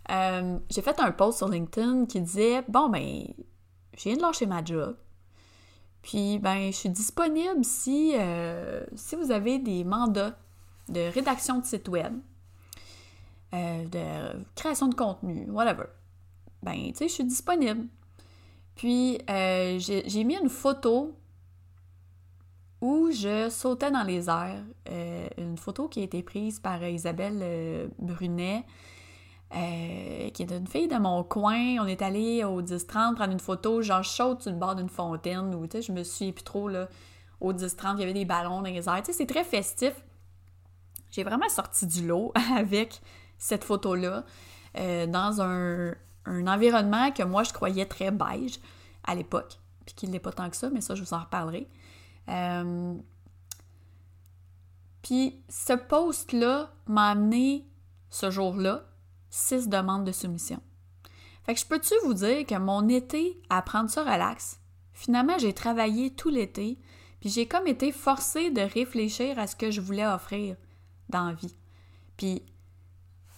J'ai 0.09 0.81
fait 0.81 0.99
un 0.99 1.11
post 1.11 1.39
sur 1.39 1.49
LinkedIn 1.49 2.05
qui 2.05 2.21
disait 2.21 2.63
Bon, 2.67 2.89
ben, 2.89 3.25
je 3.97 4.03
viens 4.03 4.15
de 4.15 4.21
lâcher 4.21 4.45
ma 4.45 4.63
job. 4.63 4.97
Puis, 6.01 6.39
ben, 6.39 6.71
je 6.71 6.75
suis 6.75 6.89
disponible 6.89 7.63
si, 7.63 8.13
si 8.95 9.15
vous 9.15 9.31
avez 9.31 9.59
des 9.59 9.83
mandats 9.83 10.35
de 10.89 11.11
rédaction 11.13 11.59
de 11.59 11.65
site 11.65 11.87
web, 11.87 12.13
de 13.53 14.43
création 14.55 14.87
de 14.87 14.95
contenu, 14.95 15.49
whatever. 15.51 15.85
Ben, 16.63 16.91
tu 16.91 16.95
sais, 16.95 17.07
je 17.07 17.13
suis 17.13 17.23
disponible. 17.23 17.87
Puis, 18.75 19.19
euh, 19.29 19.77
j'ai 19.79 20.23
mis 20.23 20.35
une 20.35 20.49
photo 20.49 21.15
où 22.81 23.11
je 23.11 23.49
sautais 23.49 23.91
dans 23.91 24.03
les 24.03 24.29
airs. 24.29 24.63
Euh, 24.89 25.27
une 25.37 25.57
photo 25.57 25.87
qui 25.87 25.99
a 26.01 26.03
été 26.03 26.23
prise 26.23 26.59
par 26.59 26.83
Isabelle 26.83 27.91
euh, 29.55 30.29
qui 30.29 30.43
est 30.43 30.51
une 30.51 30.67
fille 30.67 30.87
de 30.87 30.97
mon 30.97 31.23
coin. 31.23 31.77
On 31.79 31.87
est 31.87 32.01
allé 32.01 32.43
au 32.43 32.61
10-30 32.61 33.15
prendre 33.15 33.31
une 33.31 33.39
photo, 33.39 33.81
genre 33.81 34.03
chaude 34.03 34.41
sur 34.41 34.51
le 34.51 34.57
bord 34.57 34.75
d'une 34.75 34.89
fontaine, 34.89 35.53
où, 35.55 35.67
tu 35.67 35.77
sais, 35.77 35.81
je 35.81 35.91
me 35.91 36.03
suis 36.03 36.31
plus 36.31 36.43
trop, 36.43 36.67
là, 36.67 36.87
au 37.39 37.53
10-30, 37.53 37.95
il 37.95 37.99
y 37.99 38.03
avait 38.03 38.13
des 38.13 38.25
ballons 38.25 38.61
dans 38.61 38.69
les 38.69 38.87
airs. 38.87 39.01
Tu 39.03 39.11
sais, 39.11 39.13
c'est 39.13 39.25
très 39.25 39.43
festif. 39.43 39.93
J'ai 41.09 41.23
vraiment 41.23 41.49
sorti 41.49 41.85
du 41.87 42.07
lot 42.07 42.31
avec 42.55 43.01
cette 43.37 43.63
photo-là 43.63 44.23
dans 44.75 45.41
un, 45.41 45.93
environnement 46.25 47.11
que 47.11 47.23
moi 47.23 47.43
je 47.43 47.51
croyais 47.51 47.85
très 47.85 48.09
beige 48.09 48.57
à 49.03 49.15
l'époque, 49.15 49.59
puis 49.85 49.95
qu'il 49.95 50.11
n'est 50.11 50.19
pas 50.19 50.31
tant 50.31 50.49
que 50.49 50.55
ça, 50.55 50.69
mais 50.69 50.79
ça 50.79 50.95
je 50.95 51.03
vous 51.03 51.13
en 51.13 51.19
reparlerai. 51.19 51.67
Euh, 52.29 52.93
puis 55.01 55.43
ce 55.49 55.73
post-là 55.73 56.71
m'a 56.87 57.09
amené 57.09 57.67
ce 58.09 58.29
jour-là 58.29 58.83
six 59.32 59.67
demandes 59.67 60.05
de 60.05 60.11
soumission. 60.11 60.61
Fait 61.43 61.55
que 61.55 61.59
je 61.59 61.65
peux-tu 61.65 61.95
vous 62.03 62.13
dire 62.13 62.45
que 62.45 62.55
mon 62.55 62.88
été 62.88 63.41
à 63.49 63.63
prendre 63.63 63.89
ça 63.89 64.03
relax, 64.03 64.59
finalement 64.93 65.39
j'ai 65.39 65.53
travaillé 65.53 66.11
tout 66.13 66.29
l'été, 66.29 66.77
puis 67.19 67.29
j'ai 67.29 67.47
comme 67.47 67.65
été 67.65 67.91
forcée 67.91 68.51
de 68.51 68.61
réfléchir 68.61 69.39
à 69.39 69.47
ce 69.47 69.55
que 69.55 69.71
je 69.71 69.82
voulais 69.82 70.05
offrir 70.05 70.55
dans 71.09 71.25
la 71.25 71.34
vie. 71.34 71.55
Puis 72.17 72.43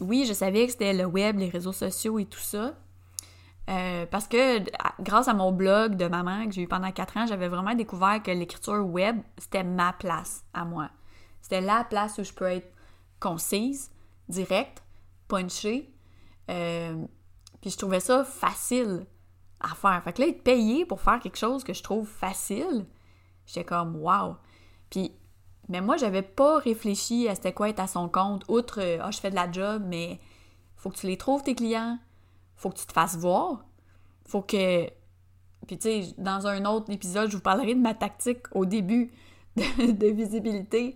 oui, 0.01 0.25
je 0.27 0.33
savais 0.33 0.65
que 0.65 0.73
c'était 0.73 0.93
le 0.93 1.05
web, 1.05 1.37
les 1.37 1.49
réseaux 1.49 1.71
sociaux 1.71 2.19
et 2.19 2.25
tout 2.25 2.39
ça. 2.39 2.75
Euh, 3.69 4.05
parce 4.07 4.27
que 4.27 4.59
grâce 5.01 5.29
à 5.29 5.33
mon 5.33 5.53
blog 5.53 5.95
de 5.95 6.07
maman 6.07 6.45
que 6.47 6.51
j'ai 6.51 6.63
eu 6.63 6.67
pendant 6.67 6.91
quatre 6.91 7.15
ans, 7.15 7.25
j'avais 7.25 7.47
vraiment 7.47 7.75
découvert 7.75 8.21
que 8.21 8.31
l'écriture 8.31 8.85
web, 8.85 9.21
c'était 9.37 9.63
ma 9.63 9.93
place 9.93 10.43
à 10.53 10.65
moi. 10.65 10.89
C'était 11.41 11.61
la 11.61 11.85
place 11.85 12.17
où 12.17 12.23
je 12.23 12.33
peux 12.33 12.45
être 12.45 12.69
concise, 13.21 13.89
directe, 14.27 14.82
punchée. 15.27 15.93
Euh, 16.49 17.05
puis 17.61 17.69
je 17.69 17.77
trouvais 17.77 17.99
ça 17.99 18.23
facile 18.23 19.05
à 19.59 19.75
faire. 19.75 20.01
Fait 20.03 20.13
que 20.13 20.21
là, 20.21 20.27
être 20.27 20.43
payé 20.43 20.85
pour 20.85 21.01
faire 21.01 21.19
quelque 21.19 21.37
chose 21.37 21.63
que 21.63 21.73
je 21.73 21.83
trouve 21.83 22.07
facile, 22.07 22.85
j'étais 23.45 23.63
comme 23.63 23.95
wow. 23.97 24.35
Puis 24.89 25.13
mais 25.69 25.81
moi, 25.81 25.97
j'avais 25.97 26.21
pas 26.21 26.57
réfléchi 26.57 27.27
à 27.27 27.35
c'était 27.35 27.53
quoi 27.53 27.69
être 27.69 27.79
à 27.79 27.87
son 27.87 28.09
compte, 28.09 28.43
outre 28.49 28.81
euh, 28.81 28.97
ah, 29.01 29.11
je 29.11 29.19
fais 29.19 29.29
de 29.29 29.35
la 29.35 29.51
job, 29.51 29.83
mais 29.85 30.19
faut 30.75 30.89
que 30.89 30.97
tu 30.97 31.07
les 31.07 31.17
trouves, 31.17 31.41
tes 31.41 31.55
clients, 31.55 31.97
faut 32.55 32.69
que 32.69 32.77
tu 32.77 32.85
te 32.85 32.93
fasses 32.93 33.17
voir, 33.17 33.65
faut 34.25 34.41
que. 34.41 34.85
Puis, 35.67 35.77
tu 35.77 36.03
sais, 36.03 36.13
dans 36.17 36.45
un 36.45 36.65
autre 36.65 36.91
épisode, 36.91 37.29
je 37.29 37.37
vous 37.37 37.41
parlerai 37.41 37.75
de 37.75 37.79
ma 37.79 37.93
tactique 37.93 38.41
au 38.51 38.65
début 38.65 39.13
de, 39.55 40.07
visibilité. 40.07 40.95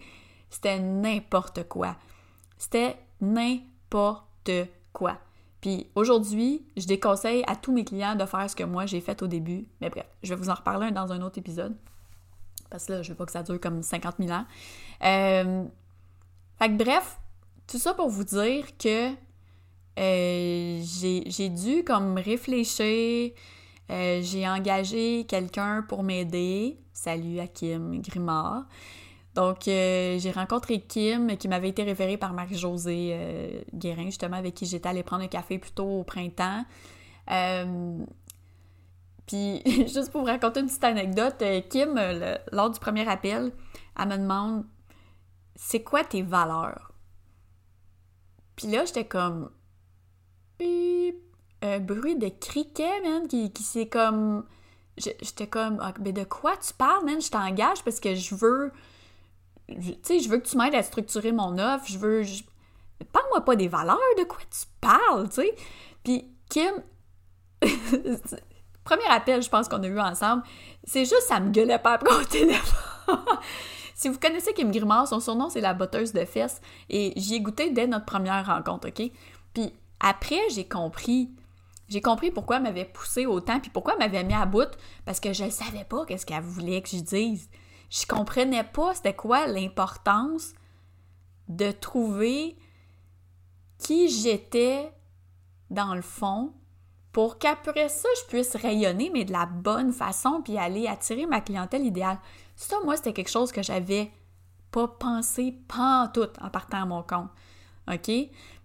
C'était 0.49 0.79
n'importe 0.79 1.67
quoi. 1.69 1.95
C'était 2.57 2.97
n'importe 3.21 3.65
quoi. 3.89 5.17
Puis 5.61 5.87
aujourd'hui, 5.95 6.65
je 6.77 6.85
déconseille 6.85 7.43
à 7.47 7.55
tous 7.55 7.73
mes 7.73 7.83
clients 7.83 8.15
de 8.15 8.25
faire 8.25 8.49
ce 8.49 8.55
que 8.55 8.63
moi 8.63 8.85
j'ai 8.85 9.01
fait 9.01 9.21
au 9.21 9.27
début. 9.27 9.67
Mais 9.81 9.89
bref, 9.89 10.05
je 10.23 10.33
vais 10.33 10.39
vous 10.39 10.49
en 10.49 10.53
reparler 10.53 10.91
dans 10.91 11.11
un 11.11 11.21
autre 11.21 11.39
épisode 11.39 11.75
parce 12.69 12.85
que 12.85 12.93
là, 12.93 13.01
je 13.01 13.09
veux 13.09 13.15
pas 13.15 13.25
que 13.25 13.31
ça 13.31 13.43
dure 13.43 13.59
comme 13.59 13.81
50 13.81 14.15
000 14.19 14.31
ans. 14.31 14.45
Euh, 15.03 15.63
fait 16.59 16.69
que 16.69 16.83
bref, 16.83 17.17
tout 17.67 17.77
ça 17.77 17.93
pour 17.93 18.09
vous 18.09 18.23
dire 18.23 18.65
que 18.77 19.13
euh, 19.99 20.81
j'ai 20.83 21.49
dû 21.49 21.83
comme 21.83 22.17
réfléchir, 22.17 23.31
euh, 23.89 24.19
j'ai 24.21 24.47
engagé 24.47 25.25
quelqu'un 25.27 25.83
pour 25.87 26.03
m'aider. 26.03 26.77
Salut 26.93 27.39
à 27.39 27.47
Kim 27.47 28.01
Grimard. 28.01 28.65
Donc, 29.37 29.59
j'ai 29.65 30.31
rencontré 30.33 30.81
Kim, 30.81 31.37
qui 31.37 31.47
m'avait 31.47 31.69
été 31.69 31.83
référée 31.83 32.17
par 32.17 32.33
Marie-Josée 32.33 33.63
Guérin, 33.73 34.05
justement, 34.05 34.35
avec 34.35 34.55
qui 34.55 34.65
j'étais 34.65 34.89
allée 34.89 35.03
prendre 35.03 35.23
un 35.23 35.27
café 35.27 35.59
plus 35.59 35.71
tôt 35.71 35.99
au 35.99 36.03
printemps. 36.03 36.65
Puis, 39.27 39.61
juste 39.65 40.11
pour 40.11 40.21
vous 40.21 40.27
raconter 40.27 40.61
une 40.61 40.67
petite 40.67 40.83
anecdote, 40.83 41.35
euh, 41.41 41.61
Kim, 41.61 41.99
lors 42.51 42.71
du 42.71 42.79
premier 42.79 43.07
appel, 43.07 43.51
elle 43.99 44.07
me 44.07 44.17
demande 44.17 44.65
C'est 45.55 45.83
quoi 45.83 46.03
tes 46.03 46.23
valeurs? 46.23 46.93
Puis 48.55 48.67
là, 48.67 48.85
j'étais 48.85 49.05
comme 49.05 49.51
Un 51.61 51.79
bruit 51.79 52.15
de 52.15 52.29
criquet, 52.29 53.01
man, 53.03 53.27
qui, 53.27 53.51
qui 53.51 53.61
c'est 53.63 53.87
comme. 53.87 54.45
J'étais 54.97 55.45
comme 55.45 55.77
ah, 55.79 55.93
Mais 55.99 56.11
de 56.11 56.23
quoi 56.23 56.57
tu 56.57 56.73
parles, 56.73 57.05
man? 57.05 57.21
Je 57.21 57.29
t'engage 57.29 57.83
parce 57.83 57.99
que 57.99 58.15
je 58.15 58.33
veux. 58.33 58.71
Tu 59.67 59.95
sais, 60.03 60.19
je 60.19 60.29
veux 60.29 60.37
que 60.37 60.47
tu 60.47 60.57
m'aides 60.57 60.75
à 60.75 60.83
structurer 60.83 61.31
mon 61.31 61.57
offre. 61.57 61.85
Je 61.87 61.97
veux. 61.97 62.23
Parle-moi 63.11 63.43
pas 63.45 63.55
des 63.55 63.67
valeurs, 63.67 63.97
de 64.17 64.23
quoi 64.23 64.39
tu 64.49 64.65
parles, 64.81 65.29
tu 65.29 65.35
sais. 65.35 65.55
Puis 66.03 66.31
Kim. 66.49 66.83
premier 68.87 69.05
appel, 69.09 69.43
je 69.43 69.49
pense 69.49 69.67
qu'on 69.67 69.83
a 69.83 69.87
eu 69.87 69.99
ensemble, 69.99 70.43
c'est 70.85 71.03
juste, 71.03 71.27
ça 71.27 71.39
me 71.39 71.51
gueulait 71.51 71.79
pas 71.79 71.93
après 71.93 72.15
au 72.15 72.23
téléphone. 72.23 73.17
si 73.95 74.07
vous 74.07 74.17
connaissez 74.17 74.53
Kim 74.53 74.71
Grimard, 74.71 75.07
son 75.07 75.19
surnom 75.19 75.49
c'est 75.49 75.61
la 75.61 75.73
botteuse 75.73 76.13
de 76.13 76.23
fesses 76.23 76.61
et 76.89 77.11
j'y 77.17 77.35
ai 77.35 77.41
goûté 77.41 77.69
dès 77.71 77.85
notre 77.85 78.05
première 78.05 78.45
rencontre, 78.45 78.87
OK? 78.87 79.11
Puis 79.53 79.73
après, 79.99 80.39
j'ai 80.51 80.67
compris. 80.67 81.31
J'ai 81.89 82.01
compris 82.01 82.31
pourquoi 82.31 82.57
elle 82.57 82.63
m'avait 82.63 82.85
poussé 82.85 83.25
autant 83.25 83.59
puis 83.59 83.69
pourquoi 83.69 83.93
elle 83.93 83.99
m'avait 83.99 84.23
mis 84.23 84.33
à 84.33 84.45
bout 84.45 84.69
parce 85.05 85.19
que 85.19 85.31
je 85.33 85.45
ne 85.45 85.49
savais 85.49 85.85
pas 85.85 86.05
qu'est-ce 86.05 86.25
qu'elle 86.25 86.43
voulait 86.43 86.81
que 86.81 86.89
je 86.89 86.97
dise. 86.97 87.49
Je 87.89 88.05
comprenais 88.05 88.63
pas 88.63 88.93
c'était 88.93 89.15
quoi 89.15 89.47
l'importance 89.47 90.53
de 91.47 91.71
trouver 91.71 92.57
qui 93.77 94.09
j'étais 94.09 94.91
dans 95.69 95.95
le 95.95 96.01
fond 96.01 96.53
pour 97.11 97.39
qu'après 97.39 97.89
ça, 97.89 98.07
je 98.21 98.27
puisse 98.27 98.55
rayonner, 98.55 99.09
mais 99.11 99.25
de 99.25 99.31
la 99.31 99.47
bonne 99.47 99.91
façon, 99.91 100.41
puis 100.43 100.57
aller 100.57 100.87
attirer 100.87 101.25
ma 101.25 101.41
clientèle 101.41 101.83
idéale. 101.83 102.19
Ça, 102.55 102.75
moi, 102.83 102.95
c'était 102.95 103.13
quelque 103.13 103.31
chose 103.31 103.51
que 103.51 103.63
j'avais 103.63 104.11
pas 104.71 104.87
pensé 104.87 105.55
pas 105.67 106.11
tout 106.13 106.29
en 106.41 106.49
partant 106.49 106.83
à 106.83 106.85
mon 106.85 107.01
compte. 107.01 107.29
OK? 107.91 108.11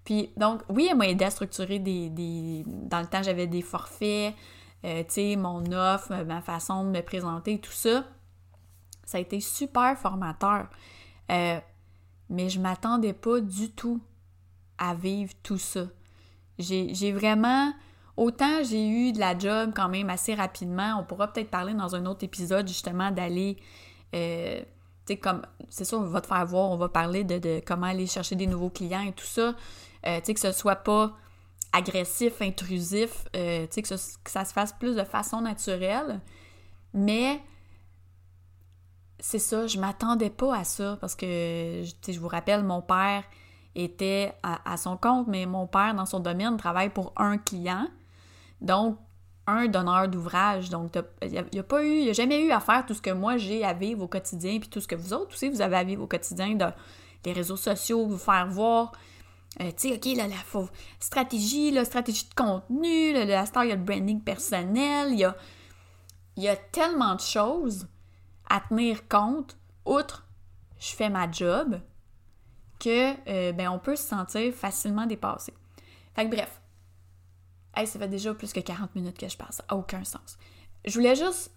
Puis, 0.04 0.30
donc, 0.36 0.60
oui, 0.68 0.88
elle 0.90 0.98
m'a 0.98 1.08
aidé 1.08 1.24
à 1.24 1.30
structurer 1.30 1.78
des... 1.78 2.62
Dans 2.66 3.00
le 3.00 3.06
temps, 3.06 3.22
j'avais 3.22 3.46
des 3.46 3.62
forfaits, 3.62 4.34
euh, 4.84 5.02
tu 5.04 5.12
sais, 5.12 5.36
mon 5.36 5.64
offre, 5.72 6.12
ma 6.24 6.42
façon 6.42 6.84
de 6.84 6.90
me 6.90 7.00
présenter, 7.00 7.58
tout 7.58 7.72
ça. 7.72 8.04
Ça 9.04 9.18
a 9.18 9.20
été 9.20 9.40
super 9.40 9.98
formateur. 9.98 10.68
Euh, 11.30 11.60
mais 12.30 12.48
je 12.48 12.60
m'attendais 12.60 13.12
pas 13.12 13.40
du 13.40 13.70
tout 13.70 14.00
à 14.78 14.94
vivre 14.94 15.32
tout 15.42 15.58
ça. 15.58 15.86
J'ai 16.58 17.12
vraiment 17.12 17.72
Autant 18.16 18.62
j'ai 18.62 18.86
eu 18.86 19.12
de 19.12 19.18
la 19.18 19.38
job 19.38 19.72
quand 19.74 19.88
même 19.88 20.10
assez 20.10 20.34
rapidement, 20.34 20.98
on 21.00 21.04
pourra 21.04 21.32
peut-être 21.32 21.50
parler 21.50 21.72
dans 21.72 21.94
un 21.96 22.04
autre 22.04 22.24
épisode 22.24 22.68
justement 22.68 23.10
d'aller, 23.10 23.56
euh, 24.14 24.60
tu 25.06 25.14
sais, 25.14 25.16
comme, 25.16 25.42
c'est 25.70 25.84
sûr, 25.84 25.98
on 25.98 26.04
va 26.04 26.20
te 26.20 26.26
faire 26.26 26.44
voir, 26.44 26.70
on 26.70 26.76
va 26.76 26.90
parler 26.90 27.24
de, 27.24 27.62
comment 27.66 27.86
aller 27.86 28.06
chercher 28.06 28.36
des 28.36 28.46
nouveaux 28.46 28.68
clients 28.68 29.00
et 29.02 29.12
tout 29.12 29.24
ça, 29.24 29.54
euh, 30.06 30.18
tu 30.18 30.26
sais, 30.26 30.34
que 30.34 30.40
ce 30.40 30.52
soit 30.52 30.76
pas 30.76 31.16
agressif, 31.72 32.42
intrusif, 32.42 33.24
tu 33.32 33.40
sais, 33.70 33.82
que, 33.82 33.96
ça 33.96 34.44
se 34.44 34.52
fasse 34.52 34.74
plus 34.74 34.94
de 34.94 35.04
façon 35.04 35.40
naturelle, 35.40 36.20
mais 36.92 37.40
c'est 39.24 39.38
ça, 39.38 39.68
je 39.68 39.78
m'attendais 39.78 40.30
pas 40.30 40.56
à 40.56 40.64
ça 40.64 40.98
parce 41.00 41.14
que, 41.14 41.84
je 42.08 42.18
vous 42.18 42.26
rappelle, 42.26 42.64
mon 42.64 42.82
père 42.82 43.22
était 43.76 44.34
à, 44.42 44.76
son 44.76 44.96
compte, 44.96 45.28
mais 45.28 45.46
mon 45.46 45.68
père, 45.68 45.94
dans 45.94 46.06
son 46.06 46.18
domaine, 46.18 46.56
travaille 46.56 46.90
pour 46.90 47.12
un 47.16 47.38
client. 47.38 47.86
Donc, 48.60 48.98
un 49.46 49.68
donneur 49.68 50.08
d'ouvrage. 50.08 50.70
Donc, 50.70 50.90
il 51.22 51.44
n'y 51.52 51.58
a, 51.60 51.62
pas 51.62 51.84
eu, 51.84 52.00
il 52.00 52.10
a 52.10 52.12
jamais 52.12 52.44
eu 52.44 52.50
à 52.50 52.58
faire 52.58 52.84
tout 52.84 52.94
ce 52.94 53.00
que 53.00 53.10
moi 53.10 53.36
j'ai 53.36 53.64
à 53.64 53.74
vivre 53.74 54.02
au 54.02 54.08
quotidien, 54.08 54.58
puis 54.58 54.68
tout 54.68 54.80
ce 54.80 54.88
que 54.88 54.96
vous 54.96 55.12
autres 55.12 55.34
aussi, 55.34 55.48
vous 55.48 55.62
avez 55.62 55.76
à 55.76 55.84
vivre 55.84 56.02
au 56.02 56.08
quotidien, 56.08 56.56
de, 56.56 56.66
les 57.24 57.32
réseaux 57.32 57.56
sociaux, 57.56 58.04
vous 58.04 58.18
faire 58.18 58.48
voir. 58.48 58.90
Euh, 59.60 59.70
tu 59.76 59.88
sais, 59.88 59.94
OK, 59.94 60.16
là, 60.16 60.26
la 60.26 60.64
stratégie, 60.98 61.70
la 61.70 61.84
stratégie 61.84 62.28
de 62.28 62.34
contenu, 62.34 63.12
la 63.12 63.46
star, 63.46 63.64
il 63.64 63.68
y 63.68 63.72
a 63.72 63.76
le 63.76 63.82
branding 63.82 64.20
personnel, 64.20 65.12
il 65.12 65.20
y 65.20 65.24
a, 65.24 65.36
il 66.36 66.42
y 66.42 66.48
a 66.48 66.56
tellement 66.56 67.14
de 67.14 67.20
choses 67.20 67.86
à 68.52 68.60
tenir 68.60 69.08
compte, 69.08 69.56
outre 69.86 70.28
je 70.78 70.94
fais 70.94 71.08
ma 71.08 71.30
job, 71.30 71.80
que 72.78 73.14
euh, 73.28 73.52
ben, 73.52 73.70
on 73.70 73.78
peut 73.78 73.96
se 73.96 74.02
sentir 74.02 74.52
facilement 74.52 75.06
dépassé. 75.06 75.54
Fait 76.14 76.28
que 76.28 76.30
bref, 76.34 76.60
ça 77.74 77.98
fait 77.98 78.08
déjà 78.08 78.34
plus 78.34 78.52
que 78.52 78.60
40 78.60 78.94
minutes 78.94 79.16
que 79.16 79.28
je 79.28 79.36
passe. 79.38 79.62
Ça 79.66 79.74
aucun 79.74 80.04
sens. 80.04 80.36
Je 80.84 80.92
voulais 80.92 81.16
juste. 81.16 81.50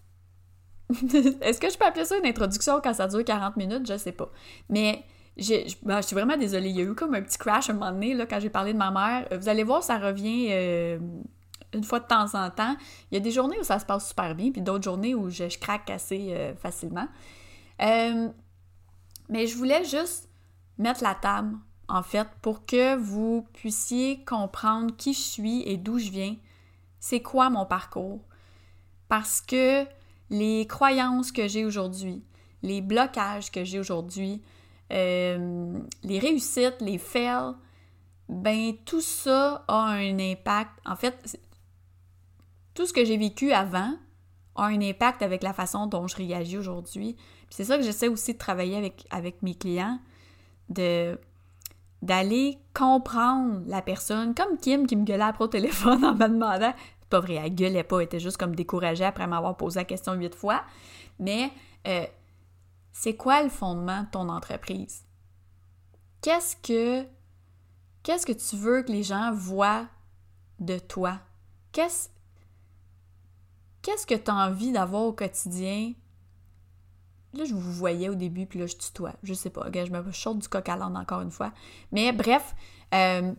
Est-ce 1.42 1.60
que 1.60 1.70
je 1.70 1.78
peux 1.78 1.86
appeler 1.86 2.06
ça 2.06 2.18
une 2.18 2.28
introduction 2.28 2.80
quand 2.82 2.94
ça 2.94 3.08
dure 3.08 3.26
40 3.26 3.58
minutes? 3.58 3.86
Je 3.88 3.98
sais 3.98 4.14
pas. 4.14 4.32
Mais 4.70 5.04
ben, 5.36 6.02
je 6.02 6.06
suis 6.06 6.16
vraiment 6.16 6.38
désolée. 6.38 6.70
Il 6.70 6.78
y 6.78 6.82
a 6.82 6.86
eu 6.86 6.96
comme 6.96 7.14
un 7.14 7.22
petit 7.22 7.38
crash 7.38 7.70
un 7.70 7.74
moment 7.74 7.92
donné 7.92 8.16
quand 8.30 8.40
j'ai 8.40 8.50
parlé 8.50 8.72
de 8.72 8.78
ma 8.78 8.92
mère. 8.92 9.28
Vous 9.38 9.50
allez 9.50 9.64
voir, 9.64 9.84
ça 9.84 9.98
revient 9.98 10.48
euh, 10.52 11.00
une 11.76 11.84
fois 11.84 12.00
de 12.00 12.08
temps 12.08 12.34
en 12.34 12.50
temps. 12.50 12.76
Il 13.12 13.16
y 13.16 13.18
a 13.18 13.20
des 13.20 13.32
journées 13.32 13.60
où 13.60 13.64
ça 13.64 13.80
se 13.80 13.86
passe 13.86 14.08
super 14.08 14.34
bien, 14.34 14.52
puis 14.52 14.62
d'autres 14.62 14.84
journées 14.84 15.14
où 15.14 15.30
je, 15.30 15.58
craque 15.60 15.90
assez 15.90 16.34
euh, 16.34 16.56
facilement. 16.56 17.08
Euh, 17.82 18.30
mais 19.30 19.48
je 19.48 19.56
voulais 19.58 19.84
juste 19.84 20.30
mettre 20.78 21.04
la 21.04 21.16
table 21.16 21.58
en 21.88 22.04
fait, 22.04 22.28
pour 22.42 22.66
que 22.66 22.96
vous 22.96 23.48
puissiez 23.54 24.24
comprendre 24.26 24.96
qui 24.96 25.14
je 25.14 25.20
suis 25.20 25.62
et 25.68 25.78
d'où 25.78 26.00
je 26.00 26.10
viens. 26.10 26.36
C'est 27.00 27.22
quoi 27.22 27.50
mon 27.50 27.66
parcours? 27.66 28.22
Parce 29.08 29.42
que 29.42 29.86
les 30.30 30.66
croyances 30.66 31.32
que 31.32 31.48
j'ai 31.48 31.66
aujourd'hui, 31.66 32.24
les 32.64 32.82
blocages 32.82 33.52
que 33.52 33.64
j'ai 33.64 33.80
aujourd'hui, 33.80 34.42
euh, 34.92 35.80
les 36.04 36.20
réussites, 36.20 36.82
les 36.82 36.98
fails, 36.98 37.54
ben 38.28 38.74
tout 38.86 39.02
ça 39.02 39.64
a 39.68 39.90
un 39.90 40.18
impact. 40.18 40.72
En 40.86 40.96
fait, 40.96 41.40
tout 42.76 42.86
ce 42.86 42.94
que 42.94 43.04
j'ai 43.04 43.18
vécu 43.18 43.52
avant 43.52 43.94
a 44.56 44.66
un 44.66 44.82
impact 44.82 45.22
avec 45.24 45.42
la 45.42 45.54
façon 45.54 45.88
dont 45.88 46.08
je 46.08 46.16
réagis 46.16 46.58
aujourd'hui. 46.58 47.16
C'est 47.50 47.64
ça 47.64 47.78
que 47.78 47.84
j'essaie 47.84 48.08
aussi 48.08 48.34
de 48.34 48.38
travailler 48.38 48.94
avec, 49.10 49.42
mes 49.42 49.56
clients, 49.56 50.00
d'aller 50.70 52.60
comprendre 52.74 53.64
la 53.68 53.82
personne, 53.82 54.36
comme 54.36 54.58
Kim 54.58 54.88
qui 54.88 54.96
me 54.96 55.04
gueulait 55.04 55.24
après 55.24 55.46
au 55.46 55.48
téléphone 55.48 56.06
en 56.06 56.14
me 56.14 56.28
demandant, 56.28 56.74
c'est 57.00 57.10
pas 57.10 57.20
vrai, 57.22 57.36
elle 57.36 57.56
gueulait 57.56 57.84
pas, 57.84 58.00
elle 58.00 58.06
était 58.06 58.20
juste 58.20 58.38
comme 58.38 58.56
découragée 58.56 59.06
après 59.06 59.26
m'avoir 59.26 59.56
posé 59.58 59.80
la 59.80 59.86
question 59.86 60.14
huit 60.14 60.36
fois, 60.36 60.64
mais 61.20 61.52
euh, 61.88 62.06
c'est 62.92 63.16
quoi 63.16 63.42
le 63.44 63.50
fondement 63.50 64.04
de 64.04 64.08
ton 64.10 64.28
entreprise? 64.30 65.06
Qu'est-ce 66.22 66.56
que 66.58 67.04
tu 68.04 68.56
veux 68.56 68.84
que 68.84 68.92
les 68.92 69.04
gens 69.04 69.32
voient 69.34 69.88
de 70.60 70.80
toi? 70.80 71.20
Qu'est-ce 73.86 74.08
que 74.08 74.16
tu 74.16 74.32
as 74.32 74.36
envie 74.36 74.72
d'avoir 74.72 75.04
au 75.04 75.14
quotidien? 75.14 75.94
Là, 77.34 77.46
je 77.46 77.54
vous 77.54 77.72
voyais 77.72 78.10
au 78.10 78.16
début, 78.16 78.48
puis 78.48 78.58
là, 78.58 78.66
je 78.66 78.76
tutoie. 78.76 79.14
Je 79.22 79.34
sais 79.36 79.52
pas. 79.52 79.68
je 79.72 79.92
me 79.92 80.12
chante 80.12 80.40
du 80.40 80.48
coq 80.48 80.68
à 80.68 80.76
l'âne 80.76 80.98
encore 80.98 81.22
une 81.22 81.30
fois. 81.30 81.54
Mais 81.92 82.12
bref, 82.12 82.56
euh, 82.96 83.32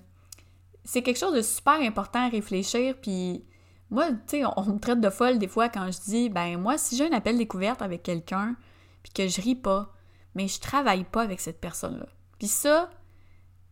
c'est 0.85 1.03
quelque 1.03 1.19
chose 1.19 1.35
de 1.35 1.43
super 1.43 1.81
important 1.81 2.25
à 2.25 2.29
réfléchir. 2.29 2.95
Puis 3.03 3.45
moi, 3.91 4.13
tu 4.13 4.39
sais, 4.39 4.43
on, 4.57 4.65
me 4.67 4.79
traite 4.79 5.01
de 5.01 5.11
folle 5.11 5.39
des 5.39 5.49
fois 5.49 5.69
quand 5.69 5.91
je 5.91 5.99
dis, 6.09 6.29
ben 6.29 6.61
moi, 6.61 6.79
si 6.79 6.97
j'ai 6.97 7.09
un 7.09 7.17
appel 7.17 7.37
découverte 7.37 7.83
avec 7.83 8.05
quelqu'un, 8.05 8.55
puis 9.03 9.13
que 9.13 9.27
je 9.27 9.41
ris 9.41 9.57
pas, 9.57 9.93
mais 10.37 10.47
je 10.47 10.61
travaille 10.61 11.05
pas 11.05 11.23
avec 11.23 11.41
cette 11.41 11.61
personne-là. 11.61 12.07
Puis 12.39 12.49
ça, 12.49 12.91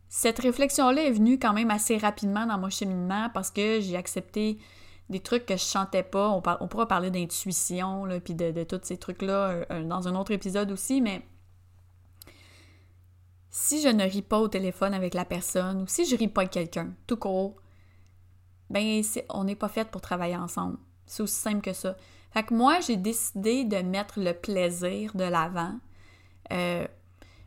cette 0.09 0.41
réflexion-là 0.41 1.05
est 1.05 1.13
venue 1.13 1.39
quand 1.39 1.53
même 1.53 1.71
assez 1.71 1.99
rapidement 1.99 2.47
dans 2.47 2.59
mon 2.59 2.71
cheminement 2.71 3.31
parce 3.33 3.53
que 3.53 3.81
j'ai 3.81 3.97
accepté 3.97 4.59
des 5.11 5.21
trucs 5.21 5.47
que 5.47 5.57
je 5.57 5.65
chantais 5.65 6.03
pas. 6.03 6.31
On, 6.31 6.43
on 6.61 6.69
pourra 6.69 6.89
parler 6.89 7.11
d'intuition, 7.11 8.09
puis 8.25 8.35
de, 8.35 8.51
de 8.51 8.65
tous 8.65 8.81
ces 8.83 8.97
trucs-là 8.97 9.65
dans 9.83 10.09
un 10.09 10.15
autre 10.15 10.33
épisode 10.33 10.73
aussi, 10.73 11.01
mais 11.01 11.23
si 13.57 13.81
je 13.81 13.89
ne 13.89 14.03
ris 14.03 14.23
pas 14.23 14.41
au 14.41 14.49
téléphone 14.49 14.95
avec 14.95 15.15
la 15.15 15.25
personne 15.25 15.83
ou 15.83 15.87
si 15.87 16.05
je 16.07 16.17
ris 16.17 16.27
pas 16.27 16.41
avec 16.41 16.51
quelqu'un, 16.51 16.93
tout 17.07 17.17
court, 17.17 17.55
ben 18.69 19.01
on 19.29 19.45
n'est 19.45 19.55
pas 19.55 19.69
fait 19.69 19.89
pour 19.89 20.01
travailler 20.01 20.37
ensemble. 20.37 20.77
C'est 21.07 21.23
aussi 21.23 21.41
simple 21.41 21.61
que 21.61 21.73
ça. 21.73 21.97
Fait 22.33 22.43
que 22.43 22.53
moi, 22.53 22.81
j'ai 22.81 22.97
décidé 22.97 23.63
de 23.65 23.77
mettre 23.77 24.19
le 24.19 24.33
plaisir 24.33 25.15
de 25.15 25.23
l'avant. 25.23 25.75
Euh, 26.53 26.85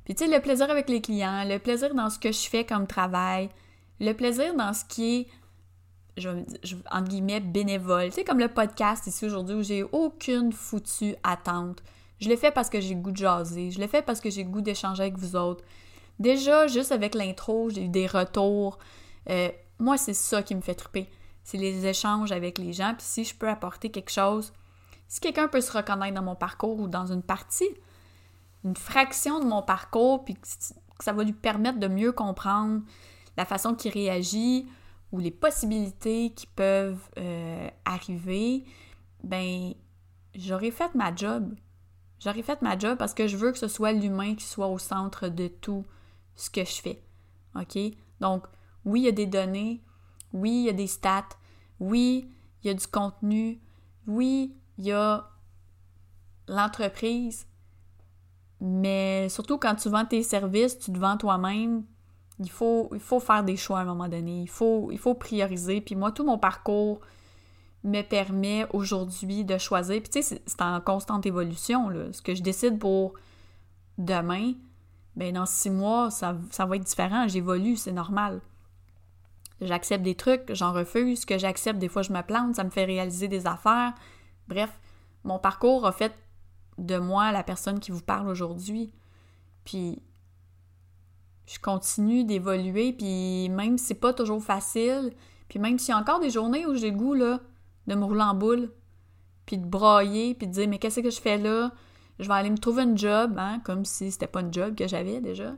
puis 0.05 0.15
tu 0.15 0.23
sais, 0.23 0.33
le 0.33 0.41
plaisir 0.41 0.71
avec 0.71 0.87
les 0.87 1.01
clients, 1.01 1.43
le 1.43 1.57
plaisir 1.57 1.93
dans 1.93 2.09
ce 2.09 2.19
que 2.19 2.31
je 2.31 2.47
fais 2.47 2.65
comme 2.65 2.87
travail, 2.87 3.49
le 3.99 4.13
plaisir 4.13 4.55
dans 4.55 4.73
ce 4.73 4.85
qui 4.85 5.15
est 5.17 5.27
entre 6.91 7.09
guillemets, 7.09 7.39
bénévole. 7.39 8.09
Tu 8.09 8.15
sais, 8.15 8.23
comme 8.23 8.39
le 8.39 8.47
podcast 8.47 9.07
ici 9.07 9.25
aujourd'hui 9.25 9.55
où 9.55 9.63
j'ai 9.63 9.83
aucune 9.83 10.51
foutue 10.51 11.15
attente. 11.23 11.83
Je 12.19 12.29
l'ai 12.29 12.37
fait 12.37 12.51
parce 12.51 12.69
que 12.69 12.81
j'ai 12.81 12.95
goût 12.95 13.11
de 13.11 13.17
jaser. 13.17 13.71
Je 13.71 13.79
l'ai 13.79 13.87
fait 13.87 14.01
parce 14.01 14.19
que 14.19 14.29
j'ai 14.29 14.43
goût 14.43 14.61
d'échanger 14.61 15.03
avec 15.03 15.17
vous 15.17 15.35
autres. 15.35 15.63
Déjà, 16.19 16.67
juste 16.67 16.91
avec 16.91 17.13
l'intro, 17.13 17.69
j'ai 17.69 17.83
eu 17.83 17.89
des 17.89 18.07
retours. 18.07 18.79
Euh, 19.29 19.49
moi, 19.79 19.97
c'est 19.97 20.15
ça 20.15 20.41
qui 20.41 20.55
me 20.55 20.61
fait 20.61 20.73
triper. 20.73 21.09
C'est 21.43 21.57
les 21.57 21.85
échanges 21.85 22.31
avec 22.31 22.57
les 22.57 22.73
gens. 22.73 22.93
Puis 22.97 23.05
si 23.05 23.23
je 23.23 23.35
peux 23.35 23.47
apporter 23.47 23.89
quelque 23.89 24.11
chose, 24.11 24.51
si 25.07 25.19
quelqu'un 25.19 25.47
peut 25.47 25.61
se 25.61 25.71
reconnaître 25.71 26.15
dans 26.15 26.23
mon 26.23 26.35
parcours 26.35 26.79
ou 26.79 26.87
dans 26.87 27.11
une 27.11 27.21
partie, 27.21 27.69
une 28.63 28.75
fraction 28.75 29.39
de 29.39 29.45
mon 29.45 29.61
parcours, 29.61 30.25
puis 30.25 30.35
ça 30.99 31.13
va 31.13 31.23
lui 31.23 31.33
permettre 31.33 31.79
de 31.79 31.87
mieux 31.87 32.11
comprendre 32.11 32.81
la 33.37 33.45
façon 33.45 33.75
qu'il 33.75 33.91
réagit, 33.91 34.67
ou 35.11 35.19
les 35.19 35.31
possibilités 35.31 36.31
qui 36.31 36.47
peuvent 36.47 37.09
euh, 37.17 37.69
arriver, 37.85 38.65
ben 39.23 39.73
j'aurais 40.35 40.71
fait 40.71 40.93
ma 40.95 41.15
job. 41.15 41.53
J'aurais 42.19 42.41
fait 42.41 42.61
ma 42.61 42.77
job 42.77 42.97
parce 42.97 43.13
que 43.13 43.27
je 43.27 43.37
veux 43.37 43.51
que 43.51 43.59
ce 43.59 43.67
soit 43.67 43.91
l'humain 43.91 44.35
qui 44.35 44.45
soit 44.45 44.67
au 44.67 44.79
centre 44.79 45.27
de 45.27 45.47
tout 45.47 45.85
ce 46.35 46.49
que 46.49 46.63
je 46.65 46.81
fais. 46.81 47.03
OK? 47.55 47.77
Donc, 48.19 48.45
oui, 48.85 49.01
il 49.01 49.05
y 49.05 49.09
a 49.09 49.11
des 49.11 49.25
données, 49.25 49.81
oui, 50.33 50.51
il 50.51 50.65
y 50.65 50.69
a 50.69 50.73
des 50.73 50.87
stats, 50.87 51.29
oui, 51.79 52.29
il 52.63 52.67
y 52.67 52.69
a 52.69 52.73
du 52.73 52.87
contenu, 52.87 53.61
oui, 54.07 54.55
il 54.77 54.85
y 54.85 54.91
a 54.91 55.29
l'entreprise, 56.47 57.47
Mais 58.59 59.29
surtout 59.29 59.57
quand 59.57 59.75
tu 59.75 59.89
vends 59.89 60.05
tes 60.05 60.23
services, 60.23 60.79
tu 60.79 60.91
te 60.91 60.97
vends 60.97 61.17
toi-même, 61.17 61.83
il 62.39 62.49
faut, 62.49 62.89
il 62.93 62.99
faut 62.99 63.19
faire 63.19 63.43
des 63.43 63.57
choix 63.57 63.79
à 63.79 63.81
un 63.81 63.85
moment 63.85 64.07
donné. 64.07 64.41
Il 64.41 64.49
faut, 64.49 64.89
prioriser. 65.15 65.81
Puis 65.81 65.95
moi, 65.95 66.11
tout 66.11 66.23
mon 66.23 66.37
parcours 66.37 66.99
me 67.83 68.01
permet 68.01 68.65
aujourd'hui 68.73 69.43
de 69.43 69.57
choisir. 69.57 70.01
Puis 70.01 70.09
tu 70.09 70.21
sais, 70.21 70.41
c'est 70.45 70.61
en 70.61 70.79
constante 70.81 71.25
évolution. 71.25 71.89
Ce 72.11 72.21
que 72.21 72.35
je 72.35 72.41
décide 72.41 72.79
pour 72.79 73.13
demain, 73.97 74.53
ben 75.15 75.33
dans 75.33 75.45
six 75.45 75.71
mois, 75.71 76.11
ça, 76.11 76.35
ça 76.51 76.65
va 76.65 76.75
être 76.75 76.83
différent. 76.83 77.27
J'évolue, 77.27 77.75
c'est 77.75 77.91
normal. 77.91 78.41
J'accepte 79.61 80.03
des 80.03 80.15
trucs, 80.15 80.53
j'en 80.53 80.71
refuse. 80.71 81.21
Ce 81.21 81.25
que 81.25 81.39
j'accepte, 81.39 81.79
des 81.79 81.89
fois, 81.89 82.03
je 82.03 82.13
me 82.13 82.21
plante, 82.21 82.55
ça 82.55 82.63
me 82.63 82.69
fait 82.69 82.85
réaliser 82.85 83.27
des 83.27 83.47
affaires. 83.47 83.93
Bref, 84.47 84.69
mon 85.23 85.39
parcours 85.39 85.87
a 85.87 85.91
fait 85.91 86.13
de 86.77 86.97
moi 86.97 87.31
la 87.31 87.41
personne 87.41 87.79
qui 87.79 87.89
vous 87.89 88.01
parle 88.01 88.27
aujourd'hui. 88.27 88.93
Puis 89.65 90.01
je 91.47 91.59
continue 91.59 92.25
d'évoluer, 92.25 92.93
puis 92.93 93.49
même 93.49 93.77
si 93.77 93.85
c'est 93.85 93.93
pas 93.95 94.13
toujours 94.13 94.43
facile, 94.43 95.13
puis 95.47 95.59
même 95.59 95.79
s'il 95.79 95.89
y 95.89 95.91
a 95.93 95.97
encore 95.97 96.19
des 96.19 96.29
journées 96.29 96.65
où 96.65 96.75
j'ai 96.75 96.91
le 96.91 96.97
goût 96.97 97.13
là, 97.13 97.39
de 97.87 97.95
me 97.95 98.03
rouler 98.03 98.21
en 98.21 98.35
boule, 98.35 98.71
puis 99.45 99.57
de 99.57 99.65
brailler, 99.65 100.35
puis 100.35 100.47
de 100.47 100.51
dire 100.51 100.67
mais 100.67 100.77
qu'est-ce 100.77 100.99
que 100.99 101.09
je 101.09 101.21
fais 101.21 101.37
là? 101.37 101.71
Je 102.19 102.27
vais 102.27 102.33
aller 102.33 102.49
me 102.49 102.57
trouver 102.57 102.83
un 102.83 102.95
job, 102.95 103.35
hein, 103.37 103.61
comme 103.63 103.85
si 103.85 104.11
c'était 104.11 104.27
pas 104.27 104.41
un 104.41 104.51
job 104.51 104.75
que 104.75 104.87
j'avais 104.87 105.21
déjà. 105.21 105.55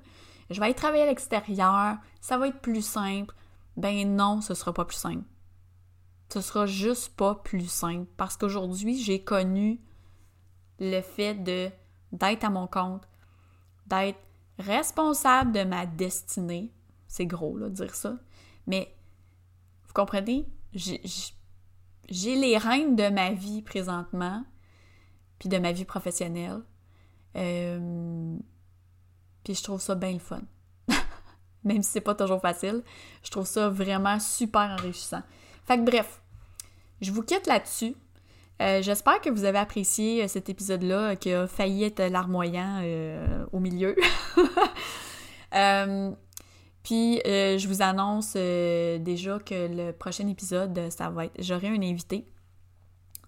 Je 0.52 0.60
vais 0.60 0.66
aller 0.68 0.76
travailler 0.76 1.04
à 1.04 1.08
l'extérieur, 1.08 1.98
ça 2.22 2.38
va 2.38 2.48
être 2.48 2.60
plus 2.60 2.86
simple. 2.86 3.34
Ben 3.76 4.16
non, 4.16 4.42
ce 4.42 4.54
sera 4.54 4.74
pas 4.74 4.86
plus 4.86 4.98
simple. 4.98 5.24
Ce 6.32 6.42
sera 6.42 6.68
juste 6.68 7.16
pas 7.16 7.34
plus 7.34 7.70
simple 7.70 8.08
parce 8.16 8.38
qu'aujourd'hui, 8.38 9.02
j'ai 9.02 9.24
connu 9.24 9.82
le 10.80 11.02
fait 11.02 11.34
de 11.34 11.70
d'être 12.12 12.44
à 12.44 12.50
mon 12.50 12.68
compte, 12.68 13.08
d'être 13.88 14.20
responsable 14.60 15.52
de 15.52 15.64
ma 15.64 15.86
destinée. 15.86 16.72
C'est 17.08 17.26
gros, 17.26 17.58
là, 17.58 17.70
de 17.70 17.74
dire 17.74 17.96
ça. 17.96 18.18
Mais, 18.68 18.96
vous 19.88 19.94
comprenez? 19.94 20.48
J'ai 20.74 22.36
les 22.36 22.58
rênes 22.58 22.96
de 22.96 23.10
ma 23.10 23.32
vie 23.32 23.62
présentement, 23.62 24.44
puis 25.40 25.50
de 25.50 25.58
ma 25.58 25.72
vie 25.72 25.86
professionnelle. 25.86 26.62
Euh, 27.36 28.38
puis 29.44 29.56
je 29.56 29.64
trouve 29.64 29.82
ça 29.82 29.96
bien 29.96 30.14
le 30.14 30.20
fun. 30.20 30.42
Même 31.64 31.82
si 31.82 31.92
c'est 31.92 32.02
pas 32.02 32.16
toujours 32.16 32.42
facile, 32.42 32.84
je 33.24 33.32
trouve 33.32 33.48
ça 33.48 33.70
vraiment 33.70 34.20
super 34.20 34.76
enrichissant. 34.80 35.24
Fait 35.66 35.78
que 35.78 35.84
bref, 35.84 36.22
je 37.02 37.12
vous 37.12 37.24
quitte 37.24 37.48
là-dessus. 37.48 37.96
Euh, 38.62 38.82
j'espère 38.82 39.22
que 39.22 39.30
vous 39.30 39.46
avez 39.46 39.58
apprécié 39.58 40.24
euh, 40.24 40.28
cet 40.28 40.50
épisode-là 40.50 41.16
qui 41.16 41.32
a 41.32 41.48
failli 41.48 41.86
être 41.86 42.04
larmoyant 42.04 42.82
euh, 42.84 43.46
au 43.54 43.60
milieu. 43.60 43.96
puis 46.84 47.22
je 47.26 47.68
vous 47.68 47.82
annonce 47.82 48.34
déjà 48.34 49.40
que 49.40 49.68
le 49.68 49.92
prochain 49.92 50.28
épisode, 50.28 50.90
ça 50.90 51.10
va 51.10 51.26
être. 51.26 51.36
J'aurai 51.40 51.70
un 51.70 51.82
invité. 51.82 52.26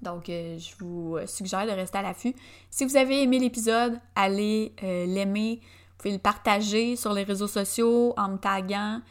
Donc 0.02 0.26
je 0.28 0.76
vous 0.80 1.18
suggère 1.28 1.66
de 1.66 1.72
rester 1.72 2.00
à 2.00 2.02
l'affût. 2.02 2.36
Si 2.70 2.86
vous 2.86 2.98
avez 2.98 3.22
aimé 3.24 3.40
l'épisode, 3.40 4.00
allez 4.16 4.74
l'aimer. 4.82 5.60
Vous 5.62 5.98
pouvez 5.98 6.14
le 6.14 6.20
partager 6.20 6.96
sur 6.96 7.14
les 7.14 7.24
réseaux 7.24 7.48
sociaux 7.48 8.14
en 8.18 8.30
me 8.30 8.38
taguant. 8.38 9.02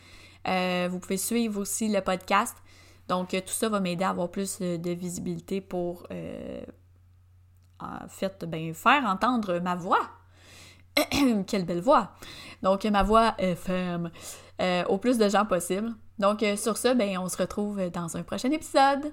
vous 0.91 0.99
pouvez 0.99 1.17
suivre 1.17 1.61
aussi 1.61 1.89
le 1.89 2.01
podcast. 2.01 2.57
Donc, 3.11 3.31
tout 3.31 3.53
ça 3.53 3.69
va 3.69 3.81
m'aider 3.81 4.05
à 4.05 4.11
avoir 4.11 4.31
plus 4.31 4.59
euh, 4.61 4.79
de 4.79 4.93
visibilité 4.93 5.61
pour, 5.61 6.07
euh, 6.13 6.63
en 7.81 7.99
ben, 8.47 8.73
faire 8.73 9.05
entendre 9.05 9.59
ma 9.59 9.75
voix. 9.75 10.09
Quelle 11.49 11.67
belle 11.67 11.81
voix! 11.81 12.13
Donc, 12.63 12.85
ma 12.85 13.03
voix 13.03 13.35
est 13.39 13.57
ferme 13.57 14.13
euh, 14.63 14.85
au 14.85 14.99
plus 14.99 15.19
de 15.19 15.29
gens 15.29 15.45
possible. 15.45 15.91
Donc, 16.21 16.45
sur 16.57 16.77
ce, 16.77 16.95
ben, 16.95 17.19
on 17.19 17.29
se 17.29 17.37
retrouve 17.37 17.91
dans 17.91 18.17
un 18.17 18.23
prochain 18.23 18.53
épisode. 18.53 19.13